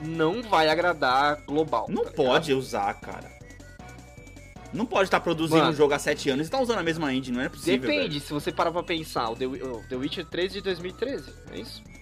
[0.01, 1.85] não vai agradar global.
[1.89, 2.15] Não tá ligado?
[2.27, 3.29] pode usar, cara.
[4.73, 5.71] Não pode estar produzindo Mano.
[5.71, 7.89] um jogo há 7 anos e tá usando a mesma engine, não é possível.
[7.89, 11.59] Depende, se você parar pra pensar, o The, o The Witcher 3 de 2013, é
[11.59, 11.83] isso?
[11.83, 12.01] velho.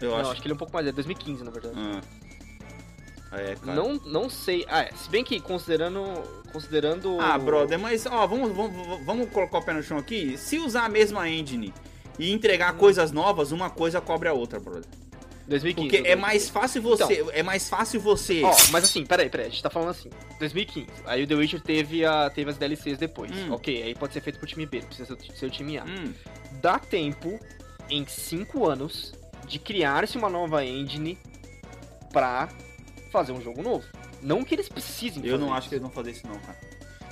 [0.00, 0.30] Eu não, acho.
[0.30, 1.74] acho que ele é um pouco mais, é 2015 na verdade.
[1.76, 2.00] Ah.
[3.32, 3.74] É, cara.
[3.74, 4.64] Não, não sei.
[4.68, 4.92] Ah, é.
[4.92, 6.04] Se bem que considerando.
[6.52, 7.18] Considerando.
[7.20, 10.36] Ah, brother, mas ó, vamos, vamos, vamos colocar o pé no chão aqui.
[10.36, 11.72] Se usar a mesma engine
[12.18, 14.88] e entregar coisas novas, uma coisa cobre a outra, brother.
[15.46, 15.74] 2015.
[15.74, 16.20] Porque é 2015.
[16.20, 17.26] mais fácil você.
[17.32, 18.42] É mais fácil você.
[18.44, 20.08] Ó, mas assim, peraí, peraí, a gente tá falando assim,
[20.38, 20.86] 2015.
[21.06, 23.32] Aí o The Witcher teve, a, teve as DLCs depois.
[23.32, 23.52] Hum.
[23.52, 25.84] Ok, aí pode ser feito por time B, não precisa ser, ser o time A.
[25.84, 26.12] Hum,
[26.62, 27.38] Dá tempo,
[27.88, 29.12] em 5 anos,
[29.46, 31.18] de criar-se uma nova engine
[32.12, 32.48] pra
[33.10, 33.84] fazer um jogo novo.
[34.22, 35.68] Não que eles precisem eu não acho isso.
[35.68, 36.58] que eles vão fazer isso, não, cara.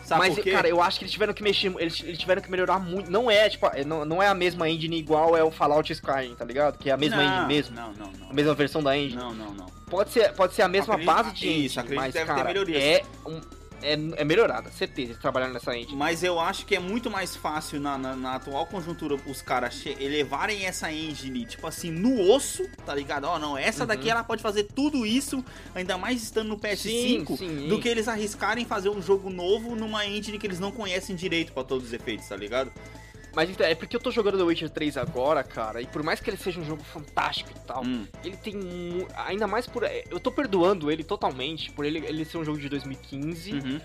[0.04, 2.78] Sabe Mas, cara, eu acho que eles tiveram que mexer, eles, eles tiveram que melhorar
[2.78, 3.10] muito.
[3.10, 6.34] Não é, tipo, é- não, não é a mesma engine igual é o Fallout Skyrim,
[6.34, 6.78] tá ligado?
[6.78, 7.76] Que é a mesma não, engine mesmo.
[7.76, 8.30] Não, não, não.
[8.30, 9.20] A mesma versão da engine.
[9.20, 9.66] Não, não, não.
[9.90, 12.26] Pode ser, pode ser a mesma Acredito- base de engine, isso, acredito mas, que deve
[12.30, 12.82] ter cara, melhorias.
[12.82, 13.40] é, um,
[13.82, 15.96] é, é melhorada, certeza, eles trabalharam nessa engine.
[15.96, 19.84] Mas eu acho que é muito mais fácil na, na, na atual conjuntura os caras
[19.86, 23.24] elevarem essa engine, tipo assim, no osso, tá ligado?
[23.24, 23.86] Ó, não, essa Uhum.
[23.88, 27.68] daqui ela pode fazer tudo isso, ainda mais estando no PS5, Sim, sim.
[27.68, 31.52] do que eles arriscarem fazer um jogo novo numa engine que eles não conhecem direito
[31.52, 32.72] pra todos os efeitos, tá ligado?
[33.38, 36.18] Mas então, é porque eu tô jogando The Witcher 3 agora, cara, e por mais
[36.18, 38.56] que ele seja um jogo fantástico e tal, Hum, ele tem
[39.14, 42.68] ainda mais por eu tô perdoando ele totalmente por ele, ele ser um jogo de
[42.68, 43.80] 2015 uhum,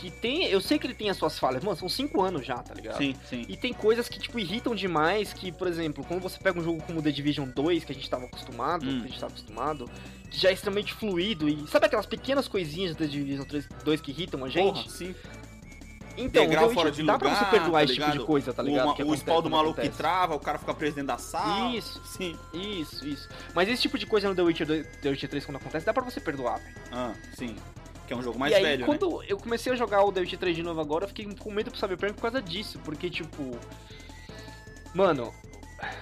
[0.00, 2.56] que tem, eu sei que ele tem as suas falhas, mano, são 5 anos já,
[2.56, 2.98] tá ligado?
[2.98, 3.44] sim, sim.
[3.48, 6.82] E tem coisas que, tipo, irritam demais, que, por exemplo, quando você pega um jogo
[6.82, 8.98] como The Division 2, que a gente tava acostumado, Hum.
[9.00, 9.88] que a gente tava acostumado,
[10.30, 14.00] que já é extremamente fluido, e sabe aquelas pequenas coisinhas do The Division 3, 2
[14.00, 14.72] que irritam a gente?
[14.82, 15.14] Porra, sim.
[16.24, 18.52] Então, Degrau Witcher, fora de dá lugar, pra você perdoar tá esse tipo de coisa,
[18.52, 18.90] tá ligado?
[18.90, 19.98] o, Que o spawn do maluco que acontece.
[19.98, 21.74] trava, o cara fica preso dentro da sala.
[21.76, 22.00] Isso.
[22.04, 22.36] Sim.
[22.52, 23.28] Isso, isso.
[23.54, 25.92] Mas esse tipo de coisa no The Witcher, 2, The Witcher 3 quando acontece, dá
[25.92, 26.76] pra você perdoar, velho.
[26.92, 27.56] Ah, sim.
[28.06, 28.86] Que é um jogo mais e aí, velho, né?
[28.86, 31.50] quando eu comecei a jogar o The Witcher 3 de novo agora, eu fiquei com
[31.52, 33.56] medo pro Cyberpunk por causa disso, porque, tipo...
[34.94, 35.32] Mano,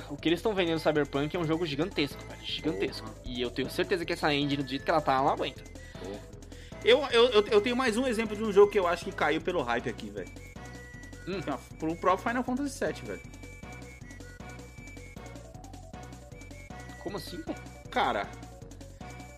[0.08, 3.10] o que eles estão vendendo no Cyberpunk é um jogo gigantesco, velho, gigantesco.
[3.24, 5.62] E eu tenho certeza que essa engine, do jeito que ela tá, ela não aguenta.
[6.84, 9.40] Eu, eu, eu, tenho mais um exemplo de um jogo que eu acho que caiu
[9.40, 10.28] pelo hype aqui, velho.
[11.26, 11.40] Hum.
[11.78, 13.20] Pro próprio Final Fantasy VII, velho.
[17.02, 17.58] Como assim, velho?
[17.90, 18.28] Cara,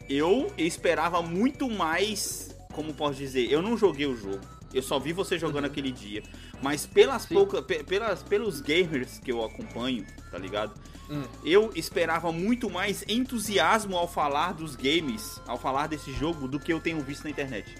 [0.08, 2.54] eu esperava muito mais.
[2.72, 3.50] Como posso dizer?
[3.50, 4.40] Eu não joguei o jogo.
[4.72, 6.22] Eu só vi você jogando aquele dia.
[6.62, 7.64] Mas pelas poucas.
[7.64, 10.78] pe- Pelas, pelos gamers que eu acompanho, tá ligado?
[11.10, 11.22] Hum.
[11.44, 16.72] Eu esperava muito mais entusiasmo ao falar dos games, ao falar desse jogo, do que
[16.72, 17.74] eu tenho visto na internet.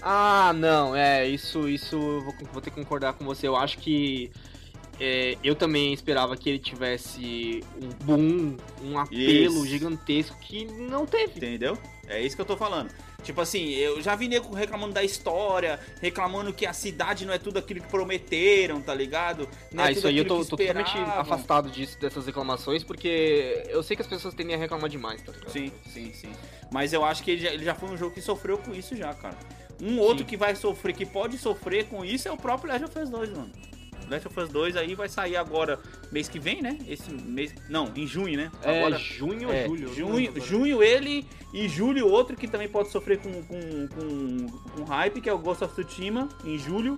[0.00, 3.48] Ah, não, é, isso, isso vou, vou ter que concordar com você.
[3.48, 4.30] Eu acho que
[5.00, 9.66] é, eu também esperava que ele tivesse um boom, um apelo Isso.
[9.66, 11.36] gigantesco que não teve.
[11.36, 11.78] Entendeu?
[12.06, 12.90] É isso que eu tô falando.
[13.22, 17.38] Tipo assim, eu já vi nego reclamando da história, reclamando que a cidade não é
[17.38, 19.48] tudo aquilo que prometeram, tá ligado?
[19.72, 23.64] Não é ah, isso tudo aí eu tô, tô totalmente afastado disso, dessas reclamações, porque
[23.68, 25.50] eu sei que as pessoas tendem a reclamar demais, tá ligado?
[25.50, 26.32] Sim, sim, sim.
[26.70, 28.94] Mas eu acho que ele já, ele já foi um jogo que sofreu com isso
[28.94, 29.38] já, cara.
[29.82, 30.24] Um outro Sim.
[30.24, 33.30] que vai sofrer, que pode sofrer com isso é o próprio Last of Us 2,
[33.30, 33.50] mano.
[34.10, 35.78] Last of Us 2 aí vai sair agora,
[36.12, 36.78] mês que vem, né?
[36.88, 37.54] Esse mês.
[37.68, 38.50] Não, em junho, né?
[38.62, 39.94] É, Agora, junho ou É, julho?
[39.94, 44.46] junho, junho ele e julho outro que também pode sofrer com, com, com,
[44.76, 46.96] com hype, que é o Ghost of Tsushima, em julho.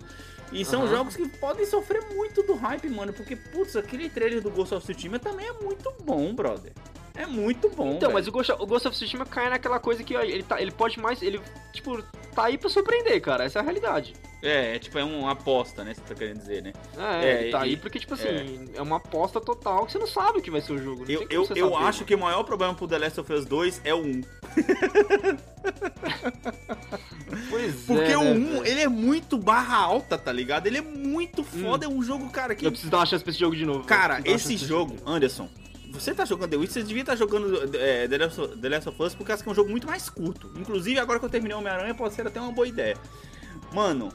[0.53, 0.91] E são Aham.
[0.91, 4.85] jogos que podem sofrer muito do hype, mano, porque, putz, aquele trailer do Ghost of
[4.87, 6.73] Tsushima também é muito bom, brother.
[7.17, 10.15] É muito bom, Então, mas o Ghost, o Ghost of Tsushima cai naquela coisa que
[10.15, 11.23] ó, ele, tá, ele pode mais.
[11.23, 11.41] Ele,
[11.73, 12.03] tipo,
[12.35, 13.45] tá aí pra surpreender, cara.
[13.45, 14.13] Essa é a realidade.
[14.47, 16.73] É, é tipo, é uma aposta, né, você tá querendo dizer, né?
[16.97, 18.81] É, É, tá e- aí porque, tipo assim, é.
[18.83, 21.05] uma aposta total que você não sabe o que vai ser o jogo.
[21.05, 23.81] não Eu, eu, eu acho que o maior problema pro The Last of Us 2
[23.85, 24.21] é o 1.
[27.51, 28.67] Pois Porque é, o né, 1, velho?
[28.67, 30.67] ele é muito barra alta, tá ligado?
[30.67, 33.31] Ele é muito foda, é um jogo, cara, que Eu preciso dar uma chance pra
[33.31, 33.85] esse jogo de novo.
[33.85, 35.49] Cara, esse jogo, esse Anderson,
[35.91, 38.69] você tá jogando The Witcher, você devia estar tá jogando é, The, Last of, The
[38.69, 40.51] Last of Us, porque acho que é um jogo muito mais curto.
[40.57, 42.97] Inclusive, agora que eu terminei o Homem-Aranha, pode ser até uma boa ideia.
[43.73, 44.11] Mano,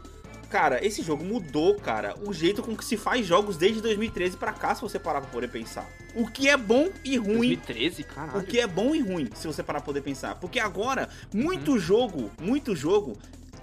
[0.51, 4.51] cara, esse jogo mudou, cara, o jeito com que se faz jogos desde 2013 para
[4.51, 5.89] cá, se você parar pra poder pensar.
[6.13, 7.55] O que é bom e ruim.
[7.55, 8.39] 2013, caralho.
[8.39, 10.35] O que é bom e ruim, se você parar pra poder pensar.
[10.35, 11.79] Porque agora, muito uhum.
[11.79, 13.17] jogo, muito jogo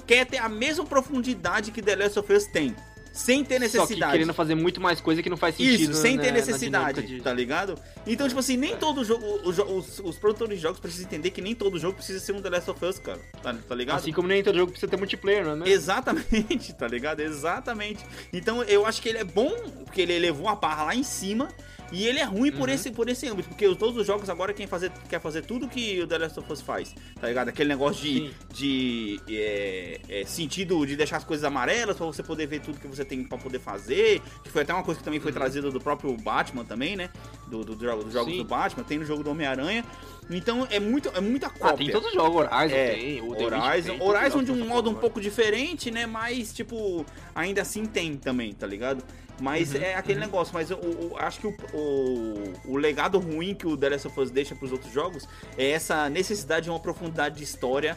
[0.07, 2.75] quer ter a mesma profundidade que The Last of Us tem.
[3.19, 3.99] Sem ter necessidade.
[3.99, 5.91] Só que querendo fazer muito mais coisa que não faz sentido.
[5.91, 7.21] Isso, sem né, ter necessidade, de...
[7.21, 7.75] tá ligado?
[8.07, 9.27] Então, tipo assim, nem todo jogo.
[9.43, 12.41] Os, os, os, produtores de jogos precisam entender que nem todo jogo precisa ser um
[12.41, 13.19] The Last of Us, cara.
[13.43, 13.97] Tá, tá ligado?
[13.97, 15.69] Assim como nem todo jogo precisa ter multiplayer, não é?
[15.69, 17.19] Exatamente, tá ligado?
[17.19, 18.07] Exatamente.
[18.33, 19.51] Então eu acho que ele é bom,
[19.85, 21.49] porque ele levou a barra lá em cima.
[21.91, 22.75] E ele é ruim por, uhum.
[22.75, 26.01] esse, por esse âmbito, porque todos os jogos agora quem fazer, quer fazer tudo que
[26.03, 27.49] o The Last of Us faz, tá ligado?
[27.49, 32.47] Aquele negócio de, de é, é, sentido de deixar as coisas amarelas pra você poder
[32.47, 35.21] ver tudo que você tem para poder fazer, que foi até uma coisa que também
[35.21, 35.39] foi uhum.
[35.39, 37.09] trazida do próprio Batman também, né?
[37.47, 38.39] Do, do, do dos jogos Sim.
[38.39, 39.85] do Batman, tem no jogo do Homem-Aranha.
[40.31, 41.73] Então é, muito, é muita cópia.
[41.73, 44.91] Ah, tem todos os jogos, Horizon é, tem, o Horizon, tem, Horizon de um modo
[44.91, 46.05] um pouco diferente, né?
[46.05, 47.05] Mas, tipo,
[47.35, 49.03] ainda assim tem também, tá ligado?
[49.41, 50.27] Mas uhum, é aquele uhum.
[50.27, 54.09] negócio, mas eu, eu, acho que o, o, o, legado ruim que o The Last
[54.09, 57.97] of Us deixa pros outros jogos é essa necessidade de uma profundidade de história.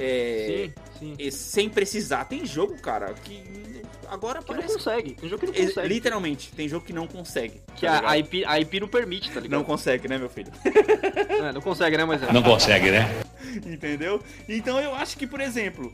[0.00, 1.30] É, sim, sim.
[1.30, 2.24] sem precisar.
[2.24, 4.68] Tem jogo, cara, que agora que parece...
[4.68, 5.14] não consegue.
[5.14, 5.88] Tem jogo que não consegue.
[5.88, 7.60] Literalmente, tem jogo que não consegue.
[7.74, 9.58] Que tá a, a, IP, a IP não permite, tá ligado?
[9.58, 10.52] Não consegue, né, meu filho?
[11.38, 12.20] É, não consegue, né, mas.
[12.32, 13.08] Não consegue, né?
[13.64, 14.20] Entendeu?
[14.48, 15.92] Então eu acho que, por exemplo,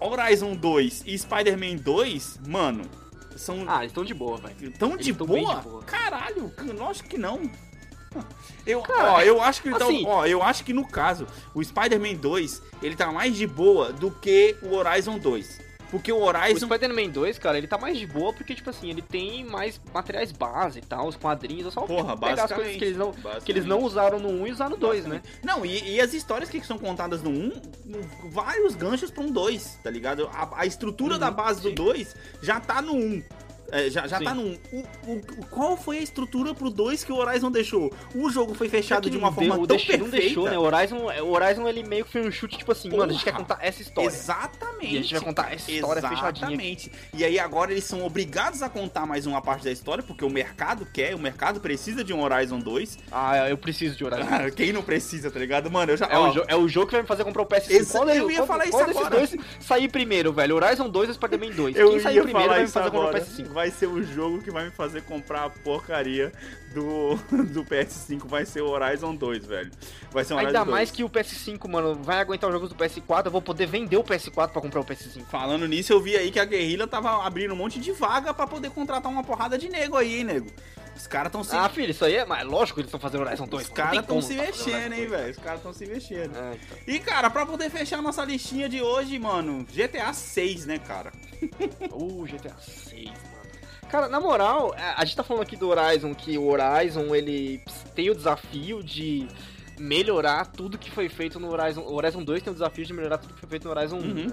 [0.00, 2.84] Horizon 2 e Spider-Man 2, mano,
[3.36, 3.64] são.
[3.66, 4.72] Ah, eles estão de boa, velho.
[4.72, 5.56] Tão de boa?
[5.56, 5.82] de boa?
[5.84, 7.50] Caralho, lógico que não.
[8.66, 11.64] Eu, Cara, ó, eu acho que então, assim, ó, eu acho que no caso, o
[11.64, 15.60] Spider-Man 2, ele tá mais de boa do que o Horizon 2.
[15.92, 16.64] Porque o Horizon.
[16.64, 19.78] O Spider-Man 2, cara, ele tá mais de boa porque, tipo assim, ele tem mais
[19.92, 21.66] materiais base e tal, os quadrinhos.
[21.66, 23.12] É só Porra, pegar as coisas que eles, não,
[23.44, 25.20] que eles não usaram no 1 e usaram no 2, né?
[25.44, 27.52] Não, e, e, as histórias que são contadas no 1,
[28.30, 30.30] vários ganchos pra um 2, tá ligado?
[30.32, 31.68] A, a estrutura uhum, da base sim.
[31.68, 33.22] do 2 já tá no 1.
[33.72, 34.58] É, já já tá num.
[34.70, 37.90] O, o, qual foi a estrutura pro 2 que o Horizon deixou?
[38.14, 40.04] O jogo foi fechado é de uma forma deu, tão deixou, perfeita.
[40.04, 40.58] Não deixou, né?
[40.58, 43.14] O Horizon, o Horizon ele meio que foi um chute, tipo assim, Porra, mano, a
[43.14, 44.08] gente quer contar essa história.
[44.08, 44.94] Exatamente.
[44.94, 46.36] E a gente vai contar essa história exatamente.
[46.36, 46.92] Exatamente.
[47.14, 50.30] E aí agora eles são obrigados a contar mais uma parte da história, porque o
[50.30, 52.98] mercado quer, o mercado precisa de um Horizon 2.
[53.10, 54.54] Ah, eu preciso de Horizon 2.
[54.54, 55.70] Quem não precisa, tá ligado?
[55.70, 56.06] Mano, eu já.
[56.06, 57.70] É, ó, o, é o jogo que vai me fazer comprar o PS5.
[57.70, 59.16] Exa quando eu ia quando, falar isso quando agora.
[59.16, 60.56] dois sair primeiro, velho.
[60.56, 61.76] Horizon 2 e Spider-Man 2.
[61.76, 63.06] Eu Quem sair primeiro vai me fazer agora.
[63.06, 63.48] comprar o PS5.
[63.61, 66.32] Vai ser o jogo que vai me fazer comprar a porcaria
[66.72, 67.16] do,
[67.52, 69.70] do PS5 vai ser o Horizon 2, velho.
[70.10, 73.26] Vai ser um Ainda mais que o PS5, mano, vai aguentar os jogos do PS4,
[73.26, 75.24] eu vou poder vender o PS4 para comprar o PS5.
[75.26, 78.46] Falando nisso, eu vi aí que a Guerrilla tava abrindo um monte de vaga para
[78.46, 80.50] poder contratar uma porrada de nego aí, hein, nego.
[80.96, 81.56] Os caras estão se.
[81.56, 82.24] Ah, filho, isso aí é.
[82.24, 83.64] Mas lógico que eles estão fazendo Horizon 2.
[83.64, 85.30] Os caras estão se mexendo, hein, velho.
[85.30, 86.36] Os caras estão se mexendo.
[86.36, 86.78] É, então.
[86.86, 91.12] E, cara, pra poder fechar a nossa listinha de hoje, mano, GTA 6, né, cara?
[91.90, 93.31] uh, GTA 6, mano.
[93.92, 97.62] Cara, na moral, é, a gente tá falando aqui do Horizon, que o Horizon, ele
[97.94, 99.28] tem o desafio de
[99.78, 101.82] melhorar tudo que foi feito no Horizon.
[101.82, 104.00] O Horizon 2 tem o desafio de melhorar tudo que foi feito no Horizon 1,
[104.00, 104.14] uhum.
[104.14, 104.26] né?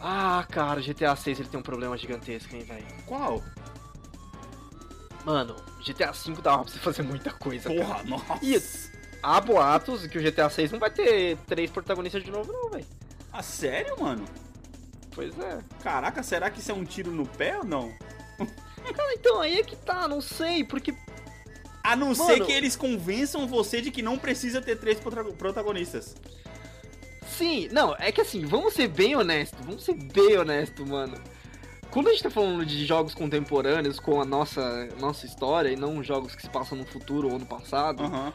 [0.00, 2.86] Ah, cara, GTA 6 ele tem um problema gigantesco, hein, velho.
[3.04, 3.42] Qual?
[5.24, 7.68] Mano, GTA 5 dava pra você fazer muita coisa.
[7.68, 8.04] Porra, cara.
[8.04, 8.38] nossa.
[8.44, 8.62] E
[9.24, 12.86] há boatos que o GTA 6 não vai ter três protagonistas de novo, não, velho.
[13.32, 14.24] Ah, sério, mano?
[15.12, 15.58] Pois é.
[15.82, 17.92] Caraca, será que isso é um tiro no pé ou não?
[18.94, 20.94] Cara, então aí é que tá, não sei, porque.
[21.82, 24.98] A não Mano, ser que eles convençam você de que não precisa ter três
[25.38, 26.14] protagonistas.
[27.26, 31.16] Sim, não, é que assim, vamos ser bem honestos, vamos ser bem honestos, mano.
[31.90, 36.04] Quando a gente tá falando de jogos contemporâneos com a nossa, nossa história e não
[36.04, 38.32] jogos que se passam no futuro ou no passado, uhum.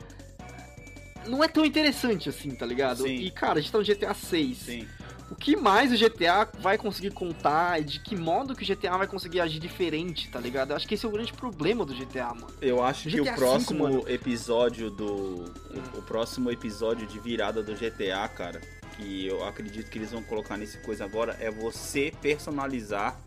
[1.27, 3.03] não é tão interessante assim, tá ligado?
[3.03, 3.15] Sim.
[3.15, 4.57] E cara, a gente tá no GTA 6.
[4.57, 4.87] Sim
[5.29, 8.97] o que mais o GTA vai conseguir contar e de que modo que o GTA
[8.97, 10.71] vai conseguir agir diferente, tá ligado?
[10.71, 12.47] Eu acho que esse é o grande problema do GTA, mano.
[12.61, 15.05] Eu acho que o próximo 5, episódio do.
[15.05, 18.61] O, o, próximo episódio de virada do GTA, cara,
[18.95, 23.19] que eu acredito que eles vão colocar nesse coisa agora, é você personalizar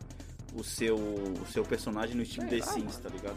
[0.54, 3.36] o seu, o seu personagem no estilo The Sims, tá ligado?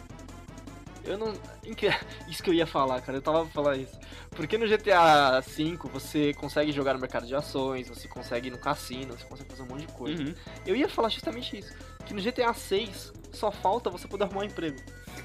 [1.04, 1.34] Eu não.
[2.28, 3.18] Isso que eu ia falar, cara.
[3.18, 4.00] Eu tava pra falar isso.
[4.32, 8.58] Porque no GTA V você consegue jogar no mercado de ações, você consegue ir no
[8.58, 10.24] cassino, você consegue fazer um monte de coisa.
[10.24, 10.34] Uhum.
[10.66, 11.74] Eu ia falar justamente isso.
[12.06, 14.78] Que no GTA 6 só falta você poder arrumar um emprego.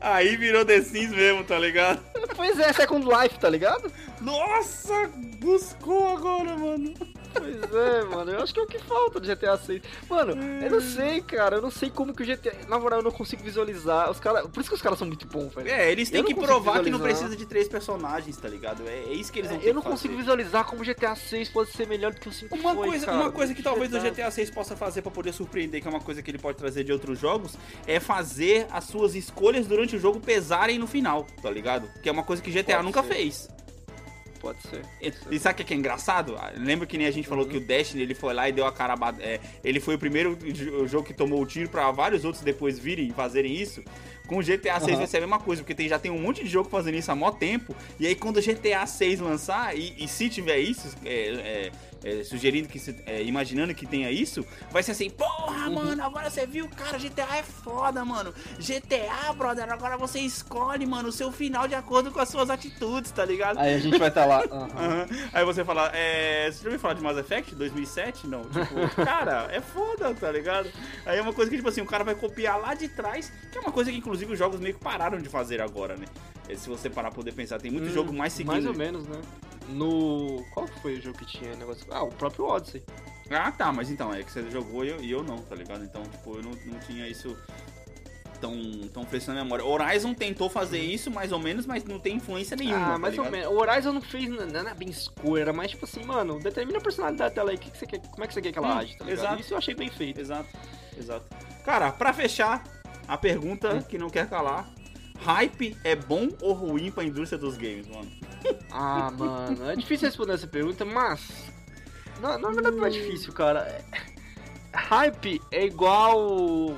[0.02, 2.02] Aí virou The Sims mesmo, tá ligado?
[2.36, 3.92] Pois é, Second Life, tá ligado?
[4.22, 5.08] Nossa,
[5.40, 6.94] buscou agora, mano.
[7.40, 8.32] Pois é, mano.
[8.32, 9.82] Eu acho que é o que falta do GTA 6.
[10.10, 10.34] Mano,
[10.64, 11.58] eu não sei, cara.
[11.58, 12.54] Eu não sei como que o GTA.
[12.68, 14.10] Na moral, eu não consigo visualizar.
[14.10, 14.48] Os cara...
[14.48, 15.70] Por isso que os caras são muito bons, velho.
[15.70, 17.20] É, eles têm Eu que provar que não visualizar.
[17.20, 18.84] precisa de três personagens, tá ligado?
[18.88, 20.24] É, é isso que eles vão ter Eu não consigo fazer.
[20.24, 23.06] visualizar como o GTA 6 pode ser melhor do que o 5 Uma foi, coisa,
[23.06, 23.18] cara.
[23.18, 24.00] uma coisa que talvez o.
[24.00, 26.84] GTA 6 possa fazer pra poder surpreender, que é uma coisa que ele pode trazer
[26.84, 27.56] de outros jogos,
[27.86, 31.90] é fazer as suas escolhas durante o jogo pesarem no final, tá ligado?
[32.02, 33.14] Que é uma coisa que GTA Pode nunca ser.
[33.14, 33.50] fez.
[34.40, 34.82] Pode ser.
[35.02, 36.36] E, e sabe o que é, é engraçado?
[36.38, 37.52] Ah, Lembra que nem a gente falou Uhum.
[37.52, 38.96] que o Destiny ele foi lá e deu a cara.
[39.20, 42.78] É, ele foi o primeiro jo- jogo que tomou o tiro pra vários outros depois
[42.80, 43.84] virem e fazerem isso.
[44.28, 44.98] Com o GTA 6 Aham.
[44.98, 47.12] vai ser a mesma coisa, porque tem, já tem um monte de jogo fazendo isso
[47.12, 47.76] há mó tempo.
[48.00, 51.72] E aí quando o GTA 6 lançar, e, e se tiver isso, é,
[52.04, 56.30] é, é, sugerindo que é, imaginando que tenha isso, vai ser assim, porra, mano, agora
[56.30, 58.34] você viu, cara, GTA é foda, mano.
[58.60, 63.12] GTA, brother, agora você escolhe, mano, o seu final de acordo com as suas atitudes,
[63.12, 63.58] tá ligado?
[63.60, 64.44] Aí a gente vai estar lá.
[64.52, 64.70] aham.
[64.76, 65.08] Aham.
[65.34, 66.50] Aí você fala, é.
[66.52, 68.28] Você já ouviu falar de Mass Effect 2007?
[68.28, 68.44] Não.
[68.44, 70.70] Tipo, cara, é foda, tá ligado?
[71.06, 73.58] Aí é uma coisa que, tipo assim, o cara vai copiar lá de trás, que
[73.58, 76.06] é uma coisa que, inclusive, os jogos meio que pararam de fazer agora, né?
[76.50, 78.52] É, Se você parar pra poder pensar, tem muito Hum, jogo mais seguindo.
[78.54, 79.22] Mais ou menos, né?
[79.70, 80.46] No.
[80.54, 81.86] Qual foi o jogo que tinha negócio?
[81.92, 82.84] Ah, o próprio Odyssey.
[83.30, 85.84] Ah, tá, mas então, é que você jogou e eu, e eu não, tá ligado?
[85.84, 87.38] Então, tipo, eu não, não tinha isso
[88.40, 88.54] tão,
[88.94, 89.66] tão fresco na memória.
[89.66, 92.92] Horizon tentou fazer isso, mais ou menos, mas não tem influência nenhuma.
[92.92, 93.42] ah, tá mais ou ligado?
[93.42, 93.54] menos.
[93.54, 97.36] O Horizon não fez nada bem escuro, era mais tipo assim, mano, determina a personalidade
[97.36, 98.96] dela aí, que que você quer, como é que você quer que ela Hum, age,
[98.98, 99.20] tá ligado?
[99.26, 99.42] exato.
[99.42, 100.22] Isso eu achei bem feito.
[100.22, 100.48] Exato,
[100.98, 101.26] exato.
[101.66, 102.64] Cara, pra fechar,
[103.08, 104.68] a pergunta que não quer calar.
[105.20, 108.08] Hype é bom ou ruim pra indústria dos games, mano?
[108.72, 111.52] Ah, mano, é difícil responder essa pergunta, mas.
[112.22, 113.84] Na, na verdade não é difícil, cara.
[114.74, 116.76] Hype é igual.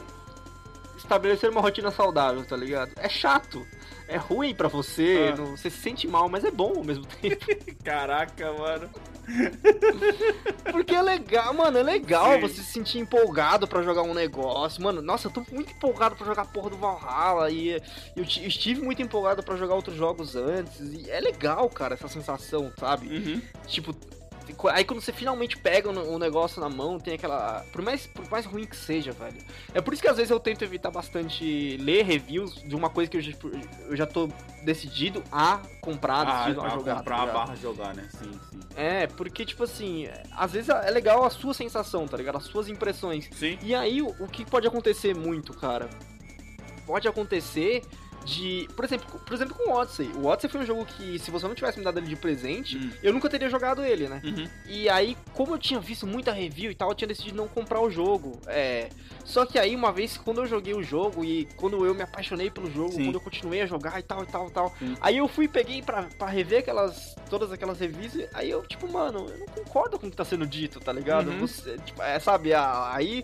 [0.97, 2.91] estabelecer uma rotina saudável, tá ligado?
[2.97, 3.65] É chato.
[4.07, 5.35] É ruim pra você, Ah.
[5.37, 7.45] não- você se sente mal, mas é bom ao mesmo tempo.
[7.83, 8.89] Caraca, mano.
[10.71, 12.39] Porque é legal, mano, é legal Sim.
[12.41, 14.81] você se sentir empolgado pra jogar um negócio.
[14.83, 17.81] Mano, nossa, eu tô muito empolgado pra jogar a porra do Valhalla e
[18.15, 20.79] eu ti- estive muito empolgado pra jogar outros jogos antes.
[20.79, 23.07] E é legal, cara, essa sensação, sabe?
[23.07, 23.41] Uhum.
[23.67, 23.93] Tipo,
[24.71, 27.65] aí quando você finalmente pega o negócio na mão, tem aquela.
[27.71, 29.37] Por mais, por mais ruim que seja, velho.
[29.73, 33.09] É por isso que às vezes eu tento evitar bastante ler reviews de uma coisa
[33.09, 33.49] que eu já, tipo,
[33.87, 34.29] eu já tô
[34.63, 36.91] decidido a comprar, Ah, decidido a jogar.
[36.93, 37.33] tá comprar a ligado?
[37.35, 38.07] barra jogar, né?
[38.11, 38.59] Sim, sim.
[38.75, 42.37] É, porque, tipo assim, às vezes é legal a sua sensação, tá ligado?
[42.37, 43.29] As suas impressões.
[43.33, 43.57] Sim.
[43.61, 45.89] E aí, o que pode acontecer muito, cara?
[46.85, 47.81] Pode acontecer
[48.29, 48.67] de.
[48.75, 50.09] Por exemplo, por exemplo, com o Odyssey.
[50.15, 52.77] O Odyssey foi um jogo que, se você não tivesse me dado ele de presente,
[52.77, 52.91] Hum.
[53.01, 54.21] eu nunca teria jogado ele, né?
[54.23, 54.47] Uhum.
[54.67, 57.81] E aí, como eu tinha visto muita review e tal, eu tinha decidido não comprar
[57.81, 58.39] o jogo.
[58.47, 58.89] É.
[59.25, 62.49] Só que aí, uma vez, quando eu joguei o jogo e quando eu me apaixonei
[62.49, 63.03] pelo jogo, Sim.
[63.05, 64.75] quando eu continuei a jogar e tal, e tal, e tal.
[64.79, 64.95] Sim.
[65.01, 67.15] Aí eu fui, peguei pra, pra rever aquelas.
[67.29, 68.15] Todas aquelas reviews.
[68.15, 70.91] e Aí eu, tipo, mano, eu não concordo com o que tá sendo dito, tá
[70.91, 71.29] ligado?
[71.29, 71.39] Uhum.
[71.41, 73.23] Você, tipo, é, sabe, aí.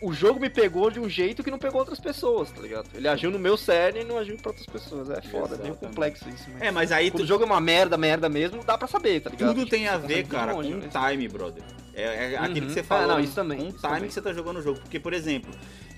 [0.00, 2.88] O jogo me pegou de um jeito que não pegou outras pessoas, tá ligado?
[2.94, 5.10] Ele agiu no meu cérebro e não agiu pra outras pessoas.
[5.10, 5.78] É foda, é meio Exatamente.
[5.78, 6.62] complexo isso, mas.
[6.62, 9.20] É, mas aí Quando tu- o jogo é uma merda, merda mesmo, dá pra saber,
[9.20, 9.48] tá ligado?
[9.48, 10.86] tudo Tipo, tem a ver, cara, longe, com né?
[10.92, 11.62] o time, brother.
[11.94, 12.66] É, é aquele Uhum.
[12.66, 13.06] que você Ah, falou.
[13.08, 14.08] não, isso também, Com o isso time também.
[14.08, 14.78] que você tá jogando o jogo.
[14.80, 15.50] Porque, por exemplo,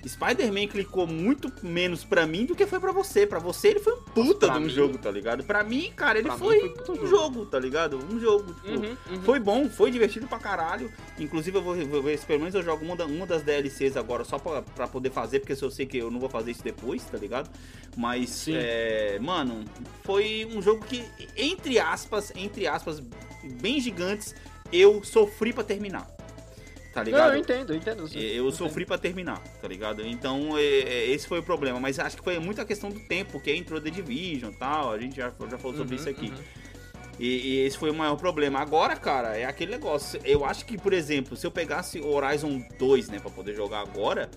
[0.07, 3.25] Spider-Man clicou muito menos pra mim do que foi pra você.
[3.27, 5.43] Pra você ele foi um puta pra de um mim- jogo, tá ligado?
[5.43, 7.07] Pra mim, cara, ele mim foi, foi um jogo.
[7.07, 7.97] jogo, tá ligado?
[8.11, 8.53] Um jogo.
[8.53, 9.21] Tipo, Uhum, uhum.
[9.23, 10.91] Foi bom, foi divertido pra caralho.
[11.19, 14.23] Inclusive, eu vou, vou ver pelo menos eu jogo uma, da- uma das DLCs agora
[14.23, 16.63] só pra, pra poder fazer, porque se eu sei que eu não vou fazer isso
[16.63, 17.49] depois, tá ligado?
[17.97, 19.63] Mas, é, mano,
[20.03, 21.03] foi um jogo que,
[21.37, 23.01] entre aspas, entre aspas,
[23.61, 24.33] bem gigantes,
[24.71, 26.07] eu sofri pra terminar.
[26.93, 27.33] Tá Não, ligado?
[27.33, 28.07] eu entendo, eu entendo.
[28.07, 28.19] sim.
[28.19, 28.51] Eu Entendo.
[28.51, 30.05] sofri pra terminar, tá ligado?
[30.05, 31.79] Então, é, é, esse foi o problema.
[31.79, 34.91] Mas acho que foi muita questão do tempo, porque entrou The Division e tal.
[34.91, 36.27] A gente já, já falou sobre Uhum, isso aqui.
[36.29, 36.43] uhum.
[37.19, 38.59] E, e esse foi o maior problema.
[38.59, 40.19] Agora, cara, é aquele negócio.
[40.25, 43.79] Eu acho que, por exemplo, se eu pegasse o Horizon 2, né, pra poder jogar
[43.81, 44.29] agora,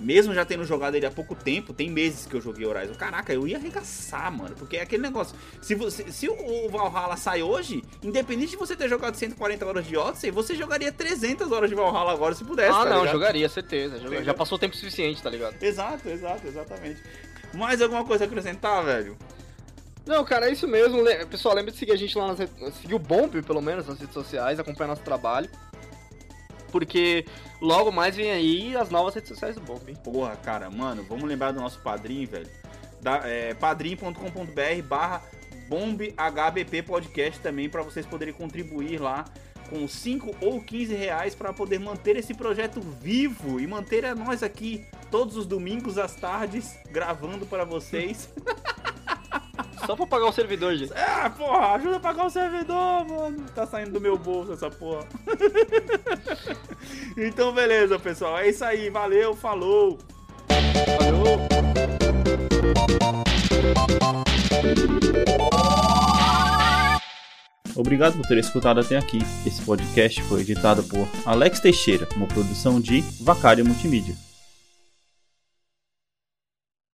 [0.00, 2.94] mesmo já tendo jogado ele há pouco tempo, tem meses que eu joguei Horizon.
[2.94, 4.54] Caraca, eu ia arregaçar, mano.
[4.56, 5.36] Porque é aquele negócio.
[5.60, 9.96] Se, você, se o Valhalla sai hoje, independente de você ter jogado 140 horas de
[9.96, 12.70] Odyssey, você jogaria 300 horas de Valhalla agora se pudesse.
[12.70, 13.12] Ah, tá não, ligado?
[13.12, 13.98] jogaria, certeza.
[13.98, 14.24] jogaria.
[14.24, 15.56] Já passou tempo suficiente, tá ligado?
[15.62, 17.02] Exato, exato, exatamente.
[17.54, 19.16] Mais alguma coisa a acrescentar, velho?
[20.06, 21.02] Não, cara, é isso mesmo.
[21.28, 22.54] Pessoal, lembra de seguir a gente lá nas redes...
[22.80, 25.50] Seguir o Bomb, pelo menos, nas redes sociais, acompanhar nosso trabalho.
[26.70, 27.24] Porque
[27.60, 29.96] logo mais vem aí as novas redes sociais do Bomb, hein?
[30.02, 32.50] Porra, cara, mano, vamos lembrar do nosso padrinho, velho.
[33.00, 35.22] Da, é, padrim.com.br barra
[35.68, 39.24] bombhbp podcast também para vocês poderem contribuir lá
[39.68, 44.42] com 5 ou 15 reais para poder manter esse projeto vivo e manter a nós
[44.42, 48.28] aqui todos os domingos às tardes gravando para vocês.
[49.86, 50.92] Só pra pagar o servidor, gente.
[50.94, 53.46] Ah, porra, ajuda a pagar o servidor, mano.
[53.54, 55.06] Tá saindo do meu bolso essa porra.
[57.16, 58.36] então, beleza, pessoal.
[58.38, 58.90] É isso aí.
[58.90, 59.96] Valeu, falou.
[60.98, 61.46] Falou.
[67.76, 69.18] Obrigado por ter escutado até aqui.
[69.46, 74.25] Esse podcast foi editado por Alex Teixeira, uma produção de Vacária Multimídia.